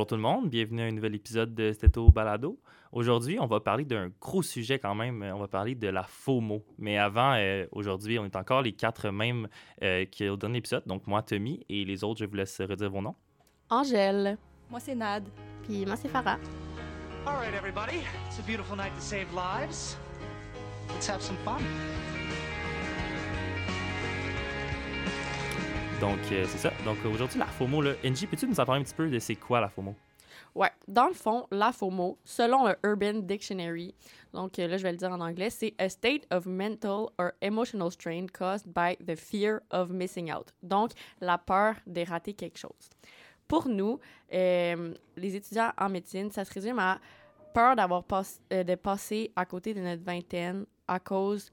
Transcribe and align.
bonjour 0.00 0.06
tout 0.06 0.16
le 0.16 0.22
monde, 0.22 0.48
bienvenue 0.48 0.80
à 0.80 0.86
un 0.86 0.92
nouvel 0.92 1.14
épisode 1.14 1.54
de 1.54 1.74
Steto 1.74 2.10
Balado. 2.10 2.58
Aujourd'hui, 2.90 3.38
on 3.38 3.44
va 3.44 3.60
parler 3.60 3.84
d'un 3.84 4.10
gros 4.18 4.40
sujet 4.40 4.78
quand 4.78 4.94
même, 4.94 5.22
on 5.22 5.38
va 5.38 5.46
parler 5.46 5.74
de 5.74 5.88
la 5.88 6.04
FOMO. 6.04 6.64
Mais 6.78 6.96
avant, 6.96 7.34
euh, 7.34 7.66
aujourd'hui, 7.72 8.18
on 8.18 8.24
est 8.24 8.34
encore 8.34 8.62
les 8.62 8.72
quatre 8.72 9.10
mêmes 9.10 9.46
euh, 9.82 10.06
qui 10.06 10.26
au 10.26 10.38
dernier 10.38 10.56
épisode, 10.56 10.84
donc 10.86 11.06
moi, 11.06 11.20
Tommy, 11.20 11.66
et 11.68 11.84
les 11.84 12.02
autres, 12.02 12.20
je 12.20 12.24
vous 12.24 12.34
laisse 12.34 12.62
redire 12.62 12.88
vos 12.90 13.02
noms. 13.02 13.14
Angèle. 13.68 14.38
Moi, 14.70 14.80
c'est 14.80 14.94
Nad. 14.94 15.28
Puis 15.64 15.84
moi, 15.84 15.96
c'est 15.96 16.08
Farah. 16.08 16.38
All 17.26 17.36
right, 17.36 17.54
everybody. 17.54 17.98
It's 18.26 18.38
a 18.38 18.42
beautiful 18.42 18.78
night 18.78 18.94
to 18.94 19.02
save 19.02 19.26
lives. 19.34 19.98
Let's 20.94 21.10
have 21.10 21.20
some 21.20 21.36
fun. 21.44 21.60
Donc, 26.00 26.18
euh, 26.32 26.44
c'est 26.48 26.58
ça. 26.58 26.72
Donc, 26.84 26.96
aujourd'hui, 27.04 27.38
la 27.38 27.46
FOMO, 27.46 27.82
là. 27.82 27.92
NJ, 28.02 28.26
peux-tu 28.26 28.46
nous 28.46 28.58
en 28.58 28.64
parler 28.64 28.80
un 28.80 28.84
petit 28.84 28.94
peu 28.94 29.08
de 29.08 29.18
c'est 29.18 29.36
quoi 29.36 29.60
la 29.60 29.68
FOMO? 29.68 29.94
Ouais, 30.54 30.70
dans 30.88 31.06
le 31.06 31.14
fond, 31.14 31.46
la 31.52 31.70
FOMO, 31.72 32.18
selon 32.24 32.66
le 32.66 32.74
Urban 32.82 33.20
Dictionary, 33.20 33.94
donc 34.32 34.58
euh, 34.58 34.66
là 34.66 34.78
je 34.78 34.82
vais 34.82 34.90
le 34.90 34.96
dire 34.96 35.10
en 35.12 35.20
anglais, 35.20 35.50
c'est 35.50 35.74
a 35.78 35.88
state 35.88 36.26
of 36.32 36.46
mental 36.46 37.06
or 37.18 37.32
emotional 37.40 37.90
strain 37.92 38.26
caused 38.26 38.66
by 38.66 38.96
the 39.04 39.14
fear 39.14 39.60
of 39.70 39.90
missing 39.90 40.32
out. 40.32 40.52
Donc 40.62 40.90
la 41.20 41.38
peur 41.38 41.76
de 41.86 42.04
rater 42.04 42.34
quelque 42.34 42.58
chose. 42.58 42.90
Pour 43.46 43.68
nous, 43.68 44.00
euh, 44.32 44.94
les 45.16 45.36
étudiants 45.36 45.72
en 45.78 45.88
médecine, 45.88 46.30
ça 46.32 46.44
se 46.44 46.52
résume 46.52 46.80
à 46.80 46.98
peur 47.54 47.76
d'avoir 47.76 48.04
euh, 48.52 48.64
de 48.64 48.74
passer 48.74 49.30
à 49.36 49.44
côté 49.44 49.72
de 49.72 49.80
notre 49.80 50.02
vingtaine 50.02 50.66
à 50.88 50.98
cause 50.98 51.52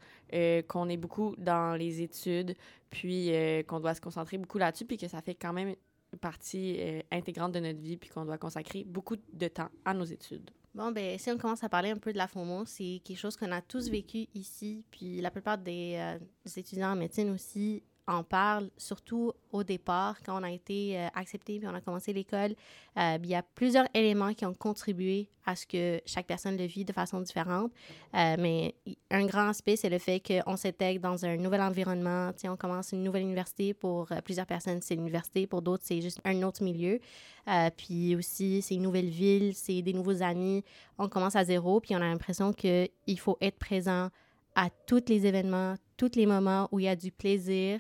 qu'on 0.68 0.90
est 0.90 0.98
beaucoup 0.98 1.36
dans 1.38 1.78
les 1.78 2.02
études, 2.02 2.56
puis 2.90 3.32
qu'on 3.68 3.80
doit 3.80 3.94
se 3.94 4.02
concentrer 4.02 4.38
beaucoup 4.38 4.58
là-dessus, 4.58 4.86
puis 4.86 4.98
que 4.98 5.08
ça 5.08 5.22
fait 5.22 5.36
quand 5.36 5.54
même 5.54 5.76
partie 6.16 6.78
euh, 6.80 7.02
intégrante 7.12 7.52
de 7.52 7.60
notre 7.60 7.80
vie 7.80 7.98
puis 7.98 8.10
qu'on 8.10 8.26
doit 8.26 8.38
consacrer 8.38 8.84
beaucoup 8.86 9.16
de 9.34 9.48
temps 9.48 9.70
à 9.86 9.94
nos 9.94 10.06
études. 10.06 10.50
Bon, 10.74 10.92
ben 10.92 11.18
si 11.18 11.32
on 11.32 11.38
commence 11.38 11.64
à 11.64 11.70
parler 11.70 11.90
un 11.90 11.98
peu 11.98 12.14
de 12.14 12.18
la 12.18 12.28
FOMO, 12.28 12.66
c'est 12.66 13.02
quelque 13.04 13.18
chose 13.18 13.36
qu'on 13.36 13.52
a 13.52 13.62
tous 13.62 13.90
vécu 13.90 14.28
ici, 14.36 14.84
puis 14.92 15.22
la 15.22 15.32
plupart 15.32 15.58
des, 15.58 15.96
euh, 15.98 16.20
des 16.46 16.60
étudiants 16.60 16.92
en 16.92 16.96
médecine 16.96 17.32
aussi 17.32 17.84
en 18.08 18.24
parle, 18.24 18.70
surtout 18.78 19.34
au 19.52 19.64
départ, 19.64 20.16
quand 20.26 20.40
on 20.40 20.44
a 20.44 20.52
été 20.52 20.98
euh, 20.98 21.08
accepté 21.14 21.60
puis 21.60 21.68
on 21.68 21.74
a 21.74 21.82
commencé 21.82 22.14
l'école. 22.14 22.56
Euh, 22.98 23.18
il 23.22 23.30
y 23.30 23.36
a 23.36 23.44
plusieurs 23.44 23.86
éléments 23.94 24.34
qui 24.34 24.46
ont 24.46 24.54
contribué 24.54 25.30
à 25.46 25.56
ce 25.56 25.66
que 25.66 26.02
chaque 26.06 26.26
personne 26.26 26.58
le 26.58 26.66
vit 26.66 26.86
de 26.86 26.94
façon 26.94 27.20
différente. 27.22 27.72
Euh, 28.16 28.36
mais 28.40 28.76
un 29.12 29.26
grand 29.26 29.50
aspect, 29.50 29.76
c'est 29.76 29.90
le 29.90 30.00
fait 30.00 30.22
qu'on 30.22 30.56
s'intègre 30.56 31.02
dans 31.02 31.26
un 31.26 31.38
nouvel 31.38 31.62
environnement. 31.62 32.32
on 32.46 32.56
commence 32.56 32.92
une 32.94 33.04
nouvelle 33.04 33.24
université. 33.24 33.74
Pour 33.74 34.08
plusieurs 34.24 34.46
personnes, 34.46 34.82
c'est 34.82 34.96
l'université. 34.96 35.46
Pour 35.48 35.62
d'autres, 35.62 35.84
c'est 35.86 36.02
juste 36.02 36.20
un 36.26 36.42
autre 36.44 36.64
milieu. 36.64 37.00
puis 37.78 38.16
aussi, 38.16 38.62
c'est 38.62 38.76
une 38.76 38.84
nouvelle 38.84 39.10
ville, 39.10 39.54
c'est 39.54 39.82
des 39.82 39.94
nouveaux 39.94 40.22
amis. 40.22 40.64
On 40.98 41.08
commence 41.08 41.36
à 41.36 41.46
zéro, 41.46 41.80
puis 41.80 41.96
on 41.96 42.02
a 42.02 42.08
l'impression 42.08 42.52
qu'il 42.52 43.20
faut 43.20 43.38
être 43.42 43.58
présent 43.58 44.10
à 44.56 44.70
tous 44.88 45.04
les 45.08 45.26
événements, 45.28 45.76
tous 45.98 46.16
les 46.16 46.26
moments 46.26 46.70
où 46.72 46.80
il 46.80 46.86
y 46.86 46.88
a 46.88 46.96
du 46.96 47.12
plaisir 47.12 47.80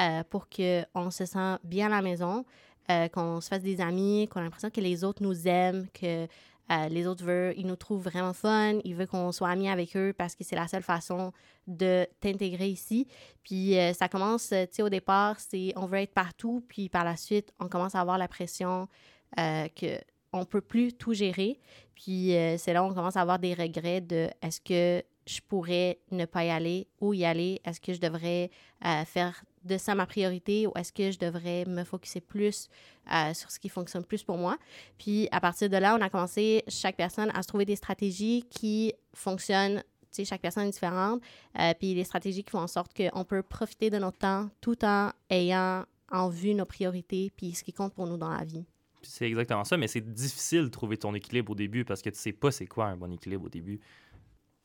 euh, 0.00 0.24
pour 0.28 0.48
qu'on 0.48 1.10
se 1.10 1.24
sente 1.24 1.60
bien 1.64 1.86
à 1.86 1.90
la 1.90 2.02
maison, 2.02 2.44
euh, 2.90 3.08
qu'on 3.08 3.40
se 3.40 3.48
fasse 3.48 3.62
des 3.62 3.80
amis, 3.80 4.28
qu'on 4.28 4.40
a 4.40 4.42
l'impression 4.42 4.70
que 4.70 4.80
les 4.80 5.04
autres 5.04 5.22
nous 5.22 5.46
aiment, 5.46 5.86
que 5.94 6.24
euh, 6.24 6.88
les 6.88 7.06
autres 7.06 7.24
veulent, 7.24 7.54
ils 7.56 7.66
nous 7.66 7.76
trouvent 7.76 8.02
vraiment 8.02 8.32
fun, 8.32 8.80
ils 8.84 8.94
veulent 8.94 9.06
qu'on 9.06 9.30
soit 9.30 9.50
amis 9.50 9.68
avec 9.68 9.96
eux 9.96 10.12
parce 10.16 10.34
que 10.34 10.42
c'est 10.42 10.56
la 10.56 10.66
seule 10.66 10.82
façon 10.82 11.32
de 11.66 12.06
t'intégrer 12.20 12.68
ici. 12.68 13.06
Puis 13.44 13.76
ça 13.94 14.08
commence, 14.08 14.48
tu 14.48 14.56
sais, 14.72 14.82
au 14.82 14.88
départ, 14.88 15.38
c'est 15.38 15.72
on 15.76 15.86
veut 15.86 15.98
être 15.98 16.14
partout, 16.14 16.64
puis 16.68 16.88
par 16.88 17.04
la 17.04 17.16
suite, 17.16 17.52
on 17.60 17.68
commence 17.68 17.94
à 17.94 18.00
avoir 18.00 18.18
la 18.18 18.28
pression 18.28 18.88
que 19.36 20.00
on 20.32 20.44
peut 20.46 20.62
plus 20.62 20.94
tout 20.94 21.12
gérer. 21.12 21.60
Puis 21.94 22.34
c'est 22.58 22.72
là 22.72 22.82
où 22.82 22.86
on 22.86 22.94
commence 22.94 23.16
à 23.16 23.20
avoir 23.20 23.38
des 23.38 23.52
regrets 23.52 24.00
de 24.00 24.30
est-ce 24.40 24.60
que 24.60 25.04
je 25.26 25.40
pourrais 25.40 25.98
ne 26.10 26.24
pas 26.24 26.44
y 26.44 26.50
aller 26.50 26.86
ou 27.00 27.14
y 27.14 27.24
aller? 27.24 27.60
Est-ce 27.64 27.80
que 27.80 27.92
je 27.92 28.00
devrais 28.00 28.50
euh, 28.84 29.04
faire 29.04 29.44
de 29.64 29.78
ça 29.78 29.94
ma 29.94 30.06
priorité 30.06 30.66
ou 30.66 30.72
est-ce 30.76 30.92
que 30.92 31.10
je 31.10 31.18
devrais 31.18 31.64
me 31.64 31.84
focuser 31.84 32.20
plus 32.20 32.68
euh, 33.12 33.32
sur 33.32 33.50
ce 33.50 33.58
qui 33.58 33.68
fonctionne 33.68 34.04
plus 34.04 34.22
pour 34.22 34.36
moi? 34.36 34.58
Puis 34.98 35.28
à 35.32 35.40
partir 35.40 35.70
de 35.70 35.76
là, 35.76 35.96
on 35.98 36.02
a 36.02 36.10
commencé, 36.10 36.62
chaque 36.68 36.96
personne, 36.96 37.30
à 37.34 37.42
se 37.42 37.48
trouver 37.48 37.64
des 37.64 37.76
stratégies 37.76 38.44
qui 38.50 38.92
fonctionnent. 39.14 39.82
Sais, 40.10 40.24
chaque 40.24 40.42
personne 40.42 40.68
est 40.68 40.70
différente. 40.70 41.20
Euh, 41.58 41.72
puis 41.78 41.94
les 41.94 42.04
stratégies 42.04 42.44
qui 42.44 42.50
font 42.50 42.60
en 42.60 42.68
sorte 42.68 42.92
qu'on 42.94 43.24
peut 43.24 43.42
profiter 43.42 43.90
de 43.90 43.98
notre 43.98 44.18
temps 44.18 44.48
tout 44.60 44.84
en 44.84 45.10
ayant 45.30 45.84
en 46.12 46.28
vue 46.28 46.54
nos 46.54 46.66
priorités 46.66 47.32
puis 47.36 47.54
ce 47.54 47.64
qui 47.64 47.72
compte 47.72 47.94
pour 47.94 48.06
nous 48.06 48.16
dans 48.16 48.30
la 48.30 48.44
vie. 48.44 48.64
C'est 49.02 49.26
exactement 49.26 49.64
ça, 49.64 49.76
mais 49.76 49.88
c'est 49.88 50.00
difficile 50.00 50.62
de 50.62 50.68
trouver 50.68 50.96
ton 50.96 51.14
équilibre 51.14 51.52
au 51.52 51.54
début 51.54 51.84
parce 51.84 52.00
que 52.00 52.10
tu 52.10 52.18
sais 52.18 52.32
pas 52.32 52.50
c'est 52.50 52.66
quoi 52.66 52.86
un 52.86 52.96
bon 52.96 53.12
équilibre 53.12 53.46
au 53.46 53.48
début 53.48 53.80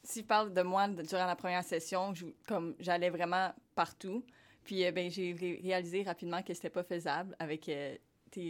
si 0.04 0.20
je 0.20 0.26
parle 0.26 0.54
de 0.54 0.62
moi 0.62 0.88
durant 0.88 1.26
la 1.26 1.36
première 1.36 1.64
session, 1.64 2.14
comme 2.48 2.76
j'allais 2.80 3.10
vraiment 3.10 3.54
partout. 3.76 4.24
Puis 4.64 4.86
euh, 4.86 4.92
ben, 4.92 5.10
j'ai 5.10 5.34
réalisé 5.64 6.04
rapidement 6.04 6.42
que 6.42 6.54
c'était 6.54 6.70
pas 6.70 6.84
faisable 6.84 7.36
avec. 7.40 7.70
Euh, 7.70 7.96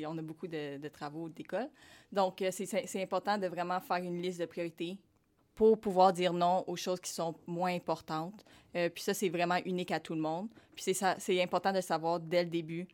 on 0.06 0.18
a 0.18 0.22
beaucoup 0.22 0.48
de, 0.48 0.86
travaux 0.90 1.30
d'école. 1.30 1.70
Donc, 2.12 2.42
euh, 2.42 2.50
c'est 2.52 3.02
important 3.02 3.38
de 3.38 3.48
vraiment 3.48 3.80
faire 3.80 3.98
une 3.98 4.22
liste 4.22 4.42
de 4.42 4.46
priorités 4.46 4.98
pour 5.56 5.80
pouvoir 5.80 6.12
dire 6.12 6.34
non 6.34 6.66
aux 6.68 6.76
choses 6.76 7.00
qui 7.00 7.12
sont 7.12 7.34
moins 7.48 7.74
importantes. 7.74 8.44
puis 8.74 9.02
ça, 9.02 9.14
c'est 9.14 9.30
vraiment 9.30 9.58
unique 9.66 9.92
à 9.92 10.02
tout 10.02 10.16
le 10.16 10.20
monde. 10.20 10.50
Puis 10.76 10.94
c'est 10.94 11.42
important 11.42 11.72
de 11.72 11.80
savoir 11.80 12.20
dès 12.20 12.44
le 12.44 12.50
début. 12.50 12.88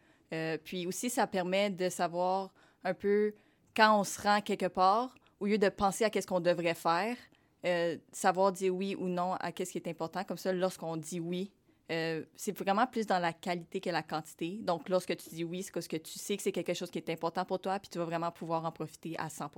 puis 0.63 0.85
aussi, 0.85 1.09
ça 1.09 1.25
permet 1.25 1.71
de 1.71 1.89
savoir 1.89 2.53
un 2.83 2.93
peu 2.93 3.33
quand 3.75 3.99
on 3.99 4.03
se 4.03 4.21
rend 4.21 4.41
quelque 4.41 4.67
part, 4.67 5.15
au 5.39 5.47
lieu 5.47 5.57
de 5.57 5.69
penser 5.69 6.05
à 6.05 6.09
qu'est-ce 6.09 6.27
qu'on 6.27 6.39
devrait 6.39 6.75
faire, 6.75 7.17
euh, 7.65 7.97
savoir 8.11 8.51
dire 8.51 8.73
oui 8.73 8.95
ou 8.95 9.07
non 9.07 9.33
à 9.33 9.51
qu'est-ce 9.51 9.71
qui 9.71 9.77
est 9.77 9.87
important. 9.87 10.23
Comme 10.23 10.37
ça, 10.37 10.53
lorsqu'on 10.53 10.97
dit 10.97 11.19
oui, 11.19 11.51
euh, 11.91 12.23
c'est 12.35 12.57
vraiment 12.57 12.87
plus 12.87 13.05
dans 13.05 13.19
la 13.19 13.33
qualité 13.33 13.79
que 13.79 13.89
la 13.89 14.03
quantité. 14.03 14.59
Donc, 14.61 14.89
lorsque 14.89 15.15
tu 15.17 15.29
dis 15.29 15.43
oui, 15.43 15.63
c'est 15.63 15.71
parce 15.71 15.87
que 15.87 15.97
tu 15.97 16.17
sais 16.17 16.35
que 16.37 16.43
c'est 16.43 16.51
quelque 16.51 16.73
chose 16.73 16.89
qui 16.89 16.97
est 16.97 17.09
important 17.09 17.45
pour 17.45 17.59
toi, 17.59 17.79
puis 17.79 17.89
tu 17.89 17.97
vas 17.97 18.05
vraiment 18.05 18.31
pouvoir 18.31 18.65
en 18.65 18.71
profiter 18.71 19.15
à 19.17 19.29
100 19.29 19.49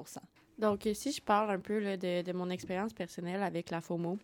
Donc, 0.60 0.88
si 0.94 1.12
je 1.12 1.22
parle 1.22 1.52
un 1.52 1.60
peu 1.60 1.80
de, 1.98 2.22
de, 2.24 2.34
mon 2.34 2.50
expérience 2.50 2.94
personnelle 2.94 3.44
avec 3.44 3.70
la 3.70 3.80
FOMO, 3.80 4.18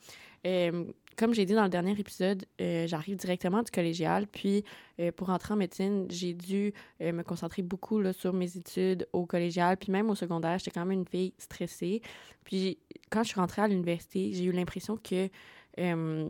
euh, 0.47 0.85
comme 1.15 1.33
j'ai 1.33 1.45
dit 1.45 1.53
dans 1.53 1.63
le 1.63 1.69
dernier 1.69 1.91
épisode, 1.99 2.43
j'arrive 2.59 3.17
directement 3.17 3.61
du 3.61 3.69
collégial, 3.69 4.25
puis 4.25 4.63
pour 5.15 5.29
entrer 5.29 5.53
en 5.53 5.57
médecine, 5.57 6.07
j'ai 6.09 6.33
dû 6.33 6.73
me 6.99 7.21
concentrer 7.21 7.61
beaucoup 7.61 8.01
sur 8.13 8.33
mes 8.33 8.57
études 8.57 9.07
au 9.13 9.27
collégial, 9.27 9.77
puis 9.77 9.91
même 9.91 10.09
au 10.09 10.15
secondaire, 10.15 10.57
j'étais 10.57 10.71
quand 10.71 10.85
même 10.85 10.99
une 10.99 11.07
fille 11.07 11.33
stressée. 11.37 12.01
Puis 12.43 12.79
quand 13.11 13.21
je 13.21 13.29
suis 13.29 13.39
rentrée 13.39 13.61
à 13.61 13.67
l'université, 13.67 14.33
j'ai 14.33 14.45
eu 14.45 14.51
l'impression 14.51 14.97
que 14.97 15.29
euh, 15.79 16.29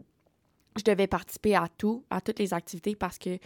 je 0.78 0.84
devais 0.84 1.08
participer 1.08 1.56
à 1.56 1.68
tout, 1.78 2.03
à 2.09 2.22
toutes 2.22 2.40
les 2.40 2.53
activités 2.53 2.96
parce 2.96 3.18
que 3.18 3.38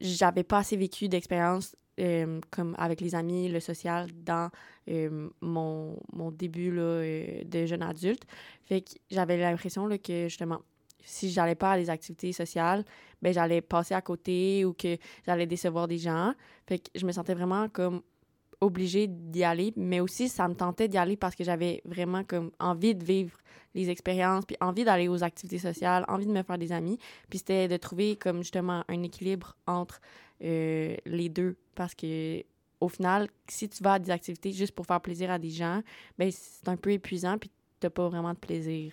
j'avais 0.00 0.44
pas 0.44 0.58
assez 0.58 0.76
vécu 0.76 1.08
d'expérience 1.08 1.76
euh, 2.00 2.40
comme 2.50 2.74
avec 2.78 3.00
les 3.00 3.14
amis, 3.14 3.48
le 3.48 3.60
social 3.60 4.08
dans 4.12 4.50
euh, 4.88 5.28
mon, 5.40 5.96
mon, 6.12 6.30
début 6.30 6.70
là, 6.70 7.02
de 7.44 7.66
jeune 7.66 7.82
adulte. 7.82 8.24
Fait 8.64 8.80
que 8.80 8.92
j'avais 9.10 9.38
l'impression 9.38 9.88
que 9.98 10.28
justement, 10.28 10.60
si 11.04 11.30
j'allais 11.30 11.54
pas 11.54 11.72
à 11.72 11.78
des 11.78 11.90
activités 11.90 12.32
sociales, 12.32 12.84
ben 13.22 13.32
j'allais 13.32 13.60
passer 13.60 13.94
à 13.94 14.02
côté 14.02 14.64
ou 14.64 14.72
que 14.72 14.96
j'allais 15.26 15.46
décevoir 15.46 15.86
des 15.86 15.98
gens. 15.98 16.34
Fait 16.66 16.78
que 16.78 16.90
je 16.94 17.06
me 17.06 17.12
sentais 17.12 17.34
vraiment 17.34 17.68
comme 17.68 18.02
obligée 18.60 19.06
d'y 19.08 19.44
aller, 19.44 19.72
mais 19.76 20.00
aussi 20.00 20.28
ça 20.28 20.48
me 20.48 20.54
tentait 20.54 20.88
d'y 20.88 20.96
aller 20.96 21.16
parce 21.16 21.34
que 21.34 21.44
j'avais 21.44 21.82
vraiment 21.84 22.24
comme 22.24 22.50
envie 22.58 22.94
de 22.94 23.04
vivre 23.04 23.36
les 23.74 23.90
expériences, 23.90 24.44
puis 24.46 24.56
envie 24.60 24.84
d'aller 24.84 25.08
aux 25.08 25.22
activités 25.24 25.58
sociales, 25.58 26.04
envie 26.08 26.26
de 26.26 26.32
me 26.32 26.42
faire 26.42 26.58
des 26.58 26.72
amis, 26.72 26.98
puis 27.28 27.38
c'était 27.38 27.68
de 27.68 27.76
trouver 27.76 28.16
comme 28.16 28.38
justement 28.38 28.84
un 28.88 29.02
équilibre 29.02 29.56
entre 29.66 30.00
euh, 30.42 30.96
les 31.06 31.28
deux 31.28 31.56
parce 31.74 31.94
que 31.94 32.42
au 32.80 32.88
final, 32.88 33.28
si 33.48 33.68
tu 33.68 33.82
vas 33.82 33.94
à 33.94 33.98
des 33.98 34.10
activités 34.10 34.52
juste 34.52 34.74
pour 34.74 34.86
faire 34.86 35.00
plaisir 35.00 35.30
à 35.30 35.38
des 35.38 35.50
gens, 35.50 35.82
ben 36.18 36.30
c'est 36.30 36.68
un 36.68 36.76
peu 36.76 36.90
épuisant 36.90 37.38
puis 37.38 37.50
t'as 37.80 37.90
pas 37.90 38.08
vraiment 38.08 38.34
de 38.34 38.38
plaisir. 38.38 38.92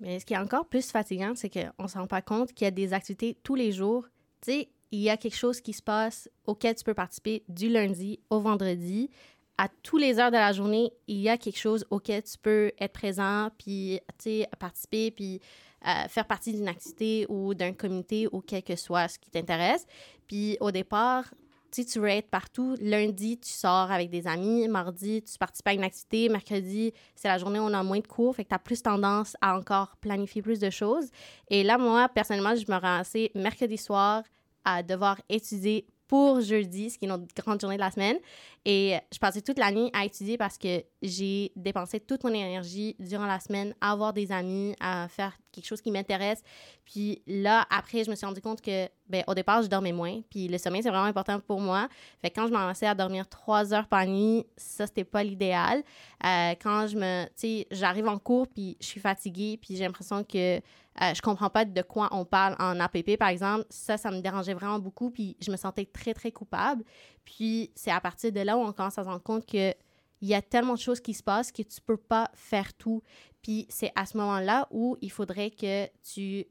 Mais 0.00 0.20
ce 0.20 0.26
qui 0.26 0.34
est 0.34 0.38
encore 0.38 0.66
plus 0.66 0.90
fatigant, 0.90 1.32
c'est 1.34 1.50
qu'on 1.50 1.88
se 1.88 1.96
rend 1.96 2.06
pas 2.06 2.22
compte 2.22 2.52
qu'il 2.52 2.64
y 2.64 2.68
a 2.68 2.72
des 2.72 2.92
activités 2.92 3.36
tous 3.42 3.54
les 3.54 3.72
jours. 3.72 4.06
Tu 4.40 4.52
sais, 4.52 4.68
il 4.90 5.00
y 5.00 5.10
a 5.10 5.16
quelque 5.16 5.36
chose 5.36 5.60
qui 5.60 5.72
se 5.72 5.82
passe 5.82 6.28
auquel 6.46 6.74
tu 6.74 6.84
peux 6.84 6.94
participer 6.94 7.42
du 7.48 7.68
lundi 7.68 8.20
au 8.30 8.40
vendredi. 8.40 9.10
À 9.56 9.68
tous 9.82 9.98
les 9.98 10.18
heures 10.18 10.30
de 10.30 10.36
la 10.36 10.52
journée, 10.52 10.92
il 11.06 11.18
y 11.18 11.28
a 11.28 11.38
quelque 11.38 11.58
chose 11.58 11.86
auquel 11.90 12.22
tu 12.22 12.36
peux 12.38 12.72
être 12.78 12.92
présent, 12.92 13.50
puis 13.56 14.00
participer, 14.58 15.10
puis 15.10 15.40
faire 16.08 16.26
partie 16.26 16.52
d'une 16.52 16.68
activité 16.68 17.26
ou 17.28 17.54
d'un 17.54 17.72
comité 17.72 18.28
ou 18.32 18.40
quel 18.40 18.62
que 18.62 18.76
soit 18.76 19.08
ce 19.08 19.18
qui 19.18 19.30
t'intéresse. 19.30 19.86
Puis 20.26 20.56
au 20.60 20.70
départ, 20.70 21.24
tu 21.82 21.98
veux 21.98 22.08
être 22.08 22.30
partout. 22.30 22.76
Lundi, 22.80 23.38
tu 23.38 23.50
sors 23.50 23.90
avec 23.90 24.10
des 24.10 24.28
amis. 24.28 24.68
Mardi, 24.68 25.22
tu 25.22 25.36
participes 25.38 25.66
à 25.66 25.72
une 25.72 25.82
activité. 25.82 26.28
Mercredi, 26.28 26.92
c'est 27.16 27.28
la 27.28 27.38
journée 27.38 27.58
où 27.58 27.64
on 27.64 27.72
a 27.72 27.82
moins 27.82 27.98
de 27.98 28.06
cours. 28.06 28.36
Fait 28.36 28.44
que 28.44 28.50
tu 28.50 28.54
as 28.54 28.60
plus 28.60 28.82
tendance 28.82 29.36
à 29.40 29.58
encore 29.58 29.96
planifier 30.00 30.42
plus 30.42 30.60
de 30.60 30.70
choses. 30.70 31.10
Et 31.48 31.64
là, 31.64 31.78
moi, 31.78 32.08
personnellement, 32.08 32.54
je 32.54 32.70
me 32.70 32.84
assez 32.84 33.32
mercredi 33.34 33.76
soir, 33.76 34.22
à 34.64 34.82
devoir 34.82 35.20
étudier 35.28 35.86
pour 36.06 36.40
jeudi, 36.40 36.90
ce 36.90 36.98
qui 36.98 37.06
est 37.06 37.08
notre 37.08 37.26
grande 37.34 37.60
journée 37.60 37.76
de 37.76 37.80
la 37.80 37.90
semaine. 37.90 38.18
Et 38.64 38.96
je 39.12 39.18
passais 39.18 39.40
toute 39.40 39.58
la 39.58 39.72
nuit 39.72 39.90
à 39.92 40.04
étudier 40.04 40.36
parce 40.36 40.58
que 40.58 40.84
j'ai 41.02 41.50
dépensé 41.56 41.98
toute 41.98 42.24
mon 42.24 42.30
énergie 42.30 42.94
durant 42.98 43.26
la 43.26 43.40
semaine 43.40 43.74
à 43.80 43.92
avoir 43.92 44.12
des 44.12 44.30
amis, 44.30 44.76
à 44.80 45.08
faire 45.08 45.36
quelque 45.54 45.66
chose 45.66 45.80
qui 45.80 45.90
m'intéresse. 45.90 46.42
Puis 46.84 47.22
là, 47.26 47.66
après, 47.70 48.04
je 48.04 48.10
me 48.10 48.16
suis 48.16 48.26
rendu 48.26 48.40
compte 48.40 48.60
que, 48.60 48.88
ben, 49.08 49.24
au 49.26 49.34
départ, 49.34 49.62
je 49.62 49.68
dormais 49.68 49.92
moins. 49.92 50.20
Puis 50.30 50.48
le 50.48 50.58
sommeil, 50.58 50.82
c'est 50.82 50.90
vraiment 50.90 51.04
important 51.04 51.40
pour 51.40 51.60
moi. 51.60 51.88
Fait 52.20 52.30
que 52.30 52.34
quand 52.40 52.46
je 52.46 52.52
m'avançais 52.52 52.86
à 52.86 52.94
dormir 52.94 53.28
trois 53.28 53.72
heures 53.72 53.88
par 53.88 54.06
nuit, 54.06 54.44
ça, 54.56 54.86
c'était 54.86 55.04
pas 55.04 55.22
l'idéal. 55.22 55.82
Euh, 56.24 56.54
quand 56.62 56.86
je 56.86 56.96
me, 56.96 57.24
tu 57.26 57.32
sais, 57.36 57.66
j'arrive 57.70 58.08
en 58.08 58.18
cours, 58.18 58.48
puis 58.48 58.76
je 58.80 58.86
suis 58.86 59.00
fatiguée, 59.00 59.58
puis 59.60 59.76
j'ai 59.76 59.84
l'impression 59.84 60.24
que 60.24 60.60
euh, 61.02 61.12
je 61.12 61.20
comprends 61.20 61.50
pas 61.50 61.64
de 61.64 61.82
quoi 61.82 62.08
on 62.12 62.24
parle 62.24 62.54
en 62.58 62.78
APP, 62.78 63.16
par 63.18 63.28
exemple. 63.28 63.64
Ça, 63.68 63.96
ça 63.96 64.10
me 64.10 64.20
dérangeait 64.20 64.54
vraiment 64.54 64.78
beaucoup, 64.78 65.10
puis 65.10 65.36
je 65.40 65.50
me 65.50 65.56
sentais 65.56 65.86
très, 65.86 66.14
très 66.14 66.30
coupable. 66.30 66.84
Puis 67.24 67.70
c'est 67.74 67.90
à 67.90 68.00
partir 68.00 68.30
de 68.30 68.40
là 68.40 68.56
où 68.56 68.60
on 68.60 68.72
commence 68.72 68.98
à 68.98 69.04
se 69.04 69.08
rendre 69.08 69.22
compte 69.22 69.46
que 69.46 69.74
il 70.24 70.28
y 70.28 70.34
a 70.34 70.40
tellement 70.40 70.72
de 70.72 70.78
choses 70.78 71.00
qui 71.00 71.12
se 71.12 71.22
passent 71.22 71.52
que 71.52 71.60
tu 71.60 71.82
peux 71.82 71.98
pas 71.98 72.30
faire 72.32 72.72
tout. 72.72 73.02
Puis 73.42 73.66
c'est 73.68 73.92
à 73.94 74.06
ce 74.06 74.16
moment-là 74.16 74.66
où 74.70 74.96
il 75.02 75.10
faudrait 75.10 75.50
que 75.50 75.86
tu 76.02 76.46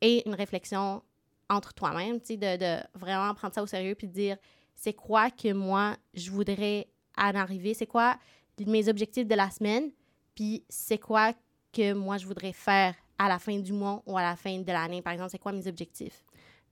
aies 0.00 0.22
une 0.24 0.34
réflexion 0.34 1.02
entre 1.50 1.74
toi-même, 1.74 2.18
tu 2.18 2.28
sais, 2.28 2.36
de, 2.38 2.56
de, 2.56 2.82
vraiment 2.98 3.34
prendre 3.34 3.52
ça 3.52 3.62
au 3.62 3.66
sérieux 3.66 3.94
puis 3.94 4.08
de 4.08 4.12
dire 4.14 4.38
c'est 4.74 4.94
quoi 4.94 5.30
que 5.30 5.52
moi 5.52 5.98
je 6.14 6.30
voudrais 6.30 6.88
en 7.18 7.34
arriver, 7.34 7.74
c'est 7.74 7.86
quoi 7.86 8.16
mes 8.66 8.88
objectifs 8.88 9.26
de 9.26 9.34
la 9.34 9.50
semaine, 9.50 9.90
puis 10.34 10.64
c'est 10.70 10.98
quoi 10.98 11.34
que 11.74 11.92
moi 11.92 12.16
je 12.16 12.26
voudrais 12.26 12.54
faire 12.54 12.94
à 13.18 13.28
la 13.28 13.38
fin 13.38 13.58
du 13.58 13.74
mois 13.74 14.02
ou 14.06 14.16
à 14.16 14.22
la 14.22 14.34
fin 14.34 14.58
de 14.58 14.72
l'année, 14.72 15.02
par 15.02 15.12
exemple, 15.12 15.30
c'est 15.30 15.38
quoi 15.38 15.52
mes 15.52 15.66
objectifs? 15.66 16.24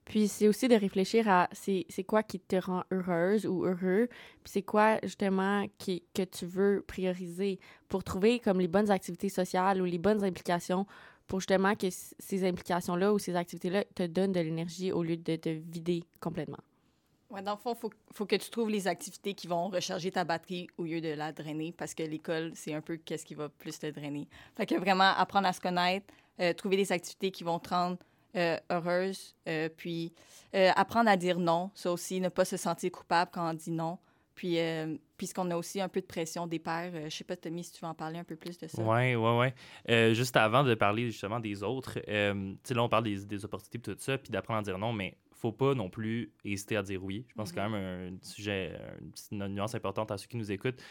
Puis 0.09 0.27
c'est 0.27 0.47
aussi 0.47 0.67
de 0.67 0.73
réfléchir 0.73 1.29
à 1.29 1.47
c'est, 1.53 1.85
quoi 2.03 2.23
qui 2.23 2.39
te 2.39 2.55
rend 2.55 2.83
heureuse 2.91 3.45
ou 3.45 3.63
heureux, 3.63 4.07
puis 4.09 4.51
c'est 4.51 4.63
quoi 4.63 4.97
justement 5.03 5.67
qui, 5.77 6.03
que 6.15 6.23
tu 6.23 6.47
veux 6.47 6.83
prioriser 6.85 7.59
pour 7.87 8.03
trouver 8.03 8.39
comme 8.39 8.59
les 8.59 8.67
bonnes 8.67 8.89
activités 8.89 9.29
sociales 9.29 9.79
ou 9.79 9.85
les 9.85 9.99
bonnes 9.99 10.23
implications 10.23 10.87
pour 11.27 11.41
justement 11.41 11.75
que 11.75 11.87
ces 11.91 12.43
implications-là 12.43 13.13
ou 13.13 13.19
ces 13.19 13.35
activités-là 13.35 13.83
te 13.93 14.01
donnent 14.01 14.31
de 14.31 14.39
l'énergie 14.39 14.91
au 14.91 15.03
lieu 15.03 15.15
de 15.15 15.35
te 15.35 15.49
vider 15.49 16.03
complètement. 16.19 16.57
Ouais, 17.29 17.43
dans 17.43 17.51
le 17.51 17.57
fond, 17.59 17.75
il 17.75 17.79
faut, 17.79 17.91
faut, 18.11 18.25
que 18.25 18.35
tu 18.35 18.49
trouves 18.49 18.71
les 18.71 18.87
activités 18.87 19.35
qui 19.35 19.45
vont 19.45 19.67
recharger 19.67 20.09
ta 20.09 20.23
batterie 20.23 20.67
au 20.79 20.85
lieu 20.85 21.01
de 21.01 21.09
la 21.09 21.31
drainer 21.31 21.71
parce 21.71 21.93
que 21.93 22.01
l'école, 22.01 22.51
c'est 22.55 22.73
un 22.73 22.81
peu 22.81 22.97
qu'est-ce 22.97 23.23
qui 23.23 23.35
va 23.35 23.47
plus 23.47 23.77
te 23.77 23.85
drainer. 23.85 24.27
Fait 24.57 24.65
que 24.65 24.73
vraiment 24.73 25.13
apprendre 25.15 25.47
à 25.47 25.53
se 25.53 25.61
connaître, 25.61 26.07
euh, 26.39 26.53
trouver 26.53 26.77
des 26.77 26.91
activités 26.91 27.29
qui 27.29 27.43
vont 27.43 27.59
te 27.59 27.69
rendre 27.69 27.97
euh, 28.35 28.57
heureuse, 28.69 29.35
euh, 29.47 29.69
puis 29.75 30.13
euh, 30.53 30.69
apprendre 30.75 31.09
à 31.09 31.17
dire 31.17 31.39
non, 31.39 31.71
ça 31.73 31.91
aussi, 31.91 32.21
ne 32.21 32.29
pas 32.29 32.45
se 32.45 32.57
sentir 32.57 32.91
coupable 32.91 33.31
quand 33.33 33.49
on 33.49 33.53
dit 33.53 33.71
non. 33.71 33.97
Puis, 34.35 34.57
puisqu'on 35.17 35.51
a 35.51 35.57
aussi 35.57 35.81
un 35.81 35.89
peu 35.89 35.99
de 35.99 36.05
pression 36.05 36.47
des 36.47 36.59
pères, 36.59 36.93
je 37.09 37.09
sais 37.09 37.25
pas, 37.25 37.35
Tommy, 37.35 37.61
si 37.61 37.73
tu 37.73 37.81
veux 37.81 37.89
en 37.89 37.93
parler 37.93 38.19
un 38.19 38.23
peu 38.23 38.37
plus 38.37 38.57
de 38.57 38.67
ça. 38.67 38.81
Oui, 38.81 39.13
oui, 39.13 39.51
oui. 39.85 40.15
juste 40.15 40.37
avant 40.37 40.63
de 40.63 40.73
parler 40.75 41.11
justement 41.11 41.41
des 41.41 41.61
autres, 41.61 41.95
tu 41.95 42.57
sais, 42.63 42.73
là, 42.73 42.81
on 42.81 42.87
parle 42.87 43.03
des, 43.03 43.25
des 43.25 43.43
opportunités 43.43 43.79
et 43.79 43.95
tout 43.95 44.01
ça, 44.01 44.17
puis 44.17 44.31
d'apprendre 44.31 44.59
à 44.59 44.61
dire 44.61 44.77
non, 44.77 44.93
mais 44.93 45.17
faut 45.33 45.51
pas 45.51 45.73
non 45.73 45.89
plus 45.89 46.31
hésiter 46.45 46.77
à 46.77 46.83
dire 46.83 47.03
oui. 47.03 47.25
Je 47.27 47.33
pense 47.33 47.49
que 47.49 47.55
c'est 47.55 47.61
quand 47.61 47.69
mm-hmm. 47.69 47.81
même 47.81 48.17
un 48.21 48.25
sujet, 48.25 48.79
une 49.29 49.45
nuance 49.47 49.75
importante 49.75 50.09
à 50.09 50.17
ceux 50.17 50.27
qui 50.27 50.37
nous 50.37 50.53
écoutent. 50.53 50.81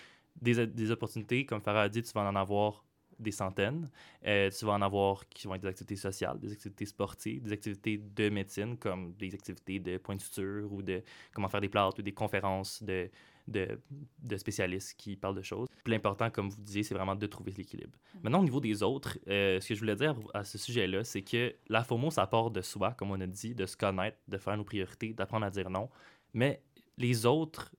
Des, 0.43 0.67
des 0.67 0.91
opportunités, 0.91 1.47
comme 1.47 1.63
Farah 1.63 1.85
a 1.85 1.89
dit, 1.89 2.03
tu 2.03 2.13
vas 2.13 2.29
en 2.29 2.37
avoir 2.37 2.85
des 3.19 3.31
centaines. 3.31 3.91
Euh, 4.27 4.51
tu 4.51 4.65
vas 4.65 4.73
en 4.73 4.83
avoir 4.83 5.29
qui 5.29 5.47
vont 5.47 5.55
être 5.55 5.63
des 5.63 5.69
activités 5.69 5.97
sociales, 5.97 6.39
des 6.39 6.53
activités 6.53 6.87
sportives, 6.87 7.43
des 7.43 7.53
activités 7.53 7.99
de 7.99 8.29
médecine, 8.29 8.77
comme 8.77 9.13
des 9.15 9.35
activités 9.35 9.81
de 9.81 9.99
point 9.99 10.17
de 10.17 10.21
suture 10.21 10.73
ou 10.73 10.83
de 10.83 11.03
comment 11.33 11.49
faire 11.49 11.61
des 11.61 11.69
plâtres 11.69 11.99
ou 11.99 12.03
des 12.03 12.13
conférences 12.13 12.83
de, 12.83 13.11
de, 13.49 13.81
de 14.23 14.37
spécialistes 14.37 14.95
qui 14.97 15.17
parlent 15.17 15.37
de 15.37 15.43
choses. 15.43 15.69
L'important, 15.87 16.31
comme 16.31 16.49
vous 16.49 16.61
disiez, 16.61 16.83
c'est 16.83 16.95
vraiment 16.95 17.17
de 17.17 17.27
trouver 17.27 17.53
l'équilibre. 17.57 17.99
Mm. 18.15 18.19
Maintenant, 18.23 18.41
au 18.41 18.45
niveau 18.45 18.61
des 18.61 18.83
autres, 18.83 19.19
euh, 19.29 19.61
ce 19.61 19.69
que 19.69 19.75
je 19.75 19.81
voulais 19.81 19.97
dire 19.97 20.15
à 20.35 20.45
ce 20.45 20.59
sujet-là, 20.59 21.05
c'est 21.05 21.23
que 21.23 21.55
la 21.69 21.83
FOMO, 21.83 22.11
ça 22.11 22.27
part 22.27 22.51
de 22.51 22.61
soi, 22.61 22.93
comme 22.93 23.11
on 23.11 23.21
a 23.21 23.27
dit, 23.27 23.55
de 23.55 23.67
se 23.67 23.77
connaître, 23.77 24.19
de 24.29 24.39
faire 24.39 24.57
nos 24.57 24.65
priorités, 24.65 25.13
d'apprendre 25.13 25.47
à 25.47 25.51
dire 25.51 25.71
non. 25.71 25.89
Mais 26.35 26.63
les 26.97 27.27
autres 27.27 27.75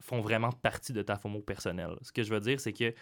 font 0.00 0.20
vraiment 0.20 0.50
partie 0.50 0.92
de 0.92 1.02
ta 1.02 1.16
FOMO 1.16 1.40
personnelle. 1.40 1.96
Ce 2.02 2.12
que 2.12 2.22
je 2.22 2.32
veux 2.32 2.40
dire, 2.40 2.60
c'est 2.60 2.72
que 2.72 2.94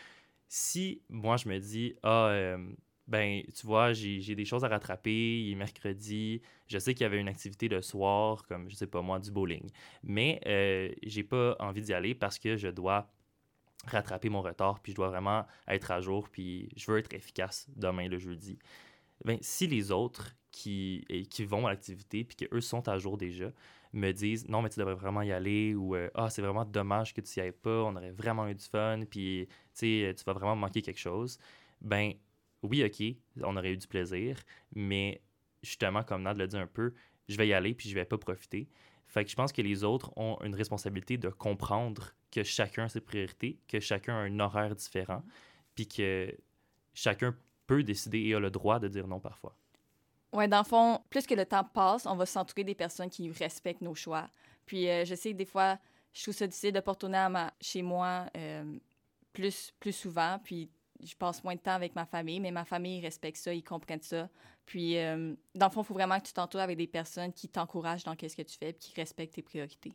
si 0.49 1.03
moi 1.09 1.37
je 1.37 1.49
me 1.49 1.59
dis, 1.59 1.95
ah, 2.03 2.29
euh, 2.29 2.59
ben, 3.07 3.43
tu 3.55 3.67
vois, 3.67 3.93
j'ai 3.93 4.35
des 4.35 4.45
choses 4.45 4.65
à 4.65 4.69
rattraper, 4.69 5.41
il 5.41 5.53
est 5.53 5.55
mercredi, 5.55 6.43
je 6.67 6.79
sais 6.79 6.95
qu'il 6.95 7.03
y 7.03 7.07
avait 7.07 7.21
une 7.21 7.29
activité 7.29 7.69
le 7.69 7.81
soir, 7.81 8.47
comme, 8.47 8.69
je 8.69 8.75
sais 8.75 8.87
pas 8.87 9.01
moi, 9.03 9.19
du 9.19 9.31
bowling, 9.31 9.71
mais 10.03 10.41
euh, 10.47 10.93
j'ai 11.03 11.23
pas 11.23 11.57
envie 11.59 11.83
d'y 11.83 11.95
aller 11.95 12.15
parce 12.15 12.39
que 12.39 12.57
je 12.57 12.69
dois 12.69 13.11
rattraper 13.87 14.29
mon 14.29 14.43
retard, 14.43 14.81
puis 14.81 14.93
je 14.93 14.97
dois 14.97 15.09
vraiment 15.09 15.47
être 15.69 15.91
à 15.91 16.01
jour, 16.01 16.29
puis 16.29 16.69
je 16.77 16.91
veux 16.91 16.99
être 16.99 17.13
efficace 17.15 17.67
demain, 17.77 18.09
le 18.09 18.19
jeudi. 18.19 18.59
Ben, 19.25 19.39
si 19.41 19.67
les 19.67 19.91
autres 19.91 20.37
qui, 20.51 21.05
qui 21.31 21.45
vont 21.45 21.67
à 21.67 21.71
l'activité, 21.71 22.25
puis 22.25 22.37
qu'eux 22.37 22.61
sont 22.61 22.89
à 22.89 22.99
jour 22.99 23.17
déjà, 23.17 23.51
me 23.93 24.13
disent 24.13 24.49
non, 24.49 24.63
mais 24.63 24.69
tu 24.69 24.79
devrais 24.79 24.95
vraiment 24.95 25.23
y 25.23 25.33
aller 25.33 25.75
ou 25.75 25.95
euh, 25.95 26.11
ah, 26.15 26.31
c'est 26.31 26.43
vraiment 26.43 26.65
dommage 26.65 27.15
que 27.15 27.21
tu 27.21 27.39
y 27.39 27.43
ailles 27.43 27.53
pas, 27.53 27.85
on 27.85 27.97
aurait 27.97 28.11
vraiment 28.11 28.47
eu 28.49 28.55
du 28.55 28.65
fun, 28.65 29.01
puis 29.09 29.49
tu 29.79 30.25
vas 30.25 30.33
vraiment 30.33 30.57
manquer 30.57 30.83
quelque 30.83 31.01
chose. 31.01 31.39
Ben 31.81 32.13
oui, 32.63 32.85
ok, 32.85 33.17
on 33.45 33.57
aurait 33.57 33.73
eu 33.73 33.77
du 33.77 33.87
plaisir, 33.87 34.37
mais 34.75 35.21
justement, 35.63 36.03
comme 36.03 36.23
Nad 36.23 36.37
l'a 36.37 36.47
dit 36.47 36.57
un 36.57 36.67
peu, 36.67 36.93
je 37.29 37.37
vais 37.37 37.49
y 37.49 37.53
aller 37.53 37.75
puis 37.75 37.89
je 37.89 37.95
vais 37.95 38.05
pas 38.05 38.19
profiter. 38.19 38.69
Fait 39.07 39.25
que 39.25 39.31
je 39.31 39.37
pense 39.37 39.53
que 39.53 39.63
les 39.63 39.85
autres 39.85 40.13
ont 40.17 40.39
une 40.45 40.55
responsabilité 40.55 41.17
de 41.17 41.29
comprendre 41.31 42.15
que 42.31 42.43
chacun 42.43 42.85
a 42.85 42.89
ses 42.89 43.01
priorités, 43.01 43.59
que 43.67 43.81
chacun 43.81 44.15
a 44.15 44.19
un 44.19 44.39
horaire 44.41 44.75
différent, 44.75 45.23
puis 45.75 45.89
que 45.89 46.35
chacun 46.93 47.35
peut 47.67 47.83
décider 47.83 48.19
et 48.21 48.35
a 48.35 48.41
le 48.41 48.51
droit 48.51 48.79
de 48.79 48.89
dire 48.89 49.07
non 49.07 49.21
parfois. 49.21 49.55
Oui, 50.33 50.47
dans 50.47 50.59
le 50.59 50.65
fond, 50.65 51.01
plus 51.09 51.27
que 51.27 51.35
le 51.35 51.47
temps 51.47 51.65
passe, 51.65 52.05
on 52.05 52.17
va 52.17 52.27
s'entourer 52.27 52.65
des 52.65 52.75
personnes 52.75 53.09
qui 53.09 53.31
respectent 53.31 53.81
nos 53.81 53.95
choix. 53.95 54.29
Puis 54.67 54.89
euh, 54.89 55.07
je 55.07 55.15
sais 55.15 55.33
que 55.33 55.39
des 55.39 55.47
fois, 55.47 55.79
je 56.13 56.23
trouve 56.23 56.35
ça 56.35 56.47
difficile 56.47 56.73
de 56.73 56.83
retourner 56.85 57.17
à 57.17 57.55
chez 57.61 57.81
moi 57.81 58.27
euh, 58.37 58.79
plus, 59.33 59.73
plus 59.79 59.93
souvent. 59.93 60.39
Puis 60.43 60.71
je 61.03 61.15
passe 61.15 61.43
moins 61.45 61.55
de 61.55 61.61
temps 61.61 61.75
avec 61.75 61.95
ma 61.95 62.07
famille, 62.07 62.41
mais 62.41 62.51
ma 62.51 62.65
famille 62.65 63.01
respecte 63.01 63.39
ça, 63.39 63.55
ils 63.55 63.63
comprennent 63.63 64.03
ça. 64.03 64.29
Puis 64.67 64.99
euh, 64.99 65.35
dans 65.55 65.67
le 65.67 65.73
fond, 65.73 65.83
il 65.83 65.87
faut 65.87 65.95
vraiment 65.95 66.19
que 66.19 66.27
tu 66.27 66.33
t'entoures 66.33 66.61
avec 66.61 66.77
des 66.77 66.87
personnes 66.87 67.33
qui 67.33 67.49
t'encouragent 67.49 68.05
dans 68.05 68.13
ce 68.13 68.37
que 68.37 68.43
tu 68.43 68.59
fais 68.59 68.71
et 68.71 68.75
qui 68.75 68.93
respectent 68.95 69.35
tes 69.35 69.43
priorités. 69.43 69.95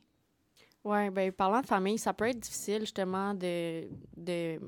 Oui, 0.86 1.10
ben 1.12 1.32
parlant 1.32 1.62
de 1.62 1.66
famille, 1.66 1.98
ça 1.98 2.12
peut 2.14 2.28
être 2.28 2.40
difficile 2.40 2.82
justement 2.82 3.34
de, 3.34 3.88
de 4.18 4.60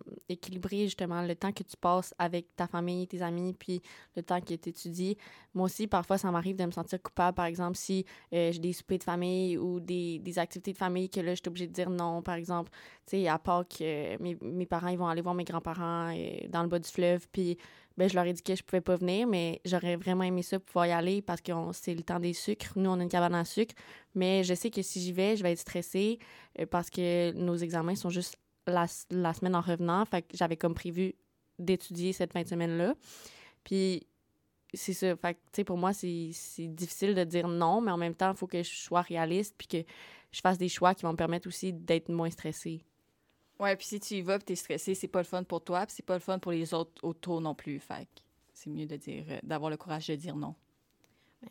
justement 0.71 1.21
le 1.21 1.35
temps 1.35 1.51
que 1.51 1.63
tu 1.63 1.75
passes 1.75 2.13
avec 2.17 2.55
ta 2.55 2.67
famille, 2.67 3.05
tes 3.05 3.21
amis, 3.21 3.53
puis 3.53 3.81
le 4.15 4.23
temps 4.23 4.39
que 4.39 4.53
tu 4.53 4.69
étudies. 4.69 5.17
Moi 5.53 5.65
aussi, 5.65 5.87
parfois, 5.87 6.17
ça 6.17 6.31
m'arrive 6.31 6.55
de 6.55 6.63
me 6.63 6.71
sentir 6.71 7.01
coupable, 7.01 7.35
par 7.35 7.45
exemple, 7.47 7.75
si 7.75 8.05
euh, 8.31 8.49
j'ai 8.53 8.59
des 8.59 8.71
soupers 8.71 8.97
de 8.99 9.03
famille 9.03 9.57
ou 9.57 9.81
des, 9.81 10.19
des, 10.19 10.39
activités 10.39 10.71
de 10.71 10.77
famille 10.77 11.09
que 11.09 11.19
là, 11.19 11.31
je 11.31 11.41
suis 11.41 11.49
obligée 11.49 11.67
de 11.67 11.73
dire 11.73 11.89
non, 11.89 12.21
par 12.21 12.35
exemple. 12.35 12.71
Tu 13.05 13.17
sais, 13.17 13.27
à 13.27 13.37
part 13.37 13.67
que 13.67 14.17
mes, 14.21 14.37
mes 14.41 14.65
parents, 14.65 14.87
ils 14.87 14.97
vont 14.97 15.07
aller 15.07 15.21
voir 15.21 15.35
mes 15.35 15.43
grands-parents 15.43 16.15
euh, 16.15 16.47
dans 16.47 16.61
le 16.63 16.69
bas 16.69 16.79
du 16.79 16.89
fleuve, 16.89 17.27
puis 17.29 17.57
ben, 17.97 18.09
je 18.09 18.15
leur 18.15 18.25
ai 18.25 18.33
dit 18.33 18.41
que 18.41 18.55
je 18.55 18.63
pouvais 18.63 18.81
pas 18.81 18.95
venir, 18.95 19.27
mais 19.27 19.61
j'aurais 19.63 19.95
vraiment 19.95 20.23
aimé 20.23 20.41
ça 20.41 20.59
pouvoir 20.59 20.87
y 20.87 20.91
aller 20.91 21.21
parce 21.21 21.41
que 21.41 21.51
c'est 21.71 21.93
le 21.93 22.03
temps 22.03 22.19
des 22.19 22.33
sucres. 22.33 22.73
Nous, 22.75 22.89
on 22.89 22.99
a 22.99 23.03
une 23.03 23.09
cabane 23.09 23.35
à 23.35 23.45
sucre, 23.45 23.73
mais 24.15 24.43
je 24.43 24.53
sais 24.53 24.69
que 24.69 24.81
si 24.81 24.99
j'y 24.99 25.13
vais, 25.13 25.37
je 25.37 25.43
vais 25.43 25.53
être 25.53 25.59
stressée 25.59 26.19
euh, 26.59 26.65
parce 26.65 26.89
que 26.89 27.31
nos 27.33 27.55
examens 27.55 27.95
sont 27.95 28.09
juste 28.09 28.35
la, 28.67 28.85
la 29.11 29.33
semaine 29.33 29.55
en 29.55 29.61
revenant. 29.61 30.03
Fait 30.05 30.23
que 30.23 30.35
j'avais 30.35 30.57
comme 30.57 30.73
prévu 30.73 31.15
d'étudier 31.57 32.11
cette 32.11 32.33
fin 32.33 32.41
de 32.41 32.47
semaine-là. 32.47 32.95
Puis 33.63 34.05
c'est 34.73 34.93
ça. 34.93 35.15
Fait 35.15 35.37
que, 35.53 35.61
pour 35.61 35.77
moi, 35.77 35.93
c'est 35.93 36.33
difficile 36.59 37.15
de 37.15 37.23
dire 37.23 37.47
non, 37.47 37.81
mais 37.81 37.91
en 37.91 37.97
même 37.97 38.15
temps, 38.15 38.31
il 38.31 38.37
faut 38.37 38.47
que 38.47 38.61
je 38.61 38.75
sois 38.75 39.01
réaliste 39.01 39.55
puis 39.57 39.67
que 39.67 39.89
je 40.31 40.41
fasse 40.41 40.57
des 40.57 40.69
choix 40.69 40.93
qui 40.93 41.03
vont 41.03 41.11
me 41.11 41.17
permettre 41.17 41.47
aussi 41.47 41.71
d'être 41.71 42.09
moins 42.09 42.29
stressée. 42.29 42.81
Ouais, 43.59 43.75
puis 43.75 43.87
si 43.87 43.99
tu 43.99 44.15
y 44.15 44.21
vas 44.21 44.39
tu 44.39 44.53
es 44.53 44.55
stressé, 44.55 44.95
c'est 44.95 45.07
pas 45.07 45.19
le 45.19 45.25
fun 45.25 45.43
pour 45.43 45.63
toi, 45.63 45.85
puis 45.85 45.95
c'est 45.95 46.05
pas 46.05 46.15
le 46.15 46.19
fun 46.19 46.39
pour 46.39 46.51
les 46.51 46.73
autres 46.73 47.03
autour 47.03 47.41
non 47.41 47.55
plus. 47.55 47.79
Fait 47.79 48.07
c'est 48.53 48.69
mieux 48.69 48.85
de 48.85 48.95
dire, 48.95 49.25
euh, 49.29 49.39
d'avoir 49.43 49.69
le 49.69 49.77
courage 49.77 50.07
de 50.07 50.15
dire 50.15 50.35
non. 50.35 50.55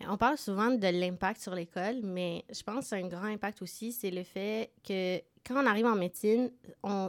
On 0.00 0.16
parle 0.16 0.38
souvent 0.38 0.70
de 0.70 0.88
l'impact 0.88 1.40
sur 1.40 1.54
l'école, 1.54 2.00
mais 2.02 2.44
je 2.52 2.62
pense 2.62 2.92
un 2.92 3.06
grand 3.06 3.26
impact 3.26 3.62
aussi, 3.62 3.92
c'est 3.92 4.10
le 4.10 4.24
fait 4.24 4.72
que 4.82 5.20
quand 5.46 5.62
on 5.62 5.66
arrive 5.66 5.86
en 5.86 5.94
médecine, 5.94 6.50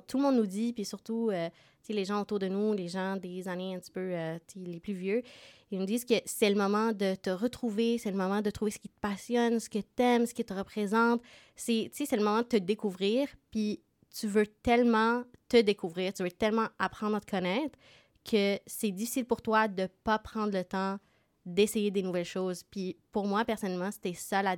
tout 0.08 0.18
le 0.18 0.22
monde 0.22 0.36
nous 0.36 0.46
dit, 0.46 0.72
puis 0.72 0.86
surtout 0.86 1.30
euh, 1.32 1.50
les 1.90 2.06
gens 2.06 2.22
autour 2.22 2.38
de 2.38 2.48
nous, 2.48 2.74
les 2.74 2.88
gens 2.88 3.16
des 3.16 3.48
années 3.48 3.76
un 3.76 3.80
petit 3.80 3.92
peu 3.92 4.12
euh, 4.14 4.38
les 4.56 4.80
plus 4.80 4.94
vieux, 4.94 5.24
ils 5.72 5.80
nous 5.80 5.86
disent 5.86 6.06
que 6.06 6.16
c'est 6.26 6.50
le 6.50 6.56
moment 6.56 6.92
de 6.92 7.16
te 7.16 7.30
retrouver, 7.30 7.98
c'est 7.98 8.12
le 8.12 8.18
moment 8.18 8.42
de 8.42 8.50
trouver 8.50 8.72
ce 8.72 8.80
qui 8.80 8.90
te 8.90 9.00
passionne, 9.00 9.60
ce 9.60 9.70
que 9.70 9.80
tu 9.80 10.04
aimes, 10.04 10.26
ce 10.26 10.34
qui 10.34 10.46
te 10.46 10.54
représente. 10.54 11.22
C'est 11.56 11.90
le 12.12 12.24
moment 12.24 12.42
de 12.42 12.48
te 12.48 12.58
découvrir. 12.58 13.28
Puis 13.52 13.82
tu 14.18 14.28
veux 14.28 14.48
tellement 14.48 15.24
te 15.50 15.58
découvrir, 15.58 16.14
tu 16.14 16.24
veux 16.24 16.32
tellement 16.32 16.68
apprendre 16.80 17.16
à 17.16 17.20
te 17.20 17.30
connaître 17.30 17.78
que 18.24 18.58
c'est 18.66 18.92
difficile 18.92 19.26
pour 19.26 19.42
toi 19.42 19.68
de 19.68 19.88
pas 20.04 20.18
prendre 20.18 20.54
le 20.54 20.64
temps 20.64 20.98
d'essayer 21.46 21.92
des 21.92 22.02
nouvelles 22.02 22.26
choses. 22.26 22.64
Puis 22.64 22.98
pour 23.12 23.28
moi, 23.28 23.46
personnellement, 23.46 23.92
c'était 23.92 24.14
ça 24.14 24.42
la 24.42 24.58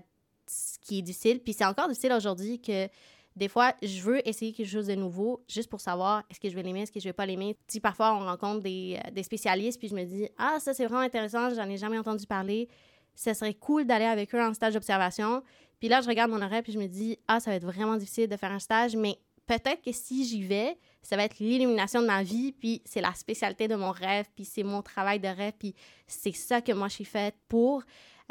ce 0.50 0.80
qui 0.80 1.00
est 1.00 1.02
difficile. 1.02 1.42
Puis 1.42 1.54
c'est 1.54 1.66
encore 1.66 1.90
difficile 1.90 2.14
aujourd'hui 2.14 2.62
que 2.62 2.88
des 3.36 3.50
fois, 3.50 3.74
je 3.84 4.02
veux 4.02 4.28
essayer 4.28 4.54
quelque 4.54 4.70
chose 4.70 4.88
de 4.88 4.96
nouveau 4.96 5.44
juste 5.48 5.70
pour 5.70 5.82
savoir 5.82 6.24
est-ce 6.30 6.40
que 6.40 6.50
je 6.50 6.56
vais 6.56 6.64
l'aimer, 6.64 6.82
est-ce 6.82 6.92
que 6.92 7.00
je 7.00 7.06
vais 7.06 7.14
pas 7.14 7.26
l'aimer. 7.26 7.56
Si 7.68 7.80
parfois 7.80 8.16
on 8.16 8.20
rencontre 8.20 8.62
des, 8.64 8.98
euh, 9.06 9.12
des, 9.12 9.24
spécialistes, 9.24 9.78
puis 9.78 9.90
je 9.90 9.96
me 9.96 10.06
dis 10.06 10.28
Ah, 10.38 10.58
ça 10.60 10.74
c'est 10.74 10.86
vraiment 10.86 11.02
intéressant, 11.02 11.54
j'en 11.54 11.70
ai 11.70 11.78
jamais 11.78 12.00
entendu 12.00 12.26
parler. 12.26 12.70
Ça 13.14 13.34
serait 13.34 13.54
cool 13.54 13.86
d'aller 13.86 14.06
avec 14.06 14.34
eux 14.34 14.42
en 14.42 14.54
stage 14.54 14.74
d'observation. 14.74 15.44
Puis 15.80 15.90
là, 15.90 16.02
je 16.02 16.08
regarde 16.08 16.32
mon 16.32 16.42
horaire, 16.42 16.64
puis 16.64 16.72
je 16.72 16.80
me 16.80 16.88
dis 16.88 17.20
Ah, 17.28 17.40
ça 17.40 17.52
va 17.52 17.58
être 17.58 17.66
vraiment 17.66 17.98
difficile 17.98 18.28
de 18.28 18.38
faire 18.38 18.52
un 18.52 18.60
stage, 18.60 18.96
mais 18.96 19.20
peut-être 19.48 19.82
que 19.82 19.92
si 19.92 20.26
j'y 20.26 20.44
vais, 20.44 20.78
ça 21.02 21.16
va 21.16 21.24
être 21.24 21.40
l'illumination 21.40 22.02
de 22.02 22.08
ma 22.08 22.22
vie, 22.22 22.52
puis 22.52 22.82
c'est 22.86 23.02
la 23.02 23.14
spécialité 23.14 23.68
de 23.68 23.76
mon 23.76 23.92
rêve, 23.92 24.26
puis 24.36 24.46
c'est 24.46 24.64
mon 24.64 24.82
travail 24.82 25.20
de 25.20 25.28
rêve, 25.28 25.54
puis 25.58 25.74
c'est 26.06 26.34
ça 26.34 26.62
que 26.62 26.74
moi 26.74 26.90
je 26.90 26.96
suis 26.96 27.06
faite 27.06 27.36
pour. 27.48 27.82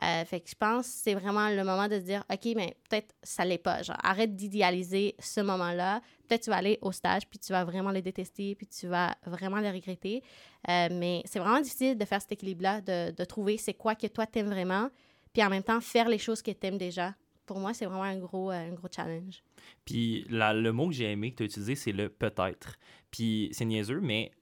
Euh, 0.02 0.26
fait 0.26 0.40
que 0.40 0.50
je 0.50 0.54
pense 0.54 0.85
c'est 0.85 1.14
vraiment 1.14 1.49
le 1.49 1.64
moment 1.64 1.88
de 1.88 1.94
se 1.94 2.04
dire, 2.04 2.23
OK, 2.30 2.52
mais 2.54 2.76
peut-être 2.88 3.14
ça 3.23 3.46
l'est 3.46 3.56
pas. 3.56 3.82
Genre, 3.82 3.96
arrête 4.02 4.37
d'idéaliser 4.37 5.16
ce 5.18 5.40
moment-là. 5.40 6.02
Peut-être 6.28 6.42
tu 6.42 6.50
vas 6.50 6.56
aller 6.56 6.78
au 6.82 6.92
stage, 6.92 7.26
puis 7.26 7.38
tu 7.38 7.52
vas 7.52 7.64
vraiment 7.64 7.92
le 7.92 8.02
détester, 8.02 8.54
puis 8.54 8.66
tu 8.66 8.87
vas 8.87 9.14
vraiment 9.25 9.61
le 9.61 9.70
regretter. 9.70 10.23
Euh, 10.68 10.88
mais 10.92 11.23
c'est 11.25 11.38
vraiment 11.38 11.61
difficile 11.61 11.96
de 11.96 12.04
faire 12.04 12.20
cet 12.20 12.32
équilibre-là, 12.32 12.82
de, 12.82 13.11
de 13.12 13.25
trouver 13.25 13.56
c'est 13.56 13.75
quoi 13.75 13.94
que 13.94 14.06
toi 14.06 14.26
t'aimes 14.26 14.50
vraiment, 14.50 14.90
puis 15.32 15.42
en 15.42 15.49
même 15.49 15.62
temps 15.62 15.80
faire 15.80 16.11
les 16.11 16.18
choses 16.18 16.42
que 16.42 16.50
t'aimes 16.50 16.78
déjà. 16.78 17.14
Pour 17.47 17.61
moi, 17.61 17.73
c'est 17.73 17.87
vraiment 17.87 18.03
un 18.03 18.19
gros, 18.19 18.50
euh, 18.50 18.71
un 18.71 18.73
gros 18.73 18.88
challenge. 18.95 19.43
Puis 19.85 20.26
le 20.29 20.71
mot 20.71 20.88
que 20.88 20.95
j'ai 20.95 21.11
aimé 21.11 21.31
que 21.31 21.37
tu 21.37 21.43
as 21.45 21.47
utilisé, 21.47 21.75
c'est 21.75 21.93
le 21.93 22.09
peut-être. 22.09 22.79
Puis 23.11 23.49
c'est 23.53 23.65
niaiseux, 23.65 24.00
mais 24.00 24.33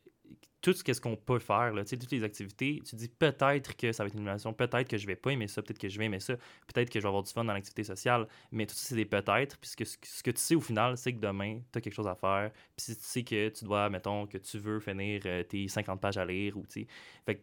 tout 0.64 0.72
ce 0.72 0.98
qu'on 0.98 1.14
peut 1.14 1.40
faire, 1.40 1.74
là, 1.74 1.84
toutes 1.84 2.10
les 2.10 2.24
activités, 2.24 2.80
tu 2.88 2.96
dis 2.96 3.08
peut-être 3.08 3.76
que 3.76 3.92
ça 3.92 4.02
va 4.02 4.06
être 4.06 4.14
une 4.14 4.20
animation, 4.20 4.54
peut-être 4.54 4.88
que 4.88 4.96
je 4.96 5.06
vais 5.06 5.14
pas 5.14 5.30
aimer 5.30 5.46
ça, 5.46 5.60
peut-être 5.60 5.78
que 5.78 5.90
je 5.90 5.98
vais 5.98 6.06
aimer 6.06 6.20
ça, 6.20 6.36
peut-être 6.72 6.88
que 6.88 6.98
je 6.98 7.02
vais 7.02 7.08
avoir 7.08 7.22
du 7.22 7.30
fun 7.30 7.44
dans 7.44 7.52
l'activité 7.52 7.84
sociale, 7.84 8.26
mais 8.50 8.64
tout 8.64 8.74
ça, 8.74 8.88
c'est 8.88 8.94
des 8.94 9.04
peut-être, 9.04 9.58
puisque 9.58 9.84
ce, 9.84 9.98
ce, 10.02 10.22
que 10.22 10.30
tu 10.30 10.40
sais 10.40 10.54
au 10.54 10.62
final, 10.62 10.96
c'est 10.96 11.12
que 11.12 11.20
demain, 11.20 11.60
tu 11.70 11.78
as 11.78 11.82
quelque 11.82 11.92
chose 11.92 12.08
à 12.08 12.14
faire, 12.14 12.50
puis 12.74 12.86
tu 12.86 12.94
sais 12.98 13.22
que 13.22 13.50
tu 13.50 13.66
dois, 13.66 13.90
mettons, 13.90 14.26
que 14.26 14.38
tu 14.38 14.58
veux 14.58 14.80
finir 14.80 15.20
euh, 15.26 15.42
tes 15.42 15.68
50 15.68 16.00
pages 16.00 16.16
à 16.16 16.24
lire, 16.24 16.56
ou 16.56 16.62
tu 16.62 16.80
sais. 16.80 16.86
Fait 17.26 17.34
que, 17.34 17.42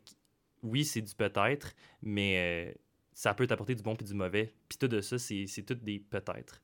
oui, 0.64 0.84
c'est 0.84 1.02
du 1.02 1.14
peut-être, 1.14 1.76
mais 2.02 2.72
euh, 2.72 2.74
ça 3.22 3.36
peut 3.36 3.46
t'apporter 3.46 3.76
du 3.76 3.84
bon 3.84 3.96
puis 3.96 4.04
du 4.04 4.16
mauvais, 4.16 4.52
puis 4.68 4.80
tout 4.80 4.88
de 4.88 5.00
ça, 5.00 5.20
c'est 5.20 5.46
tout 5.64 5.76
des 5.76 6.00
peut-être. 6.00 6.60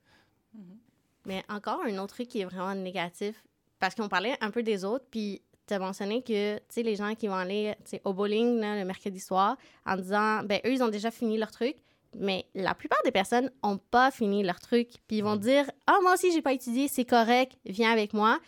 Mm-hmm. 0.55 0.77
Mais 1.25 1.43
encore 1.49 1.83
un 1.85 1.95
autre 1.99 2.15
truc 2.15 2.29
qui 2.29 2.41
est 2.41 2.45
vraiment 2.45 2.73
négatif, 2.73 3.43
parce 3.77 3.93
qu'on 3.93 4.09
parlait 4.09 4.35
un 4.41 4.49
peu 4.49 4.63
des 4.63 4.83
autres, 4.83 5.05
puis 5.11 5.43
tu 5.67 5.75
as 5.75 5.77
mentionné 5.77 6.23
que, 6.23 6.59
les 6.81 6.95
gens 6.95 7.13
qui 7.13 7.27
vont 7.27 7.35
aller 7.35 7.75
au 8.03 8.11
bowling 8.11 8.59
le 8.59 8.85
mercredi 8.85 9.19
soir 9.19 9.55
en 9.85 9.97
disant, 9.97 10.41
ben 10.45 10.59
eux, 10.65 10.73
ils 10.73 10.81
ont 10.81 10.87
déjà 10.87 11.11
fini 11.11 11.37
leur 11.37 11.51
truc, 11.51 11.75
mais 12.17 12.47
la 12.55 12.73
plupart 12.73 13.03
des 13.05 13.11
personnes 13.11 13.51
n'ont 13.63 13.77
pas 13.77 14.09
fini 14.09 14.41
leur 14.41 14.59
truc, 14.59 14.89
puis 15.07 15.17
ils 15.17 15.23
vont 15.23 15.35
dire, 15.35 15.69
ah, 15.85 15.99
moi 16.01 16.15
aussi, 16.15 16.31
j'ai 16.31 16.41
pas 16.41 16.53
étudié, 16.53 16.87
c'est 16.87 17.05
correct, 17.05 17.55
viens 17.67 17.91
avec 17.91 18.15
moi. 18.15 18.39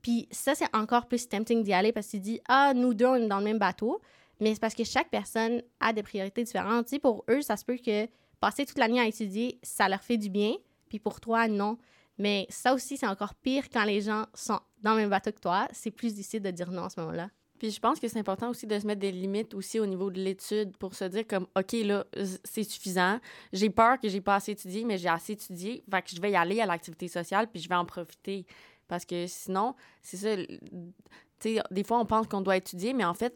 Puis 0.00 0.26
ça, 0.32 0.56
c'est 0.56 0.74
encore 0.74 1.06
plus 1.06 1.28
tempting 1.28 1.62
d'y 1.62 1.72
aller 1.72 1.92
parce 1.92 2.06
que 2.06 2.12
tu 2.12 2.18
dis, 2.18 2.40
ah, 2.48 2.72
nous 2.74 2.92
deux, 2.92 3.06
on 3.06 3.14
est 3.14 3.28
dans 3.28 3.38
le 3.38 3.44
même 3.44 3.60
bateau. 3.60 4.00
Mais 4.42 4.54
c'est 4.54 4.60
parce 4.60 4.74
que 4.74 4.82
chaque 4.82 5.08
personne 5.08 5.62
a 5.78 5.92
des 5.92 6.02
priorités 6.02 6.42
différentes. 6.42 6.86
Tu 6.86 6.96
sais, 6.96 6.98
pour 6.98 7.24
eux, 7.30 7.42
ça 7.42 7.56
se 7.56 7.64
peut 7.64 7.76
que 7.76 8.08
passer 8.40 8.66
toute 8.66 8.76
l'année 8.76 8.98
à 8.98 9.06
étudier, 9.06 9.60
ça 9.62 9.88
leur 9.88 10.02
fait 10.02 10.16
du 10.16 10.30
bien. 10.30 10.54
Puis 10.88 10.98
pour 10.98 11.20
toi, 11.20 11.46
non. 11.46 11.78
Mais 12.18 12.46
ça 12.48 12.74
aussi, 12.74 12.96
c'est 12.96 13.06
encore 13.06 13.36
pire 13.36 13.70
quand 13.72 13.84
les 13.84 14.00
gens 14.00 14.26
sont 14.34 14.58
dans 14.82 14.94
le 14.94 15.02
même 15.02 15.10
bateau 15.10 15.30
que 15.30 15.38
toi. 15.38 15.68
C'est 15.70 15.92
plus 15.92 16.14
difficile 16.14 16.42
de 16.42 16.50
dire 16.50 16.72
non 16.72 16.86
à 16.86 16.90
ce 16.90 16.98
moment-là. 17.00 17.30
Puis 17.60 17.70
je 17.70 17.78
pense 17.78 18.00
que 18.00 18.08
c'est 18.08 18.18
important 18.18 18.50
aussi 18.50 18.66
de 18.66 18.76
se 18.76 18.84
mettre 18.84 19.00
des 19.00 19.12
limites 19.12 19.54
aussi 19.54 19.78
au 19.78 19.86
niveau 19.86 20.10
de 20.10 20.20
l'étude 20.20 20.76
pour 20.76 20.96
se 20.96 21.04
dire 21.04 21.24
comme 21.24 21.46
OK 21.56 21.74
là 21.84 22.04
c'est 22.42 22.64
suffisant. 22.64 23.20
J'ai 23.52 23.70
peur 23.70 24.00
que 24.00 24.08
j'ai 24.08 24.20
pas 24.20 24.34
assez 24.34 24.50
étudié 24.50 24.84
mais 24.84 24.98
j'ai 24.98 25.08
assez 25.08 25.34
étudié, 25.34 25.84
fait 25.88 26.02
que 26.02 26.10
je 26.10 26.20
vais 26.20 26.32
y 26.32 26.36
aller 26.36 26.60
à 26.60 26.66
l'activité 26.66 27.06
sociale 27.06 27.46
puis 27.46 27.62
je 27.62 27.68
vais 27.68 27.76
en 27.76 27.84
profiter 27.84 28.44
parce 28.88 29.04
que 29.04 29.28
sinon 29.28 29.76
c'est 30.02 30.16
ça 30.16 30.34
tu 30.34 31.54
sais 31.54 31.62
des 31.70 31.84
fois 31.84 32.00
on 32.00 32.04
pense 32.04 32.26
qu'on 32.26 32.40
doit 32.40 32.56
étudier 32.56 32.94
mais 32.94 33.04
en 33.04 33.14
fait 33.14 33.32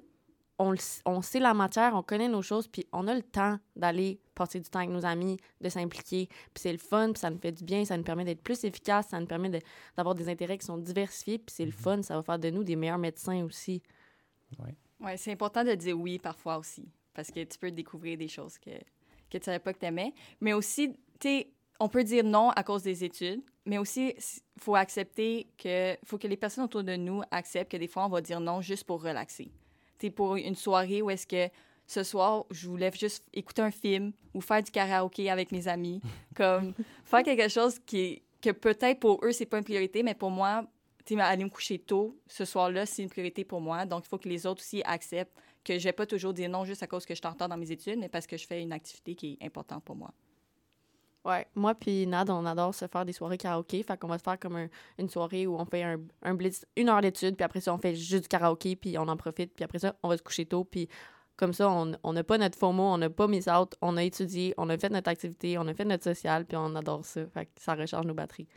on, 0.58 0.74
on, 1.04 1.22
sait 1.22 1.40
la 1.40 1.54
matière, 1.54 1.94
on 1.94 2.02
connaît 2.02 2.28
nos 2.28 2.42
choses, 2.42 2.68
puis 2.68 2.86
on 2.92 3.08
a 3.08 3.14
le 3.14 3.22
temps 3.22 3.58
d'aller 3.74 4.20
passer 4.34 4.60
du 4.60 4.68
temps 4.68 4.78
avec 4.78 4.90
nos 4.90 5.04
amis, 5.04 5.38
de 5.60 5.68
s'impliquer. 5.68 6.26
Puis 6.26 6.62
c'est 6.62 6.72
le 6.72 6.78
fun, 6.78 7.12
puis 7.12 7.20
ça 7.20 7.30
nous 7.30 7.38
fait 7.38 7.52
du 7.52 7.64
bien, 7.64 7.84
ça 7.84 7.96
nous 7.96 8.04
permet 8.04 8.24
d'être 8.24 8.42
plus 8.42 8.64
efficace, 8.64 9.08
ça 9.08 9.20
nous 9.20 9.26
permet 9.26 9.60
d'avoir 9.96 10.14
des 10.14 10.28
intérêts 10.28 10.58
qui 10.58 10.66
sont 10.66 10.78
diversifiés, 10.78 11.38
puis 11.38 11.54
c'est 11.54 11.64
le 11.64 11.72
mhm. 11.72 11.76
fun, 11.76 12.02
ça 12.02 12.16
va 12.16 12.22
faire 12.22 12.38
de 12.38 12.50
nous 12.50 12.64
des 12.64 12.76
meilleurs 12.76 12.98
médecins 12.98 13.44
aussi. 13.44 13.82
Oui, 14.58 14.70
ouais, 15.00 15.16
c'est 15.16 15.32
important 15.32 15.64
de 15.64 15.74
dire 15.74 15.98
oui 15.98 16.18
parfois 16.18 16.58
aussi, 16.58 16.88
parce 17.12 17.30
que 17.30 17.44
tu 17.44 17.58
peux 17.58 17.70
découvrir 17.70 18.16
des 18.16 18.28
choses 18.28 18.58
que, 18.58 18.70
que 19.30 19.38
tu 19.38 19.44
savais 19.44 19.58
pas 19.58 19.72
que 19.72 19.78
tu 19.78 19.86
aimais. 19.86 20.14
Mais 20.40 20.52
aussi, 20.52 20.92
tu 21.18 21.28
sais, 21.28 21.50
on 21.80 21.88
peut 21.88 22.04
dire 22.04 22.24
non 22.24 22.50
à 22.50 22.62
cause 22.62 22.82
des 22.82 23.04
études, 23.04 23.42
mais 23.66 23.76
aussi, 23.76 24.14
il 24.16 24.62
faut 24.62 24.76
accepter 24.76 25.48
que, 25.58 25.96
faut 26.04 26.16
que 26.16 26.28
les 26.28 26.36
personnes 26.36 26.64
autour 26.64 26.84
de 26.84 26.96
nous 26.96 27.20
acceptent 27.30 27.72
que 27.72 27.76
des 27.76 27.88
fois, 27.88 28.06
on 28.06 28.08
va 28.08 28.22
dire 28.22 28.40
non 28.40 28.62
juste 28.62 28.84
pour 28.84 29.02
relaxer 29.02 29.50
pour 30.14 30.36
une 30.36 30.54
soirée 30.54 31.02
où 31.02 31.10
est-ce 31.10 31.26
que 31.26 31.48
ce 31.86 32.02
soir, 32.02 32.44
je 32.50 32.68
voulais 32.68 32.90
juste 32.92 33.24
écouter 33.32 33.62
un 33.62 33.70
film 33.70 34.12
ou 34.34 34.40
faire 34.40 34.62
du 34.62 34.70
karaoké 34.70 35.30
avec 35.30 35.52
mes 35.52 35.68
amis. 35.68 36.00
Comme 36.36 36.74
faire 37.04 37.22
quelque 37.22 37.48
chose 37.48 37.78
qui 37.84 38.22
que 38.42 38.50
peut-être 38.50 39.00
pour 39.00 39.24
eux, 39.24 39.32
c'est 39.32 39.46
pas 39.46 39.58
une 39.58 39.64
priorité, 39.64 40.02
mais 40.02 40.14
pour 40.14 40.30
moi, 40.30 40.64
aller 41.18 41.44
me 41.44 41.48
coucher 41.48 41.78
tôt 41.78 42.16
ce 42.26 42.44
soir-là, 42.44 42.86
c'est 42.86 43.02
une 43.02 43.08
priorité 43.08 43.44
pour 43.44 43.60
moi. 43.60 43.86
Donc, 43.86 44.04
il 44.04 44.08
faut 44.08 44.18
que 44.18 44.28
les 44.28 44.46
autres 44.46 44.62
aussi 44.62 44.82
acceptent 44.84 45.36
que 45.64 45.78
je 45.78 45.84
vais 45.84 45.92
pas 45.92 46.06
toujours 46.06 46.32
dire 46.32 46.48
non 46.48 46.64
juste 46.64 46.82
à 46.82 46.86
cause 46.86 47.04
que 47.06 47.14
je 47.14 47.20
t'entends 47.20 47.48
dans 47.48 47.56
mes 47.56 47.70
études, 47.72 47.98
mais 47.98 48.08
parce 48.08 48.26
que 48.26 48.36
je 48.36 48.46
fais 48.46 48.62
une 48.62 48.72
activité 48.72 49.14
qui 49.14 49.38
est 49.40 49.46
importante 49.46 49.82
pour 49.84 49.96
moi. 49.96 50.12
Ouais, 51.26 51.44
moi 51.56 51.74
puis 51.74 52.06
Nad, 52.06 52.30
on 52.30 52.46
adore 52.46 52.72
se 52.72 52.86
faire 52.86 53.04
des 53.04 53.12
soirées 53.12 53.36
karaoké. 53.36 53.82
Fait 53.82 53.98
qu'on 53.98 54.06
va 54.06 54.16
se 54.16 54.22
faire 54.22 54.38
comme 54.38 54.68
une 54.96 55.08
soirée 55.08 55.46
où 55.48 55.56
on 55.56 55.64
fait 55.64 55.82
un, 55.82 55.98
un 56.22 56.34
blitz, 56.34 56.64
une 56.76 56.88
heure 56.88 57.00
d'études, 57.00 57.34
puis 57.34 57.44
après 57.44 57.60
ça, 57.60 57.74
on 57.74 57.78
fait 57.78 57.96
juste 57.96 58.22
du 58.22 58.28
karaoké, 58.28 58.76
puis 58.76 58.96
on 58.96 59.08
en 59.08 59.16
profite, 59.16 59.52
puis 59.52 59.64
après 59.64 59.80
ça, 59.80 59.96
on 60.04 60.08
va 60.08 60.16
se 60.16 60.22
coucher 60.22 60.46
tôt, 60.46 60.62
puis 60.64 60.88
comme 61.36 61.52
ça, 61.52 61.68
on 61.68 62.12
n'a 62.12 62.24
pas 62.24 62.38
notre 62.38 62.56
FOMO, 62.56 62.82
on 62.82 62.98
n'a 62.98 63.10
pas 63.10 63.26
mis 63.28 63.48
out, 63.48 63.74
on 63.82 63.96
a 63.96 64.04
étudié, 64.04 64.54
on 64.56 64.70
a 64.70 64.78
fait 64.78 64.88
notre 64.88 65.10
activité, 65.10 65.58
on 65.58 65.66
a 65.66 65.74
fait 65.74 65.84
notre 65.84 66.04
social, 66.04 66.46
puis 66.46 66.56
on 66.56 66.74
adore 66.74 67.04
ça. 67.04 67.26
Fait 67.26 67.46
que 67.46 67.50
ça 67.56 67.74
recharge 67.74 68.06
nos 68.06 68.14
batteries. 68.14 68.48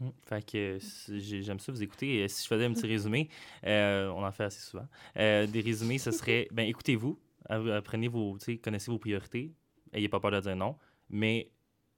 Hum, 0.00 0.12
fait 0.26 0.44
que 0.44 0.78
j'aime 1.08 1.60
ça 1.60 1.72
vous 1.72 1.82
écouter. 1.82 2.26
Si 2.28 2.42
je 2.42 2.48
faisais 2.48 2.66
un 2.66 2.72
petit 2.72 2.86
résumé, 2.86 3.30
euh, 3.66 4.08
on 4.08 4.24
en 4.24 4.32
fait 4.32 4.44
assez 4.44 4.60
souvent. 4.60 4.86
Euh, 5.16 5.46
des 5.46 5.60
résumés, 5.60 5.98
ce 5.98 6.10
serait 6.10 6.48
ben 6.50 6.68
écoutez-vous, 6.68 7.18
apprenez 7.48 8.08
vos, 8.08 8.36
connaissez 8.62 8.90
vos 8.90 8.98
priorités, 8.98 9.52
ayez 9.92 10.08
pas 10.08 10.20
peur 10.20 10.32
de 10.32 10.40
dire 10.40 10.56
non, 10.56 10.76
mais 11.08 11.50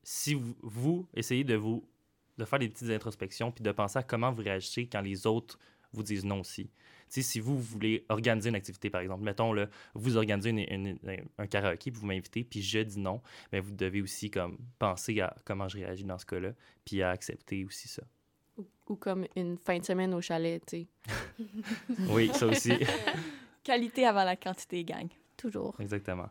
si 0.09 0.41
vous, 0.63 1.09
essayez 1.15 1.43
de 1.43 1.57
vous 1.57 1.85
de 2.39 2.45
faire 2.45 2.61
des 2.61 2.69
petites 2.69 2.91
introspections 2.91 3.51
puis 3.51 3.65
de 3.65 3.73
penser 3.73 3.99
à 3.99 4.05
comment 4.05 4.31
vous 4.31 4.43
réagissez 4.43 4.87
quand 4.87 5.01
les 5.01 5.27
autres 5.27 5.59
vous 5.93 6.05
disent 6.05 6.25
non 6.25 6.41
aussi. 6.41 6.71
si 7.09 7.41
vous, 7.41 7.59
voulez 7.59 8.05
organiser 8.09 8.51
une 8.51 8.55
activité, 8.55 8.89
par 8.89 9.01
exemple, 9.01 9.25
mettons, 9.25 9.53
là, 9.53 9.67
vous 9.95 10.17
organisez 10.17 10.97
un 11.39 11.47
karaoké, 11.49 11.91
puis 11.91 12.01
vous 12.01 12.07
m'invitez, 12.07 12.45
puis 12.45 12.63
je 12.63 12.79
dis 12.81 13.01
non, 13.01 13.21
mais 13.51 13.59
vous 13.59 13.73
devez 13.73 14.01
aussi 14.01 14.31
comme, 14.31 14.59
penser 14.79 15.21
à 15.21 15.35
comment 15.45 15.67
je 15.67 15.79
réagis 15.79 16.05
dans 16.05 16.19
ce 16.19 16.27
cas-là, 16.27 16.53
puis 16.85 17.03
à 17.03 17.11
accepter 17.11 17.65
aussi 17.65 17.89
ça. 17.89 18.03
Ou, 18.89 18.95
comme 18.95 19.27
une 19.35 19.59
fin 19.59 19.79
de 19.79 19.85
semaine 19.85 20.15
au 20.15 20.21
chalet, 20.21 20.63
tu 20.67 20.87
sais. 21.09 21.45
oui, 22.11 22.31
ça 22.33 22.47
aussi. 22.47 22.75
Qualité 23.65 24.07
avant 24.07 24.23
la 24.23 24.37
quantité, 24.37 24.85
gang. 24.85 25.09
Toujours. 25.37 25.75
Exactement 25.81 26.29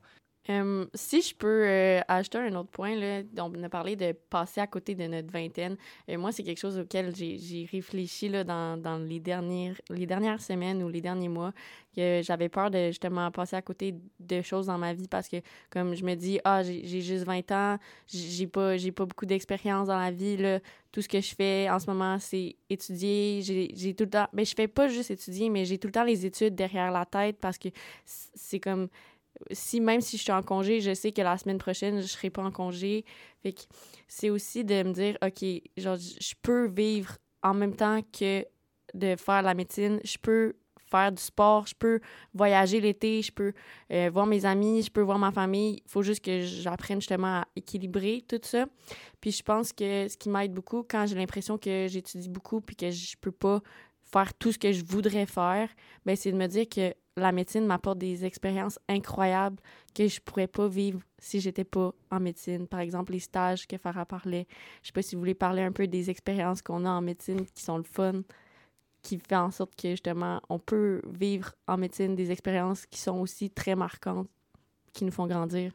si 0.94 1.22
je 1.22 1.34
peux 1.34 1.64
euh, 1.66 2.02
ajouter 2.08 2.38
un 2.38 2.54
autre 2.56 2.70
point, 2.70 2.96
là, 2.96 3.24
on 3.40 3.64
a 3.64 3.70
parlé 3.70 3.96
de 3.96 4.12
passer 4.12 4.62
à 4.62 4.68
côté 4.68 4.94
de 4.94 5.08
notre 5.08 5.32
vingtaine. 5.32 5.76
et 6.08 6.18
moi, 6.18 6.32
c'est 6.32 6.44
quelque 6.44 6.60
chose 6.60 6.78
auquel 6.78 7.16
j'ai 7.16 7.68
réfléchi 7.72 8.30
là, 8.30 8.44
dans, 8.44 9.04
les, 9.04 9.20
dernières, 9.20 9.76
les 9.90 10.06
dernières 10.06 10.42
semaines 10.42 10.84
ou 10.84 10.90
les 10.90 11.02
derniers 11.02 11.30
mois, 11.30 11.52
que 11.96 12.22
j'avais 12.24 12.50
peur 12.50 12.70
de 12.70 12.88
justement 12.88 13.32
passer 13.32 13.56
à 13.56 13.62
côté 13.64 13.96
de 14.20 14.42
choses 14.42 14.68
dans 14.68 14.78
ma 14.78 14.94
vie 14.94 15.08
parce 15.08 15.28
que, 15.28 15.38
comme 15.72 15.96
je 15.96 16.04
me 16.04 16.14
dis, 16.14 16.40
ah, 16.44 16.62
j'ai 16.62 17.02
juste 17.02 17.26
20 17.26 17.52
ans, 17.52 17.78
j'ai 18.08 18.46
pas, 18.46 18.76
pas 18.96 19.06
beaucoup 19.06 19.26
d'expérience 19.26 19.88
dans 19.88 20.00
la 20.00 20.12
vie, 20.12 20.38
là. 20.38 20.60
tout 20.92 21.02
ce 21.02 21.08
que 21.08 21.22
je 21.22 21.34
fais 21.34 21.68
en 21.72 21.80
ce 21.80 21.90
moment, 21.90 22.20
c'est 22.20 22.56
étudier. 22.70 23.42
J'ai 23.42 23.96
tout 23.96 24.04
le 24.04 24.10
temps, 24.12 24.28
mais 24.32 24.44
ben, 24.44 24.46
je 24.46 24.54
fais 24.56 24.68
pas 24.68 24.88
juste 24.90 25.10
étudier, 25.10 25.50
mais 25.50 25.66
j'ai 25.66 25.80
tout 25.80 25.88
le 25.88 25.94
temps 25.94 26.04
les 26.04 26.26
études 26.26 26.54
derrière 26.54 26.92
la 26.92 27.06
tête 27.06 27.38
parce 27.40 27.58
que 27.58 27.70
c'est 28.06 28.60
comme 28.60 28.90
si 29.52 29.82
même 29.82 30.02
si 30.02 30.18
je 30.18 30.24
suis 30.24 30.32
en 30.32 30.44
congé, 30.44 30.82
je 30.82 30.94
sais 30.94 31.12
que 31.12 31.22
la 31.22 31.38
semaine 31.38 31.58
prochaine, 31.58 32.02
je 32.02 32.08
serai 32.08 32.30
pas 32.30 32.44
en 32.44 32.52
congé. 32.52 33.06
Fait 33.44 33.56
c'est 34.08 34.30
aussi 34.30 34.64
de 34.64 34.84
me 34.84 34.94
dire, 34.94 35.18
OK, 35.22 35.44
genre, 35.78 35.98
je 35.98 36.34
peux 36.42 36.68
vivre 36.68 37.18
en 37.44 37.54
même 37.54 37.76
temps 37.76 38.02
que 38.02 38.46
de 38.94 39.16
faire 39.16 39.42
la 39.42 39.54
médecine. 39.54 40.00
Je 40.04 40.18
peux 40.18 40.54
faire 40.86 41.12
du 41.12 41.22
sport, 41.22 41.68
je 41.68 41.74
peux 41.78 42.00
voyager 42.34 42.80
l'été, 42.80 43.22
je 43.22 43.32
peux 43.32 43.54
euh, 43.92 44.10
voir 44.12 44.26
mes 44.26 44.46
amis, 44.46 44.84
je 44.84 44.92
peux 44.92 45.02
voir 45.02 45.20
ma 45.20 45.32
famille. 45.32 45.82
Il 45.86 45.90
faut 45.90 46.04
juste 46.04 46.24
que 46.24 46.42
j'apprenne 46.42 47.02
justement 47.02 47.42
à 47.42 47.48
équilibrer 47.56 48.24
tout 48.28 48.40
ça. 48.44 48.66
Puis 49.20 49.32
je 49.32 49.44
pense 49.44 49.74
que 49.74 50.08
ce 50.08 50.18
qui 50.18 50.30
m'aide 50.30 50.54
beaucoup 50.54 50.84
quand 50.88 51.06
j'ai 51.08 51.16
l'impression 51.16 51.58
que 51.58 51.88
j'étudie 51.90 52.30
beaucoup 52.30 52.62
puis 52.62 52.76
que 52.76 52.92
je 52.92 53.16
peux 53.20 53.32
pas 53.32 53.62
faire 54.04 54.34
tout 54.36 54.52
ce 54.52 54.60
que 54.60 54.72
je 54.72 54.84
voudrais 54.86 55.26
faire, 55.26 55.70
ben 56.06 56.16
c'est 56.16 56.32
de 56.32 56.38
me 56.38 56.48
dire 56.48 56.70
que 56.70 56.94
la 57.18 57.32
médecine 57.32 57.66
m'apporte 57.66 57.98
des 57.98 58.26
expériences 58.26 58.80
incroyables 58.90 59.58
que 59.94 60.08
je 60.08 60.20
pourrais 60.20 60.48
pas 60.48 60.68
vivre 60.68 61.00
si 61.18 61.40
j'étais 61.40 61.64
pas 61.64 61.94
en 62.12 62.20
médecine. 62.20 62.68
Par 62.68 62.82
exemple, 62.82 63.14
les 63.14 63.20
stages 63.20 63.68
que 63.68 63.78
Farah 63.78 64.06
parlait. 64.06 64.48
Je 64.82 64.88
sais 64.88 64.94
pas 64.94 65.02
si 65.02 65.16
vous 65.16 65.22
voulez 65.22 65.34
parler 65.34 65.62
un 65.62 65.72
peu 65.72 65.88
des 65.88 66.10
expériences 66.10 66.62
qu'on 66.62 66.86
a 66.86 66.90
en 66.90 67.02
médecine 67.02 67.46
qui 67.46 67.64
sont 67.64 67.78
le 67.78 67.84
fun, 67.84 68.22
qui 69.02 69.18
fait 69.18 69.36
en 69.36 69.52
sorte 69.52 69.76
que 69.76 69.92
justement 69.92 70.42
on 70.50 70.60
peut 70.60 71.02
vivre 71.08 71.54
en 71.68 71.78
médecine 71.78 72.16
des 72.16 72.32
expériences 72.32 72.86
qui 72.86 73.00
sont 73.00 73.20
aussi 73.20 73.50
très 73.50 73.76
marquantes, 73.76 74.28
qui 74.92 75.06
nous 75.06 75.12
font 75.12 75.28
grandir. 75.28 75.72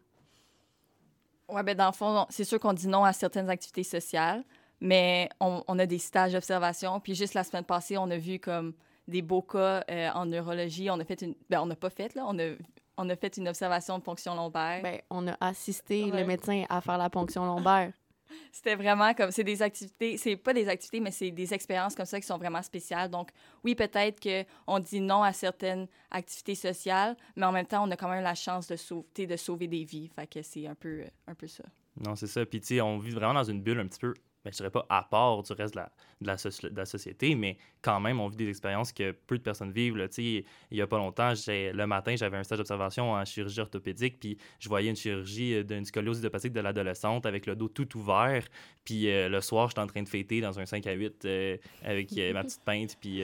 Ouais, 1.49 1.62
ben 1.62 1.76
dans 1.76 1.87
le 1.87 1.92
fond, 1.92 2.26
c'est 2.28 2.44
sûr 2.44 2.61
qu'on 2.61 2.73
dit 2.73 2.87
non 2.87 3.02
à 3.02 3.12
certaines 3.12 3.50
activités 3.50 3.82
sociales, 3.82 4.44
mais 4.80 5.28
on 5.40 5.78
a 5.78 5.87
des 5.87 5.99
stages 5.99 6.32
d'observation. 6.32 7.00
Puis 7.00 7.14
juste 7.14 7.35
la 7.35 7.44
semaine 7.44 7.64
passée, 7.64 7.99
on 7.99 8.11
a 8.11 8.16
vu 8.18 8.38
comme 8.38 8.75
des 9.11 9.23
beaux 9.23 9.43
cas 9.43 9.85
euh, 9.90 10.09
en 10.14 10.26
neurologie. 10.26 10.88
On 10.90 10.99
a 11.00 11.05
fait 11.05 11.21
une. 11.23 11.35
Ben, 11.50 11.61
on 11.61 11.67
n'a 11.67 11.76
pas 11.76 11.90
fait, 11.90 12.14
là. 12.14 12.25
On 12.26 12.38
a, 12.38 12.52
on 12.97 13.09
a 13.09 13.17
fait 13.17 13.37
une 13.37 13.49
observation 13.49 13.99
de 13.99 14.02
ponction 14.02 14.35
lombaire. 14.35 14.83
Ben, 14.83 15.00
on 15.11 15.29
a 15.29 15.37
assisté 15.40 16.05
Ouais. 16.11 16.21
le 16.21 16.26
médecin 16.26 16.64
à 16.69 16.81
faire 16.81 16.99
la 16.99 17.11
ponction 17.11 17.45
lombaire. 17.45 17.93
C'était 18.52 18.76
vraiment 18.76 19.12
comme. 19.12 19.33
C'est 19.33 19.43
des 19.45 19.61
activités. 19.61 20.17
C'est 20.17 20.37
pas 20.37 20.52
des 20.55 20.69
activités, 20.69 21.00
mais 21.00 21.11
c'est 21.11 21.33
des 21.33 21.52
expériences 21.52 21.97
comme 21.97 22.07
ça 22.07 22.21
qui 22.21 22.26
sont 22.26 22.38
vraiment 22.38 22.62
spéciales. 22.62 23.11
Donc, 23.11 23.31
oui, 23.64 23.75
peut-être 23.75 24.21
qu'on 24.23 24.79
dit 24.79 25.00
non 25.00 25.23
à 25.25 25.33
certaines 25.33 25.88
activités 26.12 26.55
sociales, 26.55 27.17
mais 27.35 27.45
en 27.47 27.50
même 27.52 27.67
temps, 27.67 27.85
on 27.87 27.90
a 27.90 27.97
quand 27.97 28.09
même 28.09 28.23
la 28.23 28.37
chance 28.37 28.69
de 28.69 28.76
sauver, 28.76 29.26
de 29.26 29.37
sauver 29.37 29.67
des 29.67 29.83
vies. 29.83 30.09
Fait 30.14 30.29
que 30.29 30.43
c'est 30.43 30.67
un 30.69 30.76
peu, 30.76 31.02
un 31.26 31.35
peu 31.35 31.49
ça. 31.49 31.64
Non, 31.97 32.14
c'est 32.14 32.29
ça. 32.29 32.47
Puis, 32.47 32.61
tu 32.61 32.69
sais, 32.69 32.81
on 32.81 32.99
vit 32.99 33.11
vraiment 33.11 33.35
dans 33.35 33.43
une 33.43 33.61
bulle 33.62 33.81
un 33.81 33.87
petit 33.88 33.99
peu, 33.99 34.14
ben, 34.44 34.50
je 34.52 34.56
dirais 34.56 34.70
pas 34.70 34.87
à 34.88 35.02
part 35.02 35.42
du 35.42 35.52
reste 35.52 35.75
de 35.75 35.80
la, 35.80 35.92
de 36.20 36.26
la, 36.26 36.37
soci- 36.37 36.70
de 36.70 36.76
la 36.76 36.87
société, 36.87 37.35
mais 37.35 37.59
quand 37.82 38.00
même, 38.00 38.20
on 38.20 38.28
vit 38.28 38.37
des 38.37 38.49
expériences 38.49 38.92
que 38.92 39.12
peu 39.12 39.37
de 39.37 39.42
personnes 39.42 39.70
vivent. 39.73 39.97
là. 39.97 40.06
Il 40.18 40.44
y 40.70 40.80
a 40.80 40.87
pas 40.87 40.97
longtemps, 40.99 41.32
le 41.47 41.85
matin, 41.87 42.14
j'avais 42.16 42.37
un 42.37 42.42
stage 42.42 42.59
d'observation 42.59 43.12
en 43.12 43.25
chirurgie 43.25 43.61
orthopédique, 43.61 44.18
puis 44.20 44.38
je 44.59 44.68
voyais 44.68 44.88
une 44.90 44.97
chirurgie 44.97 45.54
euh, 45.54 45.62
d'une 45.62 45.85
scoliose 45.85 46.18
idiopathique 46.18 46.52
de 46.52 46.61
l'adolescente 46.61 47.26
avec 47.26 47.47
le 47.47 47.54
dos 47.56 47.68
tout 47.68 47.97
ouvert. 47.99 48.44
Puis 48.85 49.11
euh, 49.11 49.28
le 49.28 49.40
soir, 49.40 49.68
j'étais 49.68 49.80
en 49.80 49.87
train 49.87 50.02
de 50.02 50.09
fêter 50.09 50.40
dans 50.40 50.59
un 50.59 50.66
5 50.66 50.87
à 50.87 50.92
8 50.92 51.25
euh, 51.25 51.56
avec 51.82 52.11
euh, 52.16 52.32
ma 52.32 52.42
petite 52.44 52.62
pinte. 52.64 52.97
Puis, 53.00 53.23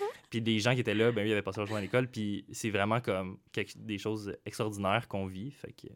puis 0.30 0.40
les 0.40 0.58
gens 0.58 0.74
qui 0.74 0.80
étaient 0.80 0.94
là, 0.94 1.12
ben, 1.12 1.24
eux, 1.24 1.28
ils 1.28 1.32
avaient 1.32 1.42
passé 1.42 1.60
leur 1.60 1.66
journée 1.66 1.80
à 1.80 1.82
l'école. 1.82 2.08
Puis 2.08 2.44
c'est 2.52 2.70
vraiment 2.70 3.00
comme 3.00 3.38
quelque- 3.52 3.76
des 3.78 3.98
choses 3.98 4.36
extraordinaires 4.44 5.06
qu'on 5.08 5.26
vit. 5.26 5.50
Fait 5.52 5.72
que. 5.72 5.88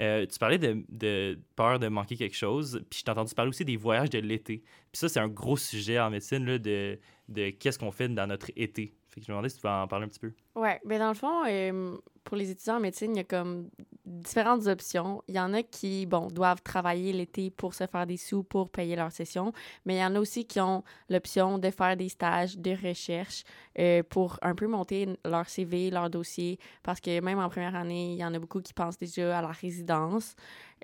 Euh, 0.00 0.26
tu 0.26 0.38
parlais 0.38 0.58
de, 0.58 1.38
peur 1.56 1.78
de 1.78 1.88
manquer 1.88 2.16
quelque 2.16 2.36
chose, 2.36 2.82
puis 2.90 3.00
je 3.00 3.04
t'ai 3.04 3.10
entendu 3.10 3.34
parler 3.34 3.50
aussi 3.50 3.64
des 3.64 3.76
voyages 3.76 4.10
de 4.10 4.18
l'été. 4.18 4.62
Puis 4.92 4.98
ça, 4.98 5.08
c'est 5.08 5.20
un 5.20 5.28
gros 5.28 5.56
sujet 5.56 5.98
en 6.00 6.10
médecine, 6.10 6.44
là, 6.44 6.58
de, 6.58 6.98
de 7.28 7.50
qu'est-ce 7.50 7.78
qu'on 7.78 7.92
fait 7.92 8.08
dans 8.08 8.26
notre 8.26 8.50
été. 8.56 8.94
Fait 9.14 9.20
que 9.20 9.26
je 9.26 9.30
me 9.30 9.36
demandais 9.36 9.48
si 9.48 9.56
tu 9.56 9.60
pouvais 9.60 9.72
en 9.72 9.86
parler 9.86 10.06
un 10.06 10.08
petit 10.08 10.18
peu. 10.18 10.32
Ouais, 10.56 10.80
mais 10.84 10.98
dans 10.98 11.08
le 11.08 11.14
fond, 11.14 11.44
euh, 11.46 11.96
pour 12.24 12.36
les 12.36 12.50
étudiants 12.50 12.78
en 12.78 12.80
médecine, 12.80 13.12
il 13.14 13.18
y 13.18 13.20
a 13.20 13.24
comme 13.24 13.68
différentes 14.04 14.66
options. 14.66 15.22
Il 15.28 15.36
y 15.36 15.40
en 15.40 15.54
a 15.54 15.62
qui, 15.62 16.04
bon, 16.06 16.26
doivent 16.26 16.62
travailler 16.62 17.12
l'été 17.12 17.50
pour 17.50 17.74
se 17.74 17.86
faire 17.86 18.08
des 18.08 18.16
sous 18.16 18.42
pour 18.42 18.70
payer 18.70 18.96
leur 18.96 19.12
session, 19.12 19.52
mais 19.84 19.94
il 19.94 19.98
y 20.00 20.04
en 20.04 20.16
a 20.16 20.18
aussi 20.18 20.46
qui 20.46 20.58
ont 20.58 20.82
l'option 21.08 21.58
de 21.58 21.70
faire 21.70 21.96
des 21.96 22.08
stages 22.08 22.58
de 22.58 22.72
recherche 22.72 23.44
euh, 23.78 24.02
pour 24.02 24.36
un 24.42 24.56
peu 24.56 24.66
monter 24.66 25.08
leur 25.24 25.48
CV, 25.48 25.90
leur 25.90 26.10
dossier, 26.10 26.58
parce 26.82 27.00
que 27.00 27.20
même 27.20 27.38
en 27.38 27.48
première 27.48 27.76
année, 27.76 28.14
il 28.14 28.18
y 28.18 28.24
en 28.24 28.34
a 28.34 28.38
beaucoup 28.40 28.60
qui 28.60 28.74
pensent 28.74 28.98
déjà 28.98 29.38
à 29.38 29.42
la 29.42 29.52
résidence. 29.52 30.34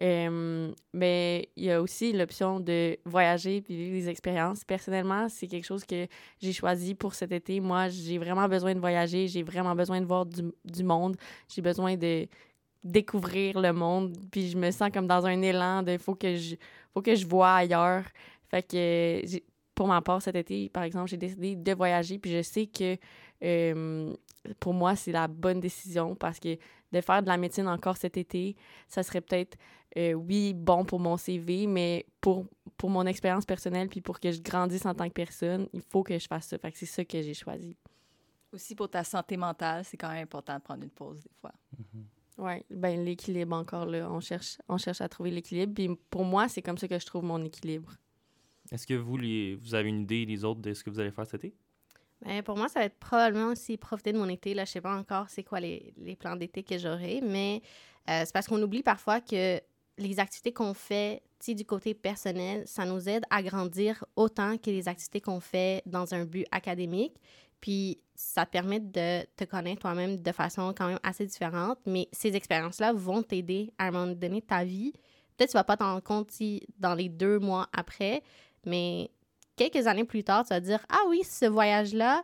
Mais 0.01 1.49
il 1.57 1.65
y 1.65 1.71
a 1.71 1.83
aussi 1.83 2.13
l'option 2.13 2.59
de 2.59 2.97
voyager 3.05 3.61
puis 3.61 3.77
vivre 3.77 3.93
des 3.93 4.09
expériences. 4.09 4.65
Personnellement, 4.65 5.29
c'est 5.29 5.47
quelque 5.47 5.67
chose 5.67 5.85
que 5.85 6.07
j'ai 6.41 6.53
choisi 6.53 6.95
pour 6.95 7.15
cet 7.15 7.33
été. 7.33 7.61
Moi, 7.61 7.89
j'ai 7.89 8.19
vraiment 8.19 8.49
besoin 8.49 8.75
de 8.75 8.81
voyager, 8.81 9.29
j'ai 9.29 9.43
vraiment 9.43 9.75
besoin 9.75 10.01
de 10.01 10.07
voir 10.07 10.25
du, 10.25 10.43
du 10.65 10.85
monde, 10.85 11.17
j'ai 11.49 11.61
besoin 11.61 11.97
de 11.97 12.27
découvrir 12.83 13.61
le 13.61 13.75
monde, 13.75 14.17
puis 14.31 14.49
je 14.49 14.57
me 14.57 14.71
sens 14.71 14.91
comme 14.91 15.07
dans 15.07 15.27
un 15.27 15.43
élan 15.43 15.83
de 15.83 15.99
faut 15.99 16.15
que 16.15 16.35
je 16.37 16.57
faut 16.95 17.03
que 17.03 17.15
je 17.15 17.27
vois 17.27 17.57
ailleurs. 17.57 18.05
Fait 18.49 18.63
que 18.63 19.21
pour 19.75 19.87
ma 19.87 20.01
part 20.01 20.23
cet 20.23 20.35
été, 20.35 20.71
par 20.71 20.85
exemple, 20.85 21.11
j'ai 21.11 21.19
décidé 21.19 21.57
de 21.57 21.73
voyager, 21.75 22.19
puis 22.19 22.33
je 22.33 22.43
sais 22.43 22.67
que 22.67 22.97
pour 24.59 24.73
moi, 24.73 24.97
c'est 24.97 25.13
la 25.13 25.29
bonne 25.29 25.61
décision 25.61 26.15
parce 26.15 26.41
que 26.41 26.57
de 26.93 27.01
faire 27.01 27.23
de 27.23 27.29
la 27.29 27.37
médecine 27.37 27.69
encore 27.69 27.97
cet 27.97 28.17
été, 28.17 28.57
ça 28.89 29.03
serait 29.03 29.21
peut-être 29.21 29.57
euh, 29.97 30.13
oui, 30.13 30.55
bon 30.55 30.85
pour 30.85 31.01
mon 31.01 31.17
CV, 31.17 31.67
mais 31.67 32.07
pour, 32.21 32.47
pour 32.77 32.91
mon 32.91 33.07
expérience 33.07 33.45
personnelle, 33.45 33.89
puis 33.89 34.01
pour 34.01 34.21
que 34.21 34.31
je 34.31 34.41
grandisse 34.41 34.87
en 34.87 34.95
tant 34.95 35.09
que 35.09 35.15
personne, 35.15 35.69
il 35.73 35.83
faut 35.83 36.03
que 36.03 36.19
je 36.19 36.27
fasse 36.27 36.47
ça. 36.47 36.59
Fait 36.59 36.71
que 36.71 36.79
c'est 36.79 36.87
ça 36.87 37.05
que 37.05 37.21
j'ai 37.21 37.35
choisi. 37.35 37.77
Aussi 38.53 38.75
pour 38.75 38.89
ta 38.89 39.05
santé 39.05 39.37
mentale, 39.37 39.85
c'est 39.85 39.97
quand 39.97 40.09
même 40.09 40.23
important 40.23 40.55
de 40.57 40.61
prendre 40.61 40.83
une 40.83 40.91
pause 40.91 41.21
des 41.23 41.31
fois. 41.41 41.53
Oui, 42.39 42.65
ben 42.71 43.05
l'équilibre 43.05 43.55
encore 43.55 43.85
là. 43.85 44.11
On 44.11 44.21
cherche, 44.21 44.59
on 44.69 44.79
cherche 44.79 45.01
à 45.01 45.09
trouver 45.09 45.31
l'équilibre. 45.31 45.75
Puis 45.75 45.91
pour 46.09 46.25
moi, 46.25 46.49
c'est 46.49 46.63
comme 46.63 46.79
ça 46.79 46.89
que 46.89 46.99
je 46.99 47.05
trouve 47.05 47.23
mon 47.23 47.45
équilibre. 47.45 47.93
Est-ce 48.73 48.87
que 48.87 48.95
vous, 48.95 49.17
les, 49.17 49.57
vous 49.57 49.75
avez 49.75 49.89
une 49.89 50.03
idée, 50.03 50.25
les 50.25 50.45
autres, 50.45 50.61
de 50.61 50.73
ce 50.73 50.83
que 50.83 50.91
vous 50.91 51.01
allez 51.01 51.11
faire 51.11 51.27
cet 51.27 51.45
été? 51.45 51.55
Ben, 52.25 52.43
pour 52.43 52.57
moi, 52.57 52.69
ça 52.69 52.81
va 52.81 52.87
être 52.87 52.99
probablement 52.99 53.49
aussi 53.49 53.77
profiter 53.77 54.13
de 54.13 54.19
mon 54.19 54.29
été. 54.29 54.55
Là, 54.55 54.65
je 54.65 54.71
sais 54.71 54.81
pas 54.81 54.97
encore 54.97 55.29
c'est 55.29 55.43
quoi 55.43 55.61
les, 55.61 55.93
les 55.99 56.17
plans 56.17 56.37
d'été 56.37 56.63
que 56.63 56.79
j'aurai, 56.79 57.21
mais 57.23 57.63
euh, 58.09 58.23
c'est 58.25 58.33
parce 58.33 58.47
qu'on 58.47 58.63
oublie 58.63 58.83
parfois 58.83 59.21
que 59.21 59.61
les 60.01 60.19
activités 60.19 60.53
qu'on 60.53 60.75
fait 60.75 61.23
du 61.49 61.65
côté 61.65 61.95
personnel, 61.95 62.63
ça 62.67 62.85
nous 62.85 63.09
aide 63.09 63.25
à 63.31 63.43
grandir 63.43 64.05
autant 64.17 64.59
que 64.59 64.71
les 64.71 64.89
activités 64.89 65.21
qu'on 65.21 65.41
fait 65.41 65.83
dans 65.87 66.15
un 66.15 66.25
but 66.25 66.47
académique. 66.51 67.15
Puis 67.61 67.99
ça 68.15 68.47
te 68.47 68.51
permet 68.51 68.81
de 68.81 69.25
te 69.37 69.45
connaître 69.45 69.81
toi-même 69.81 70.17
de 70.17 70.33
façon 70.33 70.75
quand 70.77 70.89
même 70.89 71.01
assez 71.03 71.27
différente, 71.27 71.79
mais 71.87 72.09
ces 72.13 72.37
expériences-là 72.37 72.93
vont 72.93 73.23
t'aider 73.23 73.73
à 73.79 73.87
un 73.87 73.91
moment 73.91 74.13
donné 74.13 74.43
ta 74.43 74.65
vie. 74.65 74.93
Peut-être 75.37 75.49
que 75.49 75.53
tu 75.53 75.59
vas 75.59 75.65
pas 75.65 75.77
t'en 75.77 75.93
rendre 75.93 76.03
compte 76.03 76.31
dans 76.79 76.95
les 76.95 77.09
deux 77.09 77.39
mois 77.39 77.69
après, 77.73 78.23
mais 78.67 79.11
quelques 79.57 79.87
années 79.87 80.05
plus 80.05 80.25
tard, 80.25 80.45
tu 80.45 80.51
vas 80.51 80.61
dire 80.61 80.85
Ah 80.89 81.03
oui, 81.09 81.23
ce 81.25 81.47
voyage-là 81.47 82.23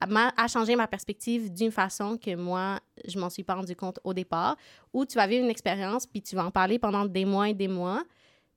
a 0.00 0.48
changé 0.48 0.76
ma 0.76 0.86
perspective 0.86 1.52
d'une 1.52 1.70
façon 1.70 2.18
que 2.18 2.34
moi, 2.34 2.80
je 3.06 3.18
m'en 3.18 3.30
suis 3.30 3.42
pas 3.42 3.54
rendu 3.54 3.74
compte 3.74 3.98
au 4.04 4.12
départ. 4.12 4.56
Ou 4.92 5.04
tu 5.06 5.16
vas 5.16 5.26
vivre 5.26 5.44
une 5.44 5.50
expérience, 5.50 6.06
puis 6.06 6.22
tu 6.22 6.36
vas 6.36 6.44
en 6.44 6.50
parler 6.50 6.78
pendant 6.78 7.04
des 7.04 7.24
mois 7.24 7.48
et 7.48 7.54
des 7.54 7.68
mois. 7.68 8.04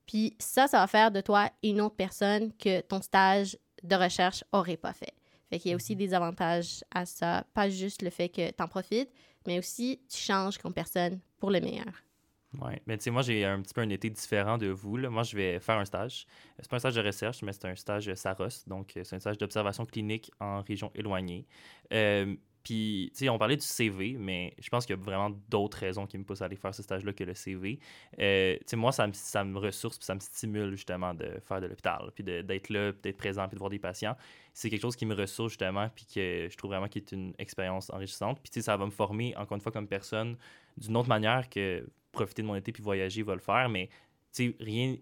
Puis 0.05 0.35
ça, 0.39 0.67
ça 0.67 0.79
va 0.79 0.87
faire 0.87 1.11
de 1.11 1.21
toi 1.21 1.49
une 1.63 1.81
autre 1.81 1.95
personne 1.95 2.51
que 2.53 2.81
ton 2.81 3.01
stage 3.01 3.57
de 3.83 3.95
recherche 3.95 4.43
aurait 4.51 4.77
pas 4.77 4.93
fait. 4.93 5.13
Fait 5.49 5.59
qu'il 5.59 5.71
y 5.71 5.73
a 5.73 5.75
aussi 5.75 5.95
des 5.95 6.13
avantages 6.13 6.83
à 6.93 7.05
ça. 7.05 7.45
Pas 7.53 7.69
juste 7.69 8.01
le 8.01 8.09
fait 8.09 8.29
que 8.29 8.49
tu 8.49 8.63
en 8.63 8.67
profites, 8.67 9.11
mais 9.47 9.59
aussi 9.59 9.99
tu 10.09 10.17
changes 10.17 10.57
comme 10.57 10.73
personne 10.73 11.19
pour 11.39 11.51
le 11.51 11.59
meilleur. 11.59 12.08
Oui, 12.57 12.71
mais 12.87 12.97
tu 12.97 13.03
sais, 13.03 13.11
moi, 13.11 13.21
j'ai 13.21 13.45
un 13.45 13.61
petit 13.61 13.75
peu 13.75 13.81
un 13.81 13.89
été 13.89 14.09
différent 14.09 14.57
de 14.57 14.67
vous. 14.67 14.97
Là. 14.97 15.09
Moi, 15.11 15.21
je 15.21 15.35
vais 15.35 15.59
faire 15.59 15.77
un 15.77 15.85
stage. 15.85 16.25
C'est 16.57 16.67
pas 16.67 16.77
un 16.77 16.79
stage 16.79 16.95
de 16.95 17.01
recherche, 17.01 17.43
mais 17.43 17.53
c'est 17.53 17.65
un 17.65 17.75
stage 17.75 18.11
SAROS. 18.11 18.63
Donc, 18.65 18.97
euh, 18.97 19.03
c'est 19.03 19.15
un 19.15 19.19
stage 19.19 19.37
d'observation 19.37 19.85
clinique 19.85 20.31
en 20.39 20.63
région 20.63 20.91
éloignée. 20.95 21.45
Euh, 21.93 22.35
puis, 22.63 23.11
tu 23.13 23.19
sais, 23.19 23.29
on 23.29 23.37
parlait 23.37 23.55
du 23.55 23.65
CV, 23.65 24.17
mais 24.17 24.55
je 24.59 24.67
pense 24.69 24.85
qu'il 24.87 24.95
y 24.95 24.99
a 24.99 25.01
vraiment 25.01 25.29
d'autres 25.47 25.77
raisons 25.77 26.07
qui 26.07 26.17
me 26.17 26.23
poussent 26.23 26.41
à 26.41 26.45
aller 26.45 26.55
faire 26.55 26.73
ce 26.73 26.81
stage-là 26.81 27.13
que 27.13 27.23
le 27.23 27.35
CV. 27.35 27.79
Euh, 28.19 28.55
tu 28.57 28.63
sais, 28.65 28.75
moi, 28.75 28.91
ça 28.91 29.05
me, 29.05 29.13
ça 29.13 29.43
me 29.43 29.57
ressource, 29.59 29.99
puis 29.99 30.05
ça 30.05 30.15
me 30.15 30.19
stimule 30.19 30.71
justement 30.71 31.13
de 31.13 31.39
faire 31.41 31.61
de 31.61 31.67
l'hôpital, 31.67 32.11
puis 32.15 32.23
d'être 32.23 32.69
là, 32.69 32.91
d'être 32.91 33.17
présent, 33.17 33.47
puis 33.47 33.55
de 33.55 33.59
voir 33.59 33.69
des 33.69 33.79
patients. 33.79 34.17
C'est 34.53 34.71
quelque 34.71 34.81
chose 34.81 34.95
qui 34.95 35.05
me 35.05 35.15
ressource 35.15 35.51
justement, 35.51 35.87
puis 35.95 36.05
que 36.05 36.47
je 36.51 36.57
trouve 36.57 36.71
vraiment 36.71 36.87
qui 36.87 36.97
est 36.97 37.11
une 37.11 37.33
expérience 37.37 37.91
enrichissante. 37.91 38.39
Puis, 38.41 38.49
tu 38.49 38.59
sais, 38.59 38.65
ça 38.65 38.75
va 38.75 38.85
me 38.85 38.91
former, 38.91 39.35
encore 39.37 39.55
une 39.55 39.61
fois, 39.61 39.71
comme 39.71 39.87
personne 39.87 40.35
d'une 40.77 40.97
autre 40.97 41.09
manière 41.09 41.49
que 41.49 41.85
profiter 42.11 42.41
de 42.41 42.47
mon 42.47 42.55
été 42.55 42.71
puis 42.71 42.83
voyager 42.83 43.23
va 43.23 43.33
le 43.33 43.41
faire, 43.41 43.69
mais 43.69 43.89
tu 44.33 44.49
sais, 44.49 44.55
rien. 44.59 44.95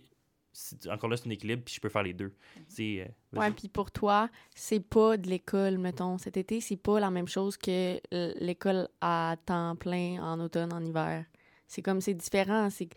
Encore 0.90 1.10
là, 1.10 1.18
c'est 1.18 1.28
un 1.28 1.32
équilibre, 1.32 1.62
puis 1.64 1.76
je 1.76 1.80
peux 1.80 1.90
faire 1.90 2.02
les 2.02 2.14
deux. 2.14 2.34
Tu 2.56 2.64
sais, 2.68 3.08
euh. 3.34 3.40
Ouais, 3.40 3.52
puis 3.52 3.68
pour 3.70 3.92
toi, 3.92 4.30
c'est 4.56 4.80
pas 4.80 5.16
de 5.16 5.30
l'école, 5.30 5.78
mettons. 5.78 6.18
Cet 6.18 6.36
été, 6.36 6.62
c'est 6.62 6.78
pas 6.78 7.00
la 7.00 7.12
même 7.12 7.28
chose 7.28 7.58
que 7.58 8.00
l'école 8.44 8.88
à 9.00 9.36
temps 9.46 9.76
plein 9.76 10.20
en 10.22 10.40
automne, 10.40 10.74
en 10.74 10.84
hiver. 10.84 11.26
C'est 11.68 11.84
comme, 11.84 12.02
c'est 12.02 12.16
différent. 12.16 12.70
C'est 12.72 12.90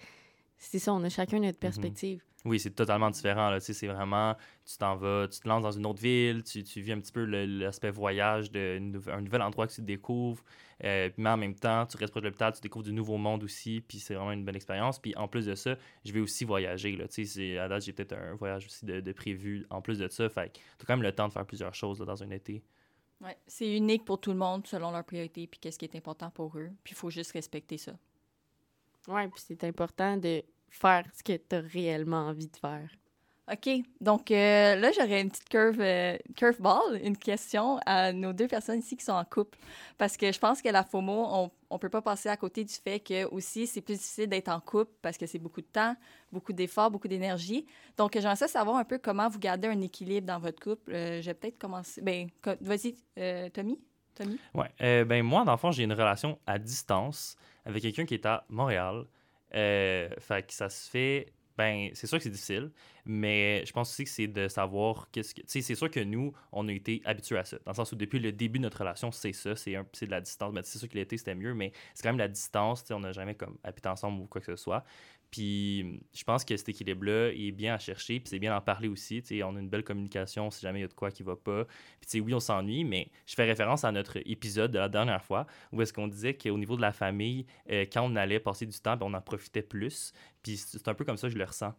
c'est 0.61 0.79
ça, 0.79 0.93
on 0.93 1.03
a 1.03 1.09
chacun 1.09 1.41
notre 1.41 1.59
perspective. 1.59 2.23
Oui, 2.47 2.59
c'est 2.59 2.71
totalement 2.71 3.11
différent. 3.11 3.51
Là. 3.51 3.61
Tu 3.61 3.67
sais, 3.67 3.75
C'est 3.75 3.87
vraiment, 3.87 4.35
tu 4.65 4.79
t'en 4.79 4.97
vas, 4.97 5.29
tu 5.29 5.41
te 5.41 5.47
lances 5.49 5.63
dans 5.63 5.73
une 5.73 5.85
autre 5.85 6.01
ville, 6.01 6.43
tu, 6.43 6.65
tu 6.65 6.81
vis 6.81 6.93
un 6.93 7.01
petit 7.01 7.13
peu 7.13 7.25
l'aspect 7.25 7.91
voyage 7.91 8.51
d'un 8.51 8.81
nouvel 8.81 9.43
endroit 9.43 9.67
que 9.67 9.73
tu 9.75 9.83
découvres. 9.83 10.43
Euh, 10.83 11.11
mais 11.19 11.29
en 11.29 11.37
même 11.37 11.55
temps, 11.55 11.85
tu 11.85 11.99
restes 11.99 12.11
proche 12.11 12.23
de 12.23 12.29
l'hôpital, 12.29 12.55
tu 12.55 12.63
découvres 12.63 12.87
du 12.87 12.95
nouveau 12.95 13.19
monde 13.19 13.45
aussi, 13.45 13.83
puis 13.87 13.99
c'est 13.99 14.15
vraiment 14.15 14.33
une 14.33 14.47
bonne 14.47 14.57
expérience. 14.57 14.99
Puis 14.99 15.15
en 15.17 15.29
plus 15.29 15.45
de 15.45 15.55
ça, 15.55 15.77
je 16.07 16.13
vais 16.13 16.21
aussi 16.21 16.47
voyager. 16.47 16.97
Là. 16.97 17.07
Tu 17.09 17.27
sais, 17.27 17.35
c'est- 17.35 17.59
à 17.59 17.69
date, 17.69 17.83
j'ai 17.85 17.93
peut-être 17.93 18.15
un 18.15 18.35
voyage 18.37 18.65
aussi 18.65 18.87
de, 18.87 19.01
de 19.01 19.13
prévu 19.13 19.67
en 19.69 19.83
plus 19.83 19.99
de 19.99 20.09
ça. 20.09 20.27
Fait 20.31 20.49
que 20.49 20.55
tu 20.55 20.61
as 20.83 20.85
quand 20.87 20.95
même 20.95 21.03
le 21.03 21.13
temps 21.15 21.29
de 21.29 21.35
faire 21.35 21.45
plusieurs 21.45 21.75
choses 21.75 22.01
là, 22.01 22.07
dans 22.07 22.23
un 22.23 22.31
été. 22.31 22.63
Ouais, 23.21 23.37
c'est 23.47 23.77
unique 23.77 24.07
pour 24.07 24.19
tout 24.19 24.31
le 24.31 24.39
monde 24.39 24.67
selon 24.67 24.93
leurs 24.93 25.05
priorités 25.05 25.47
puis 25.47 25.61
qu'est-ce 25.61 25.79
qui 25.79 25.85
est 25.85 25.95
important 25.95 26.31
pour 26.31 26.57
eux. 26.57 26.71
Puis 26.83 26.93
il 26.95 26.97
faut 26.97 27.11
juste 27.11 27.33
respecter 27.33 27.77
ça. 27.77 27.93
Ouais, 29.09 29.29
puis 29.29 29.43
c'est 29.47 29.63
important 29.65 30.17
de 30.17 30.43
faire 30.71 31.05
ce 31.17 31.23
que 31.23 31.37
tu 31.37 31.57
as 31.57 31.61
réellement 31.61 32.27
envie 32.29 32.47
de 32.49 32.57
faire. 32.57 32.89
OK. 33.53 33.69
Donc 34.01 34.31
euh, 34.31 34.77
là, 34.77 34.93
j'aurais 34.93 35.23
une 35.23 35.29
petite 35.29 35.49
curve, 35.49 35.81
euh, 35.81 36.17
curveball, 36.37 37.01
une 37.03 37.17
question 37.17 37.81
à 37.85 38.13
nos 38.13 38.33
deux 38.33 38.47
personnes 38.47 38.79
ici 38.79 38.97
qui 38.97 39.05
sont 39.05 39.11
en 39.13 39.25
couple. 39.25 39.59
Parce 39.99 40.17
que 40.17 40.31
je 40.31 40.39
pense 40.39 40.63
que 40.63 40.69
la 40.69 40.85
FOMO, 40.85 41.51
on 41.69 41.75
ne 41.75 41.79
peut 41.79 41.89
pas 41.89 42.01
passer 42.01 42.29
à 42.29 42.37
côté 42.37 42.63
du 42.63 42.73
fait 42.73 43.01
que 43.01 43.25
aussi 43.25 43.67
c'est 43.67 43.81
plus 43.81 43.95
difficile 43.95 44.29
d'être 44.29 44.51
en 44.51 44.61
couple 44.61 44.93
parce 45.03 45.19
que 45.19 45.27
c'est 45.27 45.41
beaucoup 45.41 45.63
de 45.63 45.67
temps, 45.67 45.97
beaucoup 46.31 46.53
d'efforts, 46.53 46.93
beaucoup 46.93 47.09
d'énergie. 47.09 47.67
Donc 47.97 48.13
j'aimerais 48.15 48.37
ça 48.37 48.47
savoir 48.47 48.77
un 48.77 48.85
peu 48.85 48.99
comment 48.99 49.29
vous 49.29 49.41
gardez 49.41 49.67
un 49.67 49.81
équilibre 49.81 50.29
dans 50.29 50.39
votre 50.39 50.61
couple. 50.63 50.93
Euh, 50.95 51.21
je 51.21 51.27
vais 51.27 51.35
peut-être 51.35 51.59
commencer. 51.59 52.01
Ben, 52.03 52.29
co- 52.41 52.53
vas-y, 52.61 52.95
euh, 53.19 53.49
Tommy. 53.49 53.81
Tommy? 54.15 54.39
Ouais. 54.55 54.71
Euh, 54.81 55.05
ben, 55.05 55.25
moi, 55.25 55.45
dans 55.45 55.53
le 55.53 55.59
fond, 55.59 55.73
j'ai 55.73 55.83
une 55.83 55.93
relation 55.93 56.39
à 56.47 56.57
distance 56.61 57.37
avec 57.65 57.83
quelqu'un 57.83 58.05
qui 58.05 58.15
est 58.15 58.27
à 58.27 58.45
Montréal. 58.49 59.07
Euh, 59.55 60.09
ça 60.49 60.69
se 60.71 60.91
fait. 60.91 61.33
Ben, 61.59 61.91
c'est 61.93 62.07
sûr 62.07 62.17
que 62.17 62.25
c'est 62.25 62.31
difficile, 62.31 62.73
mais 63.05 63.65
je 63.67 63.73
pense 63.73 63.91
aussi 63.91 64.05
que 64.05 64.11
c'est 64.11 64.29
de 64.29 64.49
savoir 64.49 65.11
qu'est-ce 65.13 65.35
que. 65.35 65.43
Tu 65.43 65.47
sais, 65.49 65.61
c'est 65.63 65.75
sûr 65.75 65.91
que 65.91 66.01
nous, 66.01 66.33
on 66.53 66.67
a 66.69 66.73
été 66.73 67.03
habitués 67.05 67.37
à 67.39 67.45
ça. 67.45 67.59
Dans 67.67 67.73
le 67.73 67.77
sens 67.77 67.93
où 67.93 67.97
depuis 67.97 68.19
le 68.19 68.33
début 68.33 68.59
de 68.59 68.63
notre 68.63 68.79
relation, 68.79 69.13
c'est 69.13 69.33
ça, 69.35 69.55
c'est 69.57 69.77
un- 69.77 69.83
de 69.85 70.07
la 70.11 70.21
distance. 70.23 70.55
Ben, 70.55 70.63
c'est 70.65 70.79
sûr 70.79 70.89
que 70.89 70.95
l'été, 70.95 71.19
c'était 71.19 71.35
mieux, 71.35 71.53
mais 71.55 71.73
c'est 71.95 72.03
quand 72.03 72.11
même 72.11 72.19
la 72.19 72.29
distance. 72.29 72.83
Tu 72.83 72.89
sais, 72.89 72.95
on 72.95 73.01
n'a 73.01 73.13
jamais 73.13 73.35
comme 73.35 73.59
habité 73.63 73.89
ensemble 73.91 74.23
ou 74.23 74.27
quoi 74.27 74.41
que 74.41 74.47
ce 74.47 74.57
soit. 74.57 74.85
Puis 75.31 76.01
je 76.13 76.25
pense 76.25 76.45
que 76.45 76.57
cet 76.57 76.69
équilibre-là 76.69 77.33
est 77.33 77.53
bien 77.53 77.75
à 77.75 77.79
chercher, 77.79 78.19
puis 78.19 78.29
c'est 78.29 78.39
bien 78.39 78.53
d'en 78.53 78.61
parler 78.61 78.89
aussi. 78.89 79.23
Tu 79.23 79.29
sais, 79.39 79.43
on 79.43 79.55
a 79.57 79.61
une 79.61 79.69
belle 79.69 79.85
communication 79.85 80.51
si 80.51 80.63
jamais 80.63 80.81
il 80.81 80.83
y 80.83 80.85
a 80.85 80.89
de 80.89 80.95
quoi 80.95 81.11
qui 81.11 81.23
va 81.23 81.37
pas. 81.37 81.67
Puis 82.01 82.21
oui, 82.21 82.35
on 82.35 82.41
s'ennuie, 82.41 82.85
mais 82.85 83.11
je 83.27 83.35
fais 83.35 83.45
référence 83.45 83.85
à 83.85 83.93
notre 83.93 84.17
épisode 84.29 84.73
de 84.73 84.79
la 84.79 84.89
dernière 84.89 85.23
fois 85.23 85.47
où 85.73 85.81
est-ce 85.83 85.93
qu'on 85.93 86.09
disait 86.09 86.35
qu'au 86.35 86.59
niveau 86.59 86.77
de 86.77 86.83
la 86.83 86.93
famille, 86.93 87.47
euh, 87.71 87.85
quand 87.93 88.03
on 88.03 88.17
allait 88.17 88.41
passer 88.41 88.67
du 88.67 88.79
temps, 88.79 88.97
ben, 88.97 89.07
on 89.07 89.15
en 89.15 89.21
profitait 89.21 89.63
plus. 89.63 90.13
Puis 90.43 90.57
c'est 90.57 90.89
un 90.89 90.95
peu 90.95 91.05
comme 91.05 91.17
ça 91.17 91.29
que 91.29 91.35
je 91.35 91.39
le 91.39 91.45
ressens. 91.45 91.75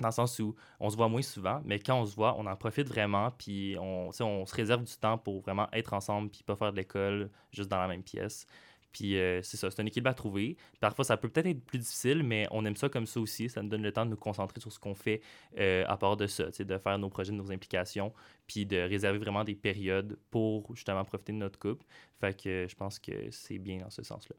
Dans 0.00 0.08
le 0.08 0.12
sens 0.12 0.38
où 0.38 0.56
on 0.80 0.88
se 0.88 0.96
voit 0.96 1.08
moins 1.08 1.22
souvent, 1.22 1.60
mais 1.64 1.78
quand 1.78 2.00
on 2.00 2.06
se 2.06 2.16
voit, 2.16 2.34
on 2.38 2.46
en 2.46 2.56
profite 2.56 2.88
vraiment, 2.88 3.30
puis 3.30 3.76
on, 3.78 4.10
on 4.20 4.46
se 4.46 4.54
réserve 4.54 4.82
du 4.82 4.94
temps 4.94 5.18
pour 5.18 5.40
vraiment 5.42 5.68
être 5.72 5.92
ensemble, 5.92 6.30
puis 6.30 6.42
pas 6.42 6.56
faire 6.56 6.72
de 6.72 6.78
l'école 6.78 7.30
juste 7.52 7.70
dans 7.70 7.78
la 7.78 7.88
même 7.88 8.02
pièce. 8.02 8.46
Puis 8.92 9.16
euh, 9.16 9.40
c'est 9.42 9.56
ça, 9.56 9.70
c'est 9.70 9.80
un 9.80 9.86
équilibre 9.86 10.10
à 10.10 10.14
trouver. 10.14 10.56
Parfois, 10.80 11.04
ça 11.04 11.16
peut 11.16 11.28
peut-être 11.28 11.46
être 11.46 11.64
plus 11.64 11.78
difficile, 11.78 12.22
mais 12.22 12.46
on 12.50 12.64
aime 12.64 12.76
ça 12.76 12.88
comme 12.88 13.06
ça 13.06 13.20
aussi. 13.20 13.48
Ça 13.48 13.62
nous 13.62 13.68
donne 13.68 13.82
le 13.82 13.92
temps 13.92 14.04
de 14.04 14.10
nous 14.10 14.16
concentrer 14.16 14.60
sur 14.60 14.72
ce 14.72 14.78
qu'on 14.78 14.94
fait 14.94 15.20
euh, 15.58 15.84
à 15.88 15.96
part 15.96 16.16
de 16.16 16.26
ça, 16.26 16.44
de 16.50 16.78
faire 16.78 16.98
nos 16.98 17.08
projets, 17.08 17.32
nos 17.32 17.50
implications, 17.50 18.12
puis 18.46 18.66
de 18.66 18.76
réserver 18.76 19.18
vraiment 19.18 19.44
des 19.44 19.54
périodes 19.54 20.18
pour 20.30 20.74
justement 20.74 21.04
profiter 21.04 21.32
de 21.32 21.38
notre 21.38 21.58
couple. 21.58 21.84
Fait 22.20 22.36
que 22.36 22.66
je 22.68 22.74
pense 22.74 22.98
que 22.98 23.30
c'est 23.30 23.58
bien 23.58 23.78
dans 23.78 23.90
ce 23.90 24.02
sens-là. 24.02 24.36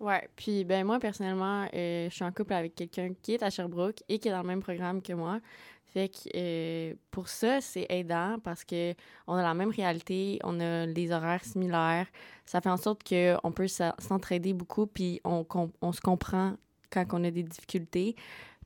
Ouais, 0.00 0.28
puis 0.36 0.64
ben 0.64 0.84
moi 0.84 0.98
personnellement, 0.98 1.66
euh, 1.72 2.08
je 2.10 2.14
suis 2.14 2.24
en 2.24 2.32
couple 2.32 2.52
avec 2.52 2.74
quelqu'un 2.74 3.12
qui 3.22 3.34
est 3.34 3.42
à 3.42 3.50
Sherbrooke 3.50 4.02
et 4.08 4.18
qui 4.18 4.28
est 4.28 4.32
dans 4.32 4.42
le 4.42 4.48
même 4.48 4.62
programme 4.62 5.00
que 5.00 5.12
moi. 5.12 5.40
Fait 5.86 6.08
que 6.08 6.28
euh, 6.34 6.94
pour 7.12 7.28
ça, 7.28 7.60
c'est 7.60 7.86
aidant 7.88 8.38
parce 8.42 8.64
que 8.64 8.94
on 9.28 9.34
a 9.34 9.42
la 9.42 9.54
même 9.54 9.70
réalité, 9.70 10.40
on 10.42 10.58
a 10.60 10.86
des 10.88 11.12
horaires 11.12 11.44
similaires. 11.44 12.08
Ça 12.44 12.60
fait 12.60 12.68
en 12.68 12.76
sorte 12.76 13.04
que 13.04 13.36
on 13.44 13.52
peut 13.52 13.68
s'entraider 13.68 14.52
beaucoup 14.52 14.86
puis 14.86 15.20
on, 15.24 15.46
on 15.80 15.92
se 15.92 16.00
comprend 16.00 16.54
quand 16.90 17.04
on 17.12 17.22
a 17.22 17.30
des 17.30 17.44
difficultés. 17.44 18.16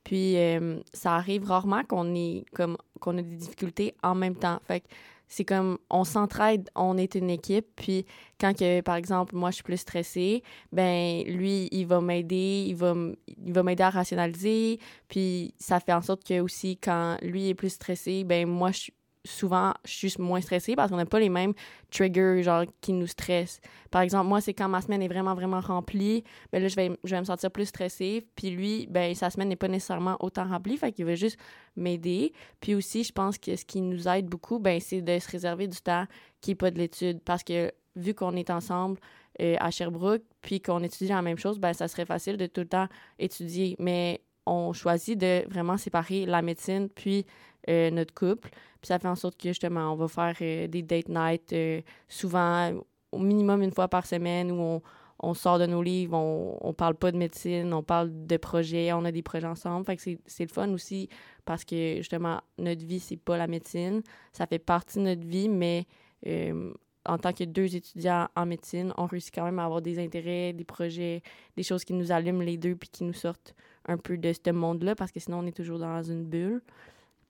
Puis 0.03 0.37
euh, 0.37 0.79
ça 0.93 1.15
arrive 1.15 1.43
rarement 1.43 1.83
qu'on 1.83 2.15
est 2.15 2.45
comme 2.53 2.77
qu'on 2.99 3.17
a 3.17 3.21
des 3.21 3.35
difficultés 3.35 3.95
en 4.01 4.15
même 4.15 4.35
temps. 4.35 4.59
Fait 4.65 4.81
que 4.81 4.87
c'est 5.29 5.45
comme 5.45 5.77
on 5.89 6.03
s'entraide, 6.03 6.69
on 6.75 6.97
est 6.97 7.15
une 7.15 7.29
équipe. 7.29 7.67
Puis 7.75 8.05
quand 8.39 8.57
que 8.57 8.81
par 8.81 8.95
exemple 8.95 9.35
moi 9.35 9.51
je 9.51 9.55
suis 9.55 9.63
plus 9.63 9.77
stressée, 9.77 10.43
ben 10.71 11.23
lui 11.25 11.69
il 11.71 11.85
va 11.85 12.01
m'aider 12.01 12.65
il 12.67 12.75
va 12.75 12.95
il 13.37 13.53
va 13.53 13.63
m'aider 13.63 13.83
à 13.83 13.89
rationaliser 13.89 14.79
puis 15.07 15.53
ça 15.59 15.79
fait 15.79 15.93
en 15.93 16.01
sorte 16.01 16.23
que 16.23 16.39
aussi 16.41 16.77
quand 16.77 17.17
lui 17.21 17.49
est 17.49 17.53
plus 17.53 17.69
stressé 17.69 18.23
ben 18.23 18.47
moi 18.47 18.71
je 18.71 18.91
souvent 19.25 19.73
je 19.85 20.07
suis 20.07 20.13
moins 20.17 20.41
stressée 20.41 20.75
parce 20.75 20.89
qu'on 20.89 20.97
n'a 20.97 21.05
pas 21.05 21.19
les 21.19 21.29
mêmes 21.29 21.53
triggers 21.91 22.41
genre 22.41 22.63
qui 22.79 22.93
nous 22.93 23.07
stressent 23.07 23.59
par 23.91 24.01
exemple 24.01 24.27
moi 24.27 24.39
c'est 24.39 24.53
quand 24.53 24.69
ma 24.69 24.81
semaine 24.81 25.01
est 25.01 25.07
vraiment 25.07 25.35
vraiment 25.35 25.59
remplie 25.59 26.23
ben 26.51 26.61
là 26.61 26.69
je 26.69 26.75
vais 26.75 26.91
je 27.03 27.11
vais 27.11 27.19
me 27.19 27.25
sentir 27.25 27.51
plus 27.51 27.65
stressée 27.65 28.25
puis 28.35 28.49
lui 28.49 28.87
ben 28.89 29.13
sa 29.15 29.29
semaine 29.29 29.49
n'est 29.49 29.57
pas 29.57 29.67
nécessairement 29.67 30.15
autant 30.21 30.45
remplie 30.45 30.77
fait 30.77 30.93
qu'il 30.93 31.05
va 31.05 31.15
juste 31.15 31.37
m'aider 31.75 32.31
puis 32.61 32.75
aussi 32.75 33.03
je 33.03 33.11
pense 33.11 33.37
que 33.37 33.55
ce 33.55 33.65
qui 33.65 33.81
nous 33.81 34.07
aide 34.07 34.27
beaucoup 34.27 34.57
ben 34.57 34.79
c'est 34.79 35.01
de 35.01 35.19
se 35.19 35.29
réserver 35.29 35.67
du 35.67 35.79
temps 35.79 36.05
qui 36.39 36.51
est 36.51 36.55
pas 36.55 36.71
de 36.71 36.77
l'étude 36.77 37.19
parce 37.21 37.43
que 37.43 37.73
vu 37.95 38.13
qu'on 38.13 38.35
est 38.35 38.49
ensemble 38.49 38.99
euh, 39.41 39.55
à 39.59 39.71
Sherbrooke, 39.71 40.23
puis 40.41 40.59
qu'on 40.59 40.83
étudie 40.83 41.09
la 41.09 41.21
même 41.21 41.37
chose, 41.37 41.59
ben 41.59 41.71
ça 41.71 41.87
serait 41.87 42.05
facile 42.05 42.35
de 42.35 42.45
tout 42.45 42.61
le 42.61 42.67
temps 42.67 42.87
étudier. 43.19 43.75
Mais 43.79 44.21
on 44.45 44.73
choisit 44.73 45.17
de 45.17 45.47
vraiment 45.49 45.77
séparer 45.77 46.25
la 46.25 46.41
médecine 46.41 46.89
puis 46.89 47.25
euh, 47.69 47.89
notre 47.89 48.13
couple. 48.13 48.49
Puis 48.81 48.87
ça 48.87 48.99
fait 48.99 49.07
en 49.07 49.15
sorte 49.15 49.37
que 49.37 49.49
justement, 49.49 49.91
on 49.91 49.95
va 49.95 50.07
faire 50.07 50.35
euh, 50.41 50.67
des 50.67 50.81
date 50.81 51.09
nights 51.09 51.53
euh, 51.53 51.81
souvent, 52.07 52.71
au 53.11 53.19
minimum 53.19 53.61
une 53.61 53.71
fois 53.71 53.87
par 53.87 54.05
semaine, 54.05 54.51
où 54.51 54.81
on, 55.21 55.33
sort 55.33 55.59
de 55.59 55.65
nos 55.65 55.81
livres, 55.81 56.15
on, 56.17 56.57
on 56.61 56.73
parle 56.73 56.95
pas 56.95 57.11
de 57.11 57.17
médecine, 57.17 57.73
on 57.73 57.83
parle 57.83 58.09
de 58.25 58.37
projets, 58.37 58.93
on 58.93 59.03
a 59.05 59.11
des 59.11 59.21
projets 59.21 59.47
ensemble. 59.47 59.85
Fait 59.85 59.95
que 59.97 60.01
c'est- 60.01 60.19
c'est 60.25 60.43
le 60.45 60.49
fun 60.49 60.71
aussi 60.73 61.09
parce 61.45 61.65
que 61.65 61.95
justement, 61.97 62.39
notre 62.57 62.85
vie, 62.85 62.99
c'est 62.99 63.17
pas 63.17 63.37
la 63.37 63.47
médecine. 63.47 64.01
Ça 64.31 64.45
fait 64.47 64.59
partie 64.59 64.99
de 64.99 65.03
notre 65.03 65.25
vie, 65.25 65.49
mais 65.49 65.85
euh, 66.27 66.71
en 67.05 67.17
tant 67.17 67.33
que 67.33 67.43
deux 67.43 67.75
étudiants 67.75 68.27
en 68.35 68.45
médecine, 68.45 68.93
on 68.97 69.05
réussit 69.07 69.33
quand 69.33 69.43
même 69.45 69.59
à 69.59 69.65
avoir 69.65 69.81
des 69.81 69.99
intérêts, 69.99 70.53
des 70.53 70.63
projets, 70.65 71.21
des 71.57 71.63
choses 71.63 71.83
qui 71.83 71.93
nous 71.93 72.11
allument 72.11 72.41
les 72.41 72.57
deux 72.57 72.75
puis 72.75 72.89
qui 72.89 73.03
nous 73.03 73.13
sortent 73.13 73.55
un 73.87 73.97
peu 73.97 74.17
de 74.17 74.31
ce 74.31 74.51
monde-là 74.51 74.95
parce 74.95 75.11
que 75.11 75.19
sinon 75.19 75.39
on 75.39 75.45
est 75.47 75.55
toujours 75.55 75.79
dans 75.79 76.03
une 76.03 76.23
bulle. 76.25 76.61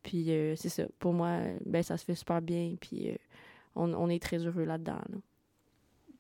Puis 0.04 0.32
euh, 0.32 0.56
c'est 0.56 0.70
ça. 0.70 0.84
Pour 1.00 1.14
moi, 1.14 1.40
ben 1.66 1.84
ça 1.84 1.98
se 1.98 2.06
fait 2.06 2.16
super 2.16 2.42
bien 2.42 2.76
puis 2.80 3.10
euh, 3.10 3.16
on, 3.76 4.10
est 4.10 4.22
très 4.22 4.38
heureux 4.38 4.66
là-dedans. 4.66 5.02
là. 5.10 5.18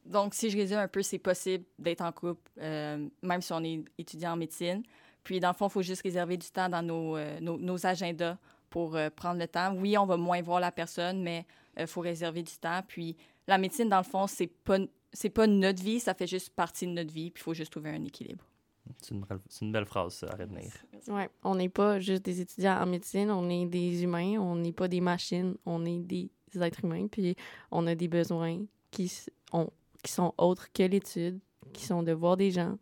Donc, 0.06 0.34
si 0.34 0.50
je 0.50 0.58
résume 0.58 0.80
un 0.80 0.88
peu, 0.88 1.04
c'est 1.04 1.20
possible 1.20 1.66
d'être 1.78 2.02
en 2.02 2.12
couple, 2.12 2.50
euh, 2.60 3.08
même 3.22 3.42
si 3.42 3.54
on 3.54 3.64
est 3.64 3.84
étudiant 3.98 4.32
en 4.32 4.38
médecine. 4.38 4.82
Puis, 5.24 5.40
dans 5.40 5.50
le 5.50 5.54
fond, 5.54 5.68
il 5.68 5.72
faut 5.72 5.82
juste 5.84 6.02
réserver 6.02 6.38
du 6.38 6.50
temps 6.50 6.68
dans 6.68 6.82
nos, 6.82 7.18
nos, 7.42 7.86
agendas 7.86 8.38
pour 8.72 8.98
prendre 9.16 9.40
le 9.40 9.48
temps. 9.48 9.76
Oui, 9.76 9.98
on 9.98 10.06
va 10.06 10.18
moins 10.18 10.42
voir 10.42 10.60
la 10.60 10.72
personne, 10.72 11.22
mais 11.22 11.46
il 11.78 11.86
faut 11.86 12.02
réserver 12.02 12.42
du 12.42 12.54
temps. 12.54 12.82
Puis, 12.88 13.18
la 13.46 13.60
médecine, 13.60 13.88
dans 13.88 13.98
le 13.98 14.04
fond, 14.04 14.26
c'est 14.26 14.48
pas, 14.48 14.80
c'est 15.14 15.30
pas 15.30 15.46
notre 15.46 15.84
vie, 15.84 16.00
ça 16.00 16.16
fait 16.16 16.26
juste 16.26 16.56
partie 16.56 16.88
de 16.88 16.94
notre 16.94 17.14
vie. 17.14 17.30
Puis, 17.30 17.42
il 17.42 17.44
faut 17.44 17.54
juste 17.54 17.72
trouver 17.72 17.92
un 17.92 18.04
équilibre. 18.04 18.49
C'est 19.02 19.14
une, 19.14 19.22
belle- 19.22 19.40
c'est 19.48 19.66
une 19.66 19.72
belle 19.72 19.86
phrase, 19.86 20.14
ça, 20.16 20.28
à 20.28 20.36
retenir. 20.36 20.72
Ouais, 21.08 21.30
on 21.44 21.56
n'est 21.56 21.70
pas 21.70 22.00
juste 22.00 22.24
des 22.26 22.42
étudiants 22.42 22.82
en 22.82 22.86
médecine, 22.86 23.30
on 23.32 23.50
est 23.50 23.66
des 23.66 24.04
humains, 24.04 24.40
on 24.40 24.56
n'est 24.56 24.74
pas 24.74 24.88
des 24.88 25.02
machines, 25.02 25.56
on 25.66 25.86
est 25.86 26.00
des 26.00 26.30
êtres 26.60 26.84
humains, 26.84 27.08
puis 27.08 27.36
on 27.72 27.86
a 27.88 27.96
des 27.96 28.08
besoins 28.08 28.60
qui, 28.92 29.12
ont- 29.54 29.72
qui 30.04 30.12
sont 30.12 30.34
autres 30.38 30.72
que 30.74 30.84
l'étude, 30.84 31.40
qui 31.74 31.86
sont 31.86 32.04
de 32.04 32.12
voir 32.12 32.36
des 32.38 32.52
gens, 32.52 32.78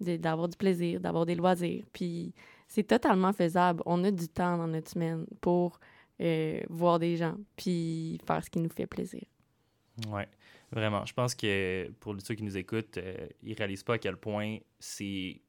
de- 0.00 0.16
d'avoir 0.16 0.48
du 0.48 0.56
plaisir, 0.56 1.00
d'avoir 1.00 1.24
des 1.26 1.34
loisirs. 1.36 1.84
Puis 1.92 2.34
c'est 2.66 2.82
totalement 2.84 3.32
faisable. 3.32 3.82
On 3.86 4.02
a 4.04 4.10
du 4.10 4.28
temps 4.28 4.56
dans 4.58 4.66
notre 4.68 4.90
semaine 4.90 5.26
pour 5.40 5.78
euh, 6.20 6.60
voir 6.68 6.98
des 6.98 7.16
gens, 7.16 7.36
puis 7.56 8.18
faire 8.26 8.44
ce 8.44 8.50
qui 8.50 8.58
nous 8.60 8.68
fait 8.68 8.86
plaisir. 8.86 9.22
Ouais, 10.08 10.28
vraiment. 10.70 11.04
Je 11.04 11.12
pense 11.12 11.34
que 11.34 11.90
pour 12.00 12.14
ceux 12.20 12.34
qui 12.34 12.42
nous 12.42 12.56
écoutent, 12.56 12.96
euh, 12.98 13.26
ils 13.42 13.54
réalisent 13.54 13.82
pas 13.82 13.94
à 13.94 13.98
quel 13.98 14.16
point 14.16 14.58
c'est. 14.78 15.40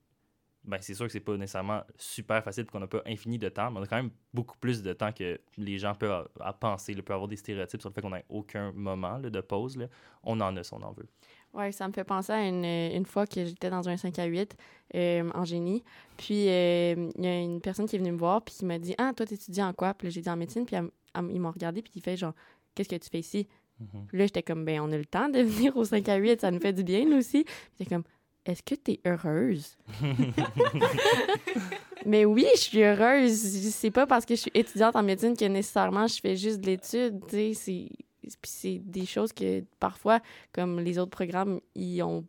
Ben, 0.65 0.77
c'est 0.81 0.93
sûr 0.93 1.05
que 1.07 1.11
c'est 1.11 1.19
pas 1.19 1.35
nécessairement 1.35 1.81
super 1.97 2.41
facile 2.43 2.65
qu'on 2.65 2.79
n'a 2.79 2.87
pas 2.87 3.01
infini 3.05 3.37
de 3.37 3.49
temps, 3.49 3.69
mais 3.69 3.79
on 3.79 3.83
a 3.83 3.87
quand 3.87 3.97
même 3.97 4.11
beaucoup 4.33 4.57
plus 4.57 4.81
de 4.81 4.93
temps 4.93 5.11
que 5.11 5.39
les 5.57 5.77
gens 5.77 5.93
peuvent 5.93 6.25
à, 6.39 6.47
à 6.49 6.53
penser. 6.53 6.93
Ils 6.93 7.03
peuvent 7.03 7.15
avoir 7.15 7.27
des 7.27 7.35
stéréotypes 7.35 7.81
sur 7.81 7.89
le 7.89 7.93
fait 7.93 8.01
qu'on 8.01 8.11
n'a 8.11 8.21
aucun 8.29 8.71
moment 8.71 9.17
là, 9.17 9.29
de 9.29 9.41
pause. 9.41 9.75
là. 9.77 9.87
On 10.23 10.39
en 10.39 10.55
a 10.55 10.63
si 10.63 10.73
on 10.73 10.81
en 10.81 10.93
veut. 10.93 11.07
Ouais, 11.53 11.71
ça 11.71 11.87
me 11.87 11.93
fait 11.93 12.05
penser 12.05 12.31
à 12.31 12.47
une, 12.47 12.63
une 12.65 13.05
fois 13.05 13.27
que 13.27 13.43
j'étais 13.45 13.69
dans 13.69 13.87
un 13.89 13.97
5 13.97 14.17
à 14.19 14.25
8 14.25 14.55
euh, 14.95 15.29
en 15.35 15.43
génie. 15.43 15.83
Puis 16.17 16.47
euh, 16.49 17.09
il 17.17 17.23
y 17.23 17.27
a 17.27 17.41
une 17.41 17.59
personne 17.61 17.85
qui 17.85 17.95
est 17.97 17.99
venue 17.99 18.11
me 18.13 18.17
voir 18.17 18.41
puis 18.41 18.55
qui 18.55 18.65
m'a 18.65 18.79
dit 18.79 18.95
Ah, 18.97 19.11
toi, 19.15 19.25
t'étudies 19.25 19.61
en 19.61 19.73
quoi 19.73 19.93
Puis 19.93 20.07
là, 20.07 20.11
j'ai 20.11 20.21
dit 20.21 20.29
en 20.29 20.37
médecine. 20.37 20.65
Puis 20.65 20.75
elle- 20.77 20.89
elle- 21.13 21.29
ils 21.31 21.39
m'ont 21.41 21.51
regardé 21.51 21.81
puis 21.81 21.91
il 21.95 22.01
fait 22.01 22.15
genre 22.17 22.33
Qu'est-ce 22.73 22.89
que 22.89 22.95
tu 22.95 23.09
fais 23.09 23.19
ici 23.19 23.47
Mhm. 23.79 24.05
Puis 24.07 24.17
là, 24.19 24.25
j'étais 24.27 24.43
comme 24.43 24.63
Ben, 24.65 24.79
on 24.81 24.91
a 24.91 24.97
le 24.97 25.03
temps 25.05 25.29
de 25.29 25.39
venir 25.43 25.75
au 25.75 25.83
5 25.83 26.07
à 26.07 26.15
8, 26.15 26.41
ça 26.41 26.51
nous 26.51 26.59
fait 26.59 26.73
du 26.73 26.83
bien, 26.83 27.05
nous 27.05 27.17
aussi. 27.17 27.43
Puis 27.43 27.53
j'étais 27.79 27.89
comme 27.95 28.03
Est-ce 28.45 28.63
que 28.63 28.75
t'es 28.75 28.99
heureuse? 29.05 29.77
Mais 32.05 32.25
oui, 32.25 32.45
je 32.55 32.59
suis 32.59 32.83
heureuse. 32.83 33.33
C'est 33.33 33.91
pas 33.91 34.05
parce 34.05 34.25
que 34.25 34.35
je 34.35 34.41
suis 34.41 34.51
étudiante 34.53 34.95
en 34.95 35.03
médecine 35.03 35.37
que 35.37 35.45
nécessairement 35.45 36.07
je 36.07 36.19
fais 36.19 36.35
juste 36.35 36.61
de 36.61 36.67
l'étude. 36.67 37.19
Tu 37.27 37.53
c'est. 37.53 37.89
Puis 38.21 38.51
c'est 38.51 38.79
des 38.79 39.05
choses 39.05 39.33
que 39.33 39.63
parfois, 39.79 40.21
comme 40.53 40.79
les 40.79 40.97
autres 40.97 41.11
programmes, 41.11 41.59
ils 41.75 42.01
ont 42.03 42.25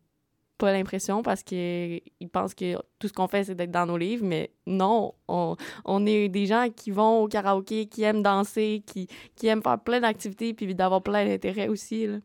pas 0.59 0.73
l'impression 0.73 1.23
parce 1.23 1.43
qu'ils 1.45 2.01
pensent 2.33 2.55
que 2.55 2.77
tout 2.99 3.09
ce 3.09 3.13
qu'on 3.13 3.29
fait, 3.29 3.45
c'est 3.45 3.55
d'être 3.55 3.71
dans 3.71 3.87
nos 3.87 3.97
livres. 3.97 4.25
Mais 4.25 4.51
non, 4.67 5.15
on, 5.29 5.57
on 5.85 6.07
est 6.07 6.29
des 6.29 6.47
gens 6.47 6.69
qui 6.75 6.91
vont 6.91 7.23
au 7.23 7.29
karaoké, 7.29 7.87
qui 7.87 8.03
aiment 8.03 8.23
danser, 8.23 8.83
qui, 8.87 9.09
qui 9.37 9.47
aiment 9.47 9.63
faire 9.63 9.79
plein 9.79 10.01
d'activités 10.01 10.53
puis 10.53 10.75
d'avoir 10.75 11.03
plein 11.03 11.27
d'intérêts 11.27 11.69
aussi. 11.69 12.07
Là. 12.07 12.17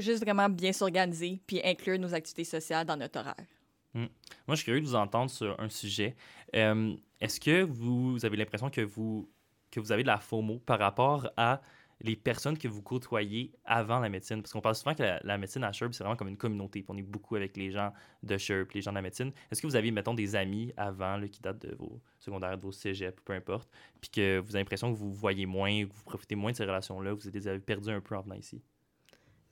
Juste 0.00 0.22
vraiment 0.22 0.48
bien 0.48 0.72
s'organiser 0.72 1.40
puis 1.46 1.60
inclure 1.64 1.98
nos 1.98 2.14
activités 2.14 2.44
sociales 2.44 2.86
dans 2.86 2.96
notre 2.96 3.18
horaire. 3.18 3.46
Moi, 3.94 4.08
je 4.50 4.56
suis 4.56 4.64
curieux 4.64 4.80
de 4.80 4.86
vous 4.86 4.94
entendre 4.94 5.30
sur 5.30 5.58
un 5.58 5.68
sujet. 5.68 6.14
Euh, 6.54 6.94
est-ce 7.20 7.40
que 7.40 7.62
vous 7.62 8.24
avez 8.24 8.36
l'impression 8.36 8.70
que 8.70 8.80
vous, 8.80 9.28
que 9.70 9.80
vous 9.80 9.92
avez 9.92 10.02
de 10.02 10.08
la 10.08 10.18
FOMO 10.18 10.58
par 10.60 10.78
rapport 10.78 11.28
à 11.36 11.60
les 12.00 12.14
personnes 12.14 12.56
que 12.56 12.68
vous 12.68 12.80
côtoyez 12.80 13.52
avant 13.64 13.98
la 13.98 14.08
médecine? 14.08 14.40
Parce 14.40 14.52
qu'on 14.52 14.60
parle 14.60 14.76
souvent 14.76 14.94
que 14.94 15.02
la, 15.22 15.38
médecine 15.38 15.64
à 15.64 15.72
Sherb, 15.72 15.92
c'est 15.92 16.04
vraiment 16.04 16.16
comme 16.16 16.28
une 16.28 16.36
communauté. 16.36 16.84
On 16.88 16.96
est 16.96 17.02
beaucoup 17.02 17.36
avec 17.36 17.56
les 17.56 17.70
gens 17.70 17.92
de 18.22 18.38
Sherb, 18.38 18.68
les 18.72 18.82
gens 18.82 18.92
de 18.92 18.96
la 18.96 19.02
médecine. 19.02 19.32
Est-ce 19.50 19.60
que 19.60 19.66
vous 19.66 19.76
avez, 19.76 19.90
mettons, 19.90 20.14
des 20.14 20.36
amis 20.36 20.72
avant 20.76 21.16
là, 21.16 21.26
qui 21.26 21.40
datent 21.40 21.62
de 21.62 21.74
vos 21.74 22.00
secondaires, 22.20 22.56
de 22.56 22.62
vos 22.62 22.72
cégeps, 22.72 23.20
peu 23.24 23.32
importe, 23.32 23.68
puis 24.00 24.10
que 24.10 24.38
vous 24.38 24.54
avez 24.54 24.62
l'impression 24.62 24.92
que 24.92 24.98
vous 24.98 25.12
voyez 25.12 25.46
moins, 25.46 25.84
que 25.84 25.92
vous 25.92 26.04
profitez 26.04 26.36
moins 26.36 26.52
de 26.52 26.56
ces 26.56 26.64
relations-là, 26.64 27.14
vous 27.14 27.48
avez 27.48 27.58
perdues 27.58 27.90
un 27.90 28.00
peu 28.00 28.16
en 28.16 28.22
venant 28.22 28.36
ici? 28.36 28.62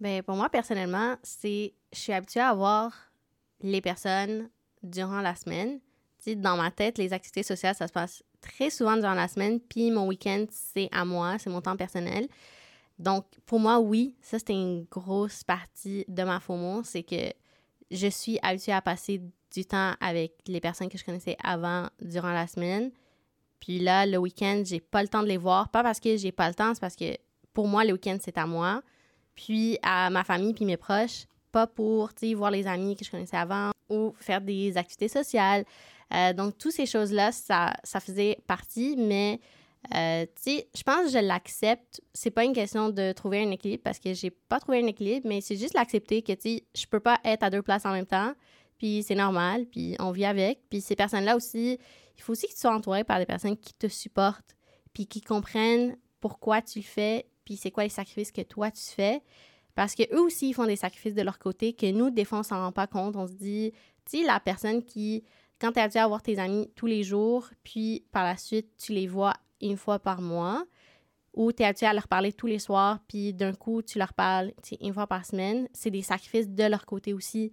Ben, 0.01 0.23
pour 0.23 0.37
moi, 0.37 0.49
personnellement, 0.49 1.17
c'est 1.23 1.75
je 1.93 1.99
suis 1.99 2.13
habituée 2.13 2.41
à 2.41 2.55
voir 2.55 2.93
les 3.63 3.81
personnes 3.81 4.51
durant 4.83 5.21
la 5.21 5.35
semaine. 5.35 5.81
Dans 6.27 6.57
ma 6.57 6.71
tête, 6.71 6.99
les 6.99 7.13
activités 7.13 7.45
sociales, 7.45 7.75
ça 7.75 7.87
se 7.87 7.93
passe 7.93 8.25
très 8.41 8.69
souvent 8.71 8.97
durant 8.97 9.15
la 9.15 9.29
semaine, 9.29 9.61
puis 9.61 9.91
mon 9.91 10.07
week-end, 10.07 10.45
c'est 10.51 10.89
à 10.93 11.05
moi, 11.05 11.39
c'est 11.39 11.51
mon 11.51 11.61
temps 11.61 11.77
personnel. 11.77 12.29
Donc, 12.99 13.27
pour 13.45 13.61
moi, 13.61 13.79
oui, 13.79 14.17
ça, 14.23 14.39
c'était 14.39 14.55
une 14.55 14.85
grosse 14.85 15.45
partie 15.45 16.05
de 16.09 16.23
ma 16.25 16.41
FOMO, 16.41 16.83
c'est 16.83 17.03
que 17.03 17.33
je 17.91 18.09
suis 18.09 18.39
habituée 18.43 18.73
à 18.73 18.83
passer 18.83 19.21
du 19.53 19.65
temps 19.65 19.95
avec 20.01 20.33
les 20.47 20.61
personnes 20.61 20.89
que 20.89 20.99
je 20.99 21.05
connaissais 21.05 21.37
avant, 21.43 21.89
durant 22.01 22.33
la 22.33 22.47
semaine. 22.47 22.91
Puis 23.61 23.79
là, 23.79 24.07
le 24.07 24.19
week-end, 24.19 24.63
j'ai 24.65 24.81
pas 24.81 25.03
le 25.03 25.09
temps 25.09 25.23
de 25.23 25.29
les 25.29 25.37
voir. 25.37 25.71
Pas 25.71 25.83
parce 25.83 26.01
que 26.01 26.17
j'ai 26.17 26.33
pas 26.33 26.49
le 26.49 26.55
temps, 26.55 26.75
c'est 26.75 26.81
parce 26.81 26.97
que 26.97 27.17
pour 27.53 27.69
moi, 27.69 27.85
le 27.85 27.93
week-end, 27.93 28.19
c'est 28.21 28.39
à 28.39 28.47
moi. 28.47 28.83
Puis 29.37 29.79
à 29.83 30.11
ma 30.11 30.25
famille, 30.25 30.55
puis 30.55 30.65
mes 30.65 30.77
proches. 30.77 31.27
Pas 31.53 31.67
pour, 31.67 32.11
voir 32.35 32.51
les 32.51 32.67
amis 32.67 32.97
que 32.97 33.05
je 33.05 33.11
connaissais 33.11 33.37
avant 33.37 33.71
ou 33.89 34.15
faire 34.19 34.41
des 34.41 34.77
activités 34.77 35.09
sociales. 35.09 35.65
Euh, 36.13 36.33
donc, 36.33 36.59
toutes 36.59 36.73
ces 36.73 36.87
choses-là, 36.87 37.33
ça, 37.33 37.73
ça 37.83 38.01
faisait 38.01 38.39
partie, 38.47 38.97
mais 38.99 39.41
euh, 39.95 40.27
je 40.45 40.83
pense 40.83 41.07
que 41.07 41.19
je 41.19 41.25
l'accepte. 41.25 42.03
C'est 42.13 42.31
pas 42.31 42.45
une 42.45 42.53
question 42.53 42.91
de 42.91 43.13
trouver 43.13 43.43
un 43.43 43.51
équilibre 43.51 43.83
parce 43.85 43.99
que 43.99 44.13
j'ai 44.15 44.31
pas 44.31 44.59
trouvé 44.59 44.83
un 44.83 44.87
équilibre, 44.87 45.27
mais 45.29 45.41
c'est 45.41 45.57
juste 45.57 45.75
l'accepter 45.75 46.23
que, 46.23 46.33
tu 46.33 46.61
je 46.75 46.87
peux 46.87 47.01
pas 47.01 47.21
être 47.25 47.43
à 47.43 47.51
deux 47.51 47.63
places 47.63 47.87
en 47.87 47.93
même 47.93 48.07
temps. 48.07 48.33
Puis 48.79 49.03
c'est 49.07 49.15
normal, 49.15 49.67
puis 49.67 49.97
on 49.99 50.11
vit 50.11 50.25
avec. 50.25 50.61
Puis 50.69 50.81
ces 50.81 50.97
personnes-là 50.97 51.37
aussi, 51.37 51.79
il 52.17 52.23
faut 52.23 52.33
aussi 52.33 52.47
que 52.47 52.53
tu 52.53 52.59
sois 52.59 52.75
entouré 52.75 53.05
par 53.05 53.19
des 53.19 53.27
personnes 53.27 53.57
qui 53.57 53.75
te 53.75 53.89
supportent, 53.89 54.57
puis 54.93 55.07
qui 55.07 55.21
comprennent 55.21 55.97
pourquoi 56.21 56.63
tu 56.63 56.81
le 56.81 56.85
fais, 56.85 57.27
puis 57.47 57.57
c'est 57.57 57.71
quoi 57.71 57.85
les 57.85 57.89
sacrifices 57.89 58.31
que 58.31 58.43
toi 58.43 58.71
tu 58.71 58.83
fais? 58.83 59.23
Parce 59.75 59.95
que 59.95 60.03
eux 60.15 60.21
aussi, 60.21 60.51
ils 60.51 60.53
font 60.53 60.67
des 60.67 60.77
sacrifices 60.77 61.15
de 61.15 61.23
leur 61.23 61.39
côté 61.39 61.73
que 61.73 61.91
nous, 61.91 62.11
des 62.11 62.27
fois, 62.27 62.41
on 62.41 62.43
s'en 62.43 62.59
rend 62.59 62.73
pas 62.73 62.87
compte. 62.87 63.17
On 63.17 63.27
se 63.27 63.33
dit, 63.33 63.73
tu 64.05 64.19
sais, 64.19 64.27
la 64.27 64.41
personne 64.41 64.85
qui, 64.85 65.25
quand 65.59 65.73
tu 65.73 65.79
es 65.79 65.83
habitué 65.83 66.01
à 66.01 66.09
voir 66.09 66.23
tes 66.23 66.39
amis 66.39 66.71
tous 66.75 66.87
les 66.87 67.03
jours, 67.03 67.49
puis 67.65 68.05
par 68.13 68.25
la 68.25 68.37
suite, 68.37 68.69
tu 68.77 68.93
les 68.93 69.07
vois 69.07 69.33
une 69.63 69.79
fois 69.79 69.99
par 69.99 70.21
mois, 70.21 70.65
ou 71.33 71.53
tu 71.53 71.63
es 71.63 71.67
habitué 71.67 71.87
à 71.87 71.93
leur 71.95 72.09
parler 72.09 72.33
tous 72.33 72.47
les 72.47 72.59
soirs, 72.59 72.99
puis 73.09 73.33
d'un 73.33 73.55
coup, 73.55 73.83
tu 73.83 73.99
leur 73.99 74.13
parles 74.13 74.53
une 74.81 74.93
fois 74.93 75.07
par 75.07 75.25
semaine, 75.25 75.69
c'est 75.73 75.91
des 75.91 76.03
sacrifices 76.03 76.49
de 76.49 76.65
leur 76.65 76.85
côté 76.85 77.13
aussi. 77.15 77.53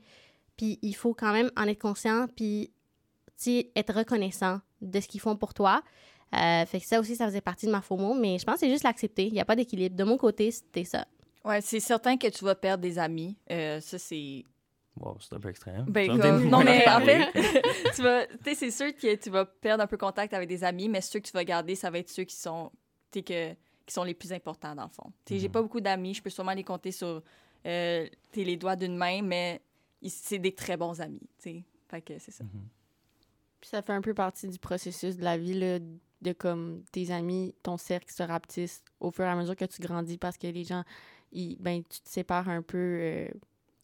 Puis 0.57 0.79
il 0.81 0.95
faut 0.95 1.13
quand 1.13 1.33
même 1.33 1.51
en 1.57 1.67
être 1.67 1.81
conscient, 1.81 2.27
puis 2.35 2.71
être 3.75 3.93
reconnaissant 3.93 4.61
de 4.81 5.01
ce 5.01 5.07
qu'ils 5.09 5.19
font 5.19 5.35
pour 5.35 5.53
toi. 5.53 5.83
Euh, 6.33 6.65
fait 6.65 6.79
que 6.79 6.85
ça 6.85 6.99
aussi, 6.99 7.15
ça 7.15 7.25
faisait 7.27 7.41
partie 7.41 7.65
de 7.67 7.71
ma 7.71 7.81
FOMO, 7.81 8.13
mais 8.15 8.39
je 8.39 8.43
pense 8.45 8.55
que 8.55 8.59
c'est 8.61 8.69
juste 8.69 8.83
l'accepter. 8.83 9.27
Il 9.27 9.33
n'y 9.33 9.39
a 9.39 9.45
pas 9.45 9.55
d'équilibre. 9.55 9.95
De 9.95 10.03
mon 10.03 10.17
côté, 10.17 10.49
c'était 10.51 10.83
ça. 10.83 11.05
Ouais, 11.45 11.61
c'est 11.61 11.79
certain 11.79 12.17
que 12.17 12.27
tu 12.27 12.43
vas 12.45 12.55
perdre 12.55 12.81
des 12.81 12.97
amis. 12.97 13.37
Euh, 13.51 13.79
ça, 13.81 13.97
c'est. 13.99 14.43
Wow, 14.99 15.17
c'est 15.19 15.33
un 15.35 15.39
peu 15.39 15.49
extrême. 15.49 15.85
Ben, 15.87 16.07
comme- 16.19 16.47
non, 16.49 16.63
mais 16.63 16.87
en 16.87 17.01
fait, 17.01 17.31
tu 17.95 18.01
vas, 18.03 18.25
c'est 18.53 18.71
sûr 18.71 18.95
que 18.95 19.15
tu 19.15 19.29
vas 19.29 19.43
perdre 19.45 19.83
un 19.83 19.87
peu 19.87 19.97
contact 19.97 20.33
avec 20.33 20.47
des 20.47 20.63
amis, 20.63 20.87
mais 20.87 21.01
ceux 21.01 21.19
que 21.19 21.25
tu 21.27 21.33
vas 21.33 21.43
garder, 21.43 21.75
ça 21.75 21.89
va 21.89 21.97
être 21.99 22.09
ceux 22.09 22.23
qui 22.25 22.35
sont, 22.35 22.71
que, 23.11 23.19
qui 23.53 23.55
sont 23.93 24.03
les 24.03 24.13
plus 24.13 24.31
importants 24.31 24.75
dans 24.75 24.83
le 24.83 24.89
fond. 24.89 25.11
Tu 25.25 25.33
sais, 25.33 25.39
j'ai 25.39 25.47
Mhm. 25.47 25.51
pas 25.53 25.61
beaucoup 25.63 25.81
d'amis, 25.81 26.13
je 26.13 26.21
peux 26.21 26.29
sûrement 26.29 26.53
les 26.53 26.63
compter 26.63 26.91
sur 26.91 27.23
euh, 27.65 28.07
les 28.35 28.55
doigts 28.57 28.75
d'une 28.75 28.95
main, 28.95 29.21
mais 29.23 29.61
c'est 30.07 30.37
des 30.39 30.53
très 30.53 30.77
bons 30.77 31.01
amis, 31.01 31.21
tu 31.41 31.49
sais. 31.49 31.63
Fait 31.89 32.01
que 32.01 32.19
c'est 32.19 32.31
ça. 32.31 32.43
Mhm. 32.43 32.67
Puis 33.61 33.69
ça 33.69 33.81
fait 33.81 33.93
un 33.93 34.01
peu 34.01 34.13
partie 34.13 34.47
du 34.47 34.59
processus 34.59 35.17
de 35.17 35.23
la 35.23 35.37
vie, 35.37 35.53
là, 35.59 35.79
de 36.23 36.33
comme 36.33 36.83
tes 36.91 37.11
amis, 37.11 37.53
ton 37.63 37.77
cercle 37.77 38.11
se 38.11 38.23
rapetisse 38.23 38.83
au 38.99 39.11
fur 39.11 39.25
et 39.25 39.29
à 39.29 39.35
mesure 39.35 39.55
que 39.55 39.65
tu 39.65 39.81
grandis 39.81 40.17
parce 40.17 40.37
que 40.37 40.47
les 40.47 40.63
gens, 40.63 40.83
ils, 41.31 41.57
ben, 41.59 41.83
tu 41.83 42.01
te 42.01 42.09
sépares 42.09 42.49
un 42.49 42.61
peu 42.61 42.77
euh, 42.77 43.27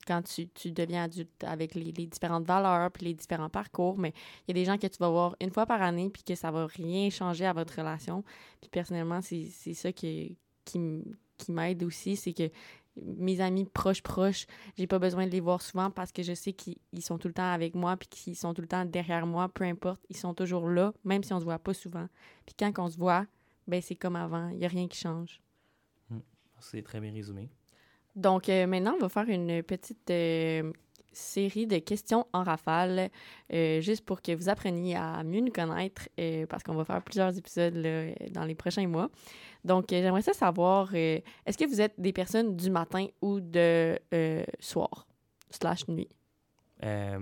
quand 0.08 0.24
tu, 0.24 0.72
deviens 0.72 1.04
adulte 1.04 1.44
avec 1.44 1.76
les, 1.76 1.92
différentes 1.92 2.46
valeurs 2.46 2.92
puis 2.92 3.06
les 3.06 3.14
différents 3.14 3.50
parcours. 3.50 3.98
Mais 3.98 4.14
il 4.48 4.56
y 4.56 4.60
a 4.60 4.62
des 4.62 4.66
gens 4.66 4.78
que 4.78 4.88
tu 4.88 4.98
vas 4.98 5.10
voir 5.10 5.36
une 5.42 5.52
fois 5.52 5.66
par 5.66 5.82
année 5.82 6.10
puis 6.10 6.24
que 6.24 6.36
ça 6.36 6.50
va 6.50 6.66
rien 6.66 7.10
changer 7.10 7.46
à 7.46 7.54
votre 7.54 7.76
relation. 7.76 8.24
Puis 8.62 8.70
personnellement, 8.70 9.22
c'est 9.22 9.74
ça 9.74 9.92
qui 9.92 10.38
m'aide 11.48 11.84
aussi, 11.84 12.16
c'est 12.16 12.34
que 12.34 12.50
mes 13.04 13.42
amis 13.42 13.66
proches 13.66 14.02
proches, 14.02 14.46
j'ai 14.78 14.88
pas 14.88 15.00
besoin 15.00 15.26
de 15.26 15.32
les 15.32 15.40
voir 15.40 15.62
souvent 15.62 15.92
parce 15.92 16.12
que 16.12 16.24
je 16.24 16.34
sais 16.34 16.54
qu'ils 16.54 16.78
ils 16.92 17.02
sont 17.02 17.18
tout 17.18 17.28
le 17.28 17.34
temps 17.34 17.52
avec 17.52 17.76
moi 17.76 17.98
puis 17.98 18.08
qu'ils 18.08 18.36
sont 18.36 18.54
tout 18.54 18.62
le 18.62 18.68
temps 18.68 18.86
derrière 18.86 19.26
moi, 19.26 19.50
peu 19.50 19.64
importe, 19.64 20.02
ils 20.10 20.18
sont 20.18 20.34
toujours 20.34 20.68
là, 20.68 20.94
même 21.04 21.24
si 21.24 21.34
on 21.34 21.40
se 21.40 21.46
voit 21.46 21.60
pas 21.60 21.74
souvent. 21.74 22.08
Puis 22.46 22.56
quand 22.58 22.72
on 22.80 22.90
se 22.90 22.98
voit, 22.98 23.26
ben 23.68 23.82
c'est 23.82 23.96
comme 23.96 24.16
avant, 24.16 24.50
il 24.50 24.60
y 24.60 24.66
a 24.66 24.70
rien 24.70 24.88
qui 24.88 24.98
change. 24.98 25.42
C'est 26.60 26.82
très 26.82 27.00
bien 27.00 27.12
résumé. 27.12 27.50
Donc 28.16 28.50
euh, 28.50 28.68
maintenant, 28.68 28.96
on 28.96 29.00
va 29.00 29.10
faire 29.10 29.30
une 29.30 29.64
petite 29.64 30.10
euh, 30.10 30.72
série 31.12 31.68
de 31.68 31.78
questions 31.80 32.26
en 32.34 32.44
rafale, 32.44 33.10
euh, 33.54 33.82
juste 33.82 34.06
pour 34.06 34.22
que 34.22 34.36
vous 34.36 34.50
appreniez 34.50 34.96
à 34.96 35.24
mieux 35.24 35.42
nous 35.42 35.52
connaître, 35.52 36.10
euh, 36.20 36.46
parce 36.48 36.64
qu'on 36.64 36.76
va 36.76 36.86
faire 36.86 37.02
plusieurs 37.02 37.38
épisodes 37.38 37.76
là, 37.76 38.14
dans 38.32 38.46
les 38.46 38.56
prochains 38.56 38.88
mois. 38.88 39.10
Donc 39.64 39.92
euh, 39.92 40.02
j'aimerais 40.02 40.22
savoir, 40.22 40.90
euh, 40.94 41.20
est-ce 41.46 41.58
que 41.58 41.66
vous 41.66 41.82
êtes 41.82 41.94
des 41.98 42.14
personnes 42.14 42.56
du 42.56 42.70
matin 42.70 43.08
ou 43.22 43.40
de 43.40 44.00
euh, 44.14 44.44
soir, 44.60 45.08
slash 45.50 45.88
nuit? 45.88 46.10
Euh, 46.84 47.20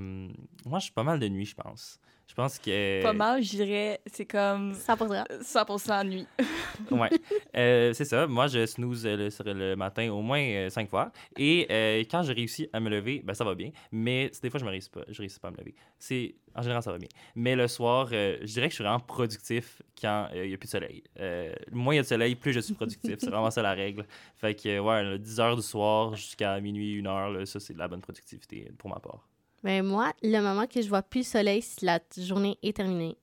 moi, 0.65 0.79
je 0.79 0.85
suis 0.85 0.93
pas 0.93 1.03
mal 1.03 1.19
de 1.19 1.27
nuit, 1.27 1.45
je 1.45 1.55
pense. 1.55 1.99
Je 2.27 2.33
pense 2.33 2.59
que. 2.59 3.01
Pas 3.01 3.13
mal, 3.13 3.41
je 3.41 3.49
dirais, 3.49 3.99
c'est 4.05 4.25
comme 4.25 4.73
100%. 4.73 5.41
100% 5.41 6.07
nuit. 6.07 6.27
Ouais. 6.91 7.09
Euh, 7.55 7.91
c'est 7.93 8.05
ça. 8.05 8.27
Moi, 8.27 8.47
je 8.47 8.65
snooze 8.65 9.05
le, 9.05 9.29
sur 9.29 9.43
le 9.43 9.75
matin 9.75 10.11
au 10.11 10.21
moins 10.21 10.39
euh, 10.39 10.69
cinq 10.69 10.89
fois. 10.89 11.11
Et 11.35 11.67
euh, 11.71 12.03
quand 12.09 12.21
je 12.21 12.31
réussis 12.31 12.69
à 12.71 12.79
me 12.79 12.89
lever, 12.89 13.21
ben, 13.23 13.33
ça 13.33 13.43
va 13.43 13.55
bien. 13.55 13.71
Mais 13.91 14.31
des 14.41 14.49
fois, 14.49 14.59
je 14.59 14.65
ne 14.65 14.69
réussis 14.69 14.89
pas. 14.89 15.01
Je 15.07 15.17
réussis 15.19 15.39
pas 15.39 15.47
à 15.47 15.51
me 15.51 15.57
lever. 15.57 15.73
C'est, 15.97 16.35
en 16.55 16.61
général, 16.61 16.83
ça 16.83 16.91
va 16.91 16.97
bien. 16.97 17.09
Mais 17.35 17.55
le 17.55 17.67
soir, 17.67 18.09
euh, 18.11 18.37
je 18.41 18.53
dirais 18.53 18.67
que 18.67 18.71
je 18.71 18.75
suis 18.75 18.83
vraiment 18.83 18.99
productif 18.99 19.81
quand 19.99 20.27
euh, 20.33 20.45
il 20.45 20.49
n'y 20.49 20.53
a 20.53 20.57
plus 20.57 20.67
de 20.67 20.71
soleil. 20.71 21.03
Euh, 21.19 21.53
moins 21.71 21.93
il 21.93 21.97
y 21.97 21.99
a 21.99 22.03
de 22.03 22.07
soleil, 22.07 22.35
plus 22.35 22.53
je 22.53 22.59
suis 22.59 22.73
productif. 22.73 23.15
c'est 23.19 23.29
vraiment 23.29 23.51
ça 23.51 23.61
la 23.61 23.73
règle. 23.73 24.05
Fait 24.35 24.55
que, 24.55 24.79
ouais, 24.79 25.03
là, 25.03 25.17
10 25.17 25.39
heures 25.39 25.55
du 25.55 25.61
soir 25.61 26.15
jusqu'à 26.15 26.59
minuit, 26.59 26.99
1 26.99 27.05
heure, 27.05 27.29
là, 27.29 27.45
ça, 27.45 27.59
c'est 27.59 27.73
de 27.73 27.79
la 27.79 27.87
bonne 27.87 28.01
productivité 28.01 28.71
pour 28.77 28.89
ma 28.89 28.99
part. 28.99 29.27
Mais 29.63 29.81
moi, 29.81 30.13
le 30.21 30.39
moment 30.39 30.67
que 30.67 30.81
je 30.81 30.87
vois 30.87 31.01
plus 31.01 31.19
le 31.19 31.25
soleil, 31.25 31.61
c'est 31.61 31.83
la 31.83 31.99
journée 32.17 32.57
est 32.63 32.75
terminée. 32.75 33.17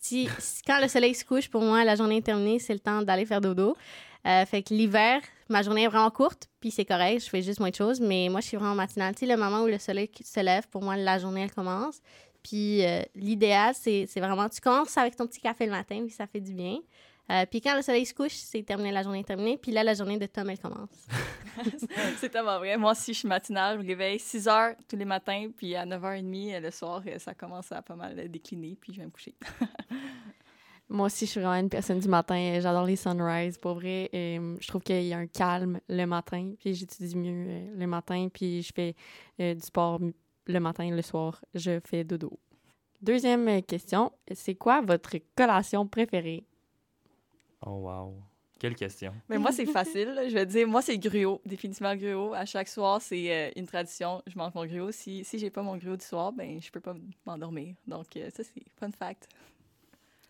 Si, 0.00 0.28
quand 0.66 0.80
le 0.80 0.88
soleil 0.88 1.14
se 1.14 1.24
couche, 1.24 1.48
pour 1.48 1.62
moi, 1.62 1.84
la 1.84 1.96
journée 1.96 2.18
est 2.18 2.22
terminée, 2.22 2.58
c'est 2.58 2.72
le 2.72 2.80
temps 2.80 3.02
d'aller 3.02 3.26
faire 3.26 3.40
dodo. 3.40 3.76
Euh, 4.26 4.44
fait 4.44 4.62
que 4.62 4.74
l'hiver, 4.74 5.20
ma 5.48 5.62
journée 5.62 5.84
est 5.84 5.88
vraiment 5.88 6.10
courte, 6.10 6.48
puis 6.60 6.70
c'est 6.70 6.84
correct, 6.84 7.24
je 7.24 7.30
fais 7.30 7.40
juste 7.40 7.58
moins 7.58 7.70
de 7.70 7.74
choses, 7.74 8.00
mais 8.00 8.28
moi, 8.28 8.40
je 8.40 8.48
suis 8.48 8.56
vraiment 8.56 8.74
matinale. 8.74 9.14
Tu 9.14 9.26
le 9.26 9.36
moment 9.36 9.62
où 9.62 9.66
le 9.66 9.78
soleil 9.78 10.10
se 10.22 10.40
lève, 10.40 10.68
pour 10.68 10.82
moi, 10.82 10.96
la 10.96 11.18
journée, 11.18 11.42
elle 11.42 11.52
commence. 11.52 12.00
Puis 12.42 12.84
euh, 12.84 13.02
l'idéal, 13.14 13.74
c'est 13.74 14.06
c'est 14.08 14.20
vraiment, 14.20 14.48
tu 14.48 14.60
commences 14.60 14.96
avec 14.96 15.16
ton 15.16 15.26
petit 15.26 15.40
café 15.40 15.66
le 15.66 15.72
matin, 15.72 16.00
puis 16.00 16.10
ça 16.10 16.26
fait 16.26 16.40
du 16.40 16.54
bien. 16.54 16.78
Euh, 17.30 17.46
puis 17.46 17.60
quand 17.60 17.76
le 17.76 17.82
soleil 17.82 18.04
se 18.04 18.12
couche, 18.12 18.34
c'est 18.34 18.62
terminé, 18.62 18.90
la 18.90 19.02
journée 19.02 19.20
est 19.20 19.24
terminée. 19.24 19.56
Puis 19.56 19.72
là, 19.72 19.84
la 19.84 19.94
journée 19.94 20.18
de 20.18 20.26
Tom, 20.26 20.50
elle 20.50 20.58
commence. 20.58 20.88
c'est 22.18 22.28
tellement 22.28 22.58
vrai. 22.58 22.76
Moi 22.76 22.92
aussi, 22.92 23.12
je 23.12 23.20
suis 23.20 23.28
matinale. 23.28 23.78
Je 23.78 23.82
me 23.82 23.88
réveille 23.88 24.18
6 24.18 24.48
heures 24.48 24.74
tous 24.88 24.96
les 24.96 25.04
matins, 25.04 25.48
puis 25.56 25.76
à 25.76 25.86
9h30 25.86 26.54
euh, 26.54 26.60
le 26.60 26.70
soir, 26.70 27.02
euh, 27.06 27.18
ça 27.18 27.34
commence 27.34 27.70
à 27.72 27.82
pas 27.82 27.94
mal 27.94 28.28
décliner, 28.28 28.76
puis 28.80 28.92
je 28.92 28.98
vais 28.98 29.06
me 29.06 29.10
coucher. 29.10 29.34
Moi 30.92 31.06
aussi, 31.06 31.24
je 31.24 31.30
suis 31.30 31.40
vraiment 31.40 31.54
une 31.54 31.68
personne 31.68 32.00
du 32.00 32.08
matin. 32.08 32.34
Euh, 32.34 32.60
J'adore 32.60 32.84
les 32.84 32.96
sunrises, 32.96 33.56
pour 33.58 33.74
vrai. 33.74 34.10
Je 34.12 34.66
trouve 34.66 34.82
qu'il 34.82 35.04
y 35.04 35.12
a 35.12 35.18
un 35.18 35.28
calme 35.28 35.78
le 35.88 36.04
matin, 36.04 36.52
puis 36.58 36.74
j'étudie 36.74 37.16
mieux 37.16 37.70
le 37.76 37.86
matin, 37.86 38.26
puis 38.32 38.60
je 38.62 38.72
fais 38.74 38.96
euh, 39.38 39.54
du 39.54 39.60
sport 39.60 40.00
le 40.46 40.60
matin, 40.60 40.90
le 40.90 41.00
soir, 41.00 41.40
je 41.54 41.78
fais 41.84 42.02
dodo. 42.02 42.36
Deuxième 43.00 43.62
question, 43.62 44.10
c'est 44.32 44.56
quoi 44.56 44.80
votre 44.80 45.16
collation 45.36 45.86
préférée? 45.86 46.44
Oh, 47.66 47.70
wow. 47.70 48.14
Quelle 48.58 48.74
question. 48.74 49.14
Mais 49.28 49.38
moi, 49.38 49.52
c'est 49.52 49.64
facile. 49.66 50.08
là. 50.08 50.28
Je 50.28 50.34
vais 50.34 50.44
te 50.44 50.50
dire, 50.50 50.68
moi, 50.68 50.82
c'est 50.82 50.98
gruau, 50.98 51.40
définitivement 51.46 51.96
gruau. 51.96 52.34
À 52.34 52.44
chaque 52.44 52.68
soir, 52.68 53.00
c'est 53.00 53.32
euh, 53.32 53.50
une 53.56 53.66
tradition. 53.66 54.22
Je 54.26 54.36
mange 54.36 54.52
mon 54.54 54.66
gruau. 54.66 54.90
Si, 54.92 55.24
si 55.24 55.38
j'ai 55.38 55.48
pas 55.50 55.62
mon 55.62 55.76
gruau 55.78 55.96
du 55.96 56.04
soir, 56.04 56.30
ben 56.32 56.60
je 56.60 56.70
peux 56.70 56.80
pas 56.80 56.94
m'endormir. 57.24 57.74
Donc, 57.86 58.16
euh, 58.16 58.28
ça, 58.36 58.42
c'est 58.44 58.62
fun 58.78 58.90
fact. 58.90 59.28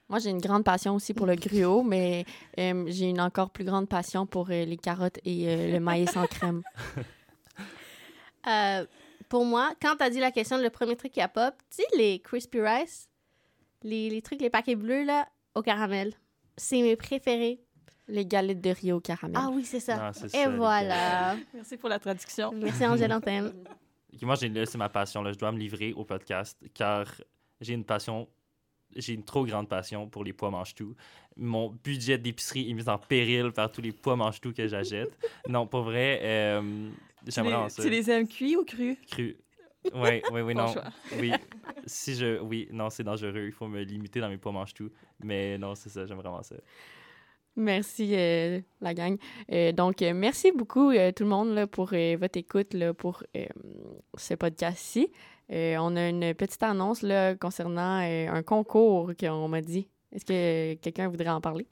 Moi, 0.09 0.19
j'ai 0.19 0.31
une 0.31 0.41
grande 0.41 0.65
passion 0.65 0.95
aussi 0.97 1.13
pour 1.15 1.27
le 1.27 1.37
gruau, 1.37 1.83
mais 1.83 2.25
euh, 2.59 2.85
j'ai 2.89 3.09
une 3.09 3.21
encore 3.21 3.51
plus 3.51 3.65
grande 3.65 3.89
passion 3.89 4.27
pour 4.27 4.51
euh, 4.51 4.65
les 4.65 4.77
carottes 4.77 5.19
et 5.25 5.49
euh, 5.49 5.73
le 5.73 5.81
maïs 5.81 6.17
en 6.17 6.27
crème. 6.27 6.63
Euh, 8.47 8.87
pour 9.29 9.45
moi, 9.45 9.75
quand 9.83 9.97
tu 9.97 10.03
as 10.03 10.09
dit 10.09 10.19
la 10.19 10.31
question, 10.31 10.57
le 10.57 10.71
premier 10.71 10.97
truc 10.97 11.13
qui 11.13 11.21
a 11.21 11.29
pop, 11.29 11.55
tu 11.69 11.83
sais, 11.83 11.85
les 11.95 12.21
crispy 12.21 12.63
rice, 12.63 13.11
Les, 13.83 14.09
les 14.09 14.23
trucs, 14.23 14.41
les 14.41 14.49
paquets 14.49 14.77
bleus, 14.77 15.05
là, 15.05 15.29
au 15.55 15.61
caramel. 15.61 16.15
C'est 16.61 16.83
mes 16.83 16.95
préférés. 16.95 17.59
Les 18.07 18.27
galettes 18.27 18.61
de 18.61 18.71
Rio 18.71 18.97
au 18.97 19.01
caramel. 19.01 19.37
Ah 19.41 19.49
oui, 19.51 19.65
c'est 19.65 19.81
ça. 19.81 19.97
Non, 19.97 20.11
c'est 20.13 20.27
Et 20.27 20.45
ça, 20.45 20.51
voilà. 20.51 21.37
Merci 21.55 21.77
pour 21.77 21.89
la 21.89 21.99
traduction. 21.99 22.53
Merci, 22.53 22.85
Angèle. 22.87 23.13
Ok, 24.13 24.23
Moi, 24.23 24.35
j'ai 24.35 24.49
là, 24.49 24.67
c'est 24.67 24.77
ma 24.77 24.89
passion. 24.89 25.23
Là. 25.23 25.33
Je 25.33 25.39
dois 25.39 25.53
me 25.53 25.59
livrer 25.59 25.93
au 25.93 26.05
podcast 26.05 26.59
car 26.75 27.07
j'ai 27.61 27.75
une 27.75 27.85
passion, 27.85 28.29
j'ai 28.97 29.15
une 29.15 29.23
trop 29.23 29.47
grande 29.47 29.69
passion 29.69 30.09
pour 30.09 30.25
les 30.25 30.33
pois 30.33 30.51
mange-tout. 30.51 30.97
Mon 31.37 31.71
budget 31.71 32.19
d'épicerie 32.19 32.69
est 32.69 32.75
mis 32.75 32.89
en 32.89 32.99
péril 32.99 33.53
par 33.53 33.71
tous 33.71 33.81
les 33.81 33.93
pois 33.93 34.17
mange-tout 34.17 34.53
que 34.53 34.67
j'achète. 34.67 35.17
non, 35.49 35.67
pour 35.69 35.83
vrai, 35.83 36.19
euh, 36.23 36.91
Tu 37.25 37.31
j'aimerais 37.31 37.71
ça. 37.71 37.83
tu 37.83 37.89
les 37.89 38.11
aimes 38.11 38.27
cuits 38.29 38.57
ou 38.57 38.65
crus? 38.65 38.99
Cru. 39.09 39.37
Oui, 39.95 40.23
oui, 40.33 40.41
oui, 40.43 40.55
non. 40.55 40.75
Oui, 41.19 41.33
si 41.87 42.15
je, 42.15 42.41
oui, 42.41 42.69
non, 42.71 42.91
c'est 42.91 43.05
dangereux. 43.05 43.47
Il 43.47 43.53
faut 43.53 43.67
me 43.67 43.83
limiter 43.83 44.21
dans 44.21 44.29
mes 44.29 44.39
pois 44.39 44.53
mange-tout. 44.53 44.91
Mais 45.23 45.57
non, 45.59 45.75
c'est 45.75 45.89
ça, 45.89 46.07
j'aime 46.07 46.19
vraiment 46.19 46.43
ça. 46.43 46.57
Merci, 47.57 48.13
euh, 48.15 48.61
la 48.81 48.95
gang. 48.95 49.17
Euh, 49.53 49.73
donc, 49.73 50.03
euh, 50.03 50.13
merci 50.15 50.53
beaucoup, 50.53 50.93
tout 50.93 51.25
le 51.25 51.29
monde, 51.29 51.55
là, 51.55 51.67
pour 51.67 51.87
votre 51.87 52.39
écoute 52.39 52.75
là, 52.75 52.95
pour 52.95 53.23
ce 54.17 54.35
podcast-ci. 54.35 55.11
On 55.51 55.97
a 55.97 56.09
une 56.09 56.33
petite 56.35 56.63
annonce 56.63 57.03
là, 57.03 57.35
concernant 57.35 57.99
un 57.99 58.43
concours 58.43 59.13
qu'on 59.19 59.49
m'a 59.49 59.61
dit. 59.61 59.89
Est-ce 60.13 60.25
que 60.25 60.75
quelqu'un 60.81 61.09
voudrait 61.09 61.29
en 61.31 61.41
parler? 61.41 61.67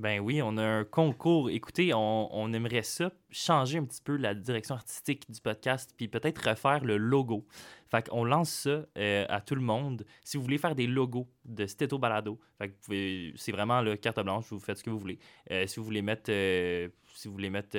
Ben 0.00 0.18
oui, 0.18 0.40
on 0.40 0.56
a 0.56 0.64
un 0.64 0.84
concours. 0.84 1.50
Écoutez, 1.50 1.92
on, 1.92 2.34
on 2.34 2.54
aimerait 2.54 2.82
ça 2.82 3.12
changer 3.30 3.76
un 3.76 3.84
petit 3.84 4.00
peu 4.00 4.16
la 4.16 4.32
direction 4.32 4.74
artistique 4.74 5.30
du 5.30 5.42
podcast, 5.42 5.92
puis 5.94 6.08
peut-être 6.08 6.48
refaire 6.48 6.82
le 6.84 6.96
logo. 6.96 7.46
Fait 7.90 8.08
qu'on 8.08 8.24
lance 8.24 8.50
ça 8.50 8.86
euh, 8.96 9.26
à 9.28 9.40
tout 9.40 9.56
le 9.56 9.60
monde. 9.60 10.06
Si 10.24 10.36
vous 10.36 10.42
voulez 10.42 10.58
faire 10.58 10.74
des 10.74 10.86
logos 10.86 11.28
de 11.44 11.66
Steto 11.66 11.98
Balado, 11.98 12.38
c'est 12.80 13.52
vraiment 13.52 13.82
le 13.82 13.96
carte 13.96 14.20
blanche, 14.20 14.46
vous 14.50 14.60
faites 14.60 14.78
ce 14.78 14.84
que 14.84 14.90
vous 14.90 14.98
voulez. 14.98 15.18
Euh, 15.50 15.66
si 15.66 15.80
vous 15.80 15.84
voulez 15.84 16.02
mettre, 16.02 16.30
euh, 16.30 16.88
si 17.14 17.28
vous 17.28 17.34
voulez 17.34 17.50
mettre 17.50 17.76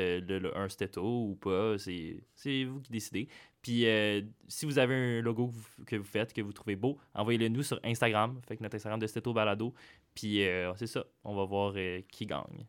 un 0.56 0.70
Steto 0.70 1.02
ou 1.04 1.36
pas, 1.36 1.78
c'est 1.78 2.64
vous 2.66 2.82
qui 2.82 2.92
décidez. 2.92 3.30
Puis 3.62 3.86
si 4.48 4.66
vous 4.66 4.80
avez 4.80 4.96
un 4.96 5.22
logo 5.22 5.48
que 5.48 5.54
vous, 5.54 5.86
que 5.86 5.96
vous 5.96 6.04
faites, 6.04 6.34
que 6.34 6.42
vous 6.42 6.52
trouvez 6.52 6.76
beau, 6.76 6.98
envoyez-le 7.14 7.48
nous 7.48 7.64
sur 7.64 7.80
Instagram, 7.84 8.40
fait 8.48 8.58
que 8.58 8.64
notre 8.64 8.76
Instagram 8.76 9.00
de 9.00 9.08
Steto 9.08 9.34
Balado. 9.34 9.74
Puis 10.22 10.46
euh, 10.48 10.72
c'est 10.76 10.86
ça, 10.86 11.04
on 11.24 11.34
va 11.34 11.46
voir 11.46 11.74
euh, 11.76 12.02
qui 12.12 12.28
gagne. 12.28 12.68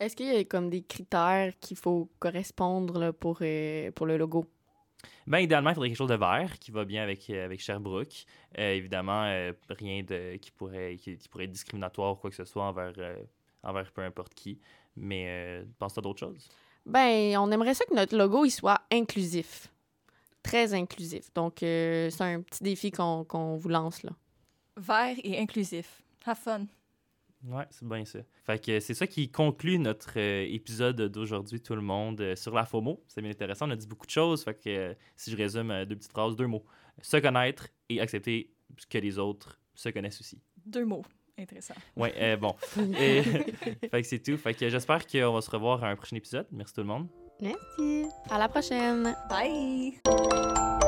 Est-ce 0.00 0.16
qu'il 0.16 0.26
y 0.26 0.34
a 0.34 0.42
comme 0.44 0.70
des 0.70 0.82
critères 0.82 1.52
qu'il 1.60 1.76
faut 1.76 2.10
correspondre 2.18 2.98
là, 2.98 3.12
pour, 3.12 3.40
euh, 3.42 3.90
pour 3.90 4.06
le 4.06 4.16
logo? 4.16 4.46
Ben, 5.26 5.40
idéalement, 5.40 5.68
il 5.68 5.74
faudrait 5.74 5.90
quelque 5.90 5.98
chose 5.98 6.08
de 6.08 6.14
vert 6.14 6.58
qui 6.58 6.70
va 6.70 6.86
bien 6.86 7.02
avec, 7.02 7.28
avec 7.28 7.60
Sherbrooke. 7.60 8.24
Euh, 8.58 8.72
évidemment, 8.72 9.24
euh, 9.24 9.52
rien 9.68 10.02
de, 10.02 10.36
qui, 10.36 10.50
pourrait, 10.50 10.96
qui, 10.96 11.18
qui 11.18 11.28
pourrait 11.28 11.44
être 11.44 11.52
discriminatoire 11.52 12.12
ou 12.12 12.16
quoi 12.16 12.30
que 12.30 12.36
ce 12.36 12.46
soit 12.46 12.64
envers, 12.64 12.94
euh, 12.96 13.18
envers 13.62 13.92
peu 13.92 14.00
importe 14.00 14.32
qui. 14.32 14.58
Mais 14.96 15.26
euh, 15.28 15.64
pense-toi 15.78 16.02
d'autres 16.02 16.20
choses? 16.20 16.48
Ben, 16.86 17.36
on 17.36 17.50
aimerait 17.50 17.74
ça 17.74 17.84
que 17.84 17.94
notre 17.94 18.16
logo 18.16 18.46
il 18.46 18.50
soit 18.50 18.80
inclusif. 18.90 19.70
Très 20.42 20.72
inclusif. 20.72 21.30
Donc, 21.34 21.62
euh, 21.62 22.08
c'est 22.08 22.24
un 22.24 22.40
petit 22.40 22.64
défi 22.64 22.90
qu'on 22.90 23.24
qu'on 23.24 23.56
vous 23.56 23.68
lance 23.68 24.02
là. 24.02 24.12
Vert 24.78 25.16
et 25.22 25.38
inclusif. 25.38 26.02
Have 26.24 26.38
fun. 26.38 26.64
Ouais, 27.46 27.64
c'est 27.70 27.86
bien 27.86 28.04
ça. 28.04 28.20
Fait 28.44 28.58
que 28.64 28.80
c'est 28.80 28.94
ça 28.94 29.06
qui 29.06 29.30
conclut 29.30 29.78
notre 29.78 30.12
euh, 30.16 30.46
épisode 30.48 31.00
d'aujourd'hui, 31.02 31.60
tout 31.60 31.74
le 31.74 31.82
monde, 31.82 32.20
euh, 32.20 32.36
sur 32.36 32.54
la 32.54 32.64
FOMO. 32.64 33.02
C'est 33.06 33.20
bien 33.20 33.30
intéressant, 33.30 33.68
on 33.68 33.72
a 33.72 33.76
dit 33.76 33.86
beaucoup 33.86 34.06
de 34.06 34.10
choses. 34.10 34.42
Fait 34.44 34.54
que 34.54 34.68
euh, 34.68 34.94
si 35.16 35.30
je 35.30 35.36
résume 35.36 35.84
deux 35.84 35.96
petites 35.96 36.10
phrases, 36.12 36.36
deux 36.36 36.46
mots. 36.46 36.64
Se 37.02 37.16
connaître 37.18 37.68
et 37.88 38.00
accepter 38.00 38.50
que 38.88 38.98
les 38.98 39.18
autres 39.18 39.60
se 39.74 39.88
connaissent 39.90 40.20
aussi. 40.20 40.40
Deux 40.64 40.84
mots. 40.84 41.02
Intéressant. 41.38 41.74
Ouais, 41.96 42.14
euh, 42.16 42.36
bon. 42.36 42.54
Et- 42.98 43.22
fait 43.90 44.02
que 44.02 44.02
c'est 44.06 44.20
tout. 44.20 44.36
Fait 44.38 44.54
que 44.54 44.68
j'espère 44.68 45.04
qu'on 45.06 45.32
va 45.32 45.40
se 45.42 45.50
revoir 45.50 45.82
à 45.84 45.88
un 45.90 45.96
prochain 45.96 46.16
épisode. 46.16 46.46
Merci 46.52 46.72
tout 46.74 46.80
le 46.82 46.86
monde. 46.86 47.08
Merci. 47.40 48.04
À 48.30 48.38
la 48.38 48.48
prochaine! 48.48 49.12
Bye! 49.28 50.83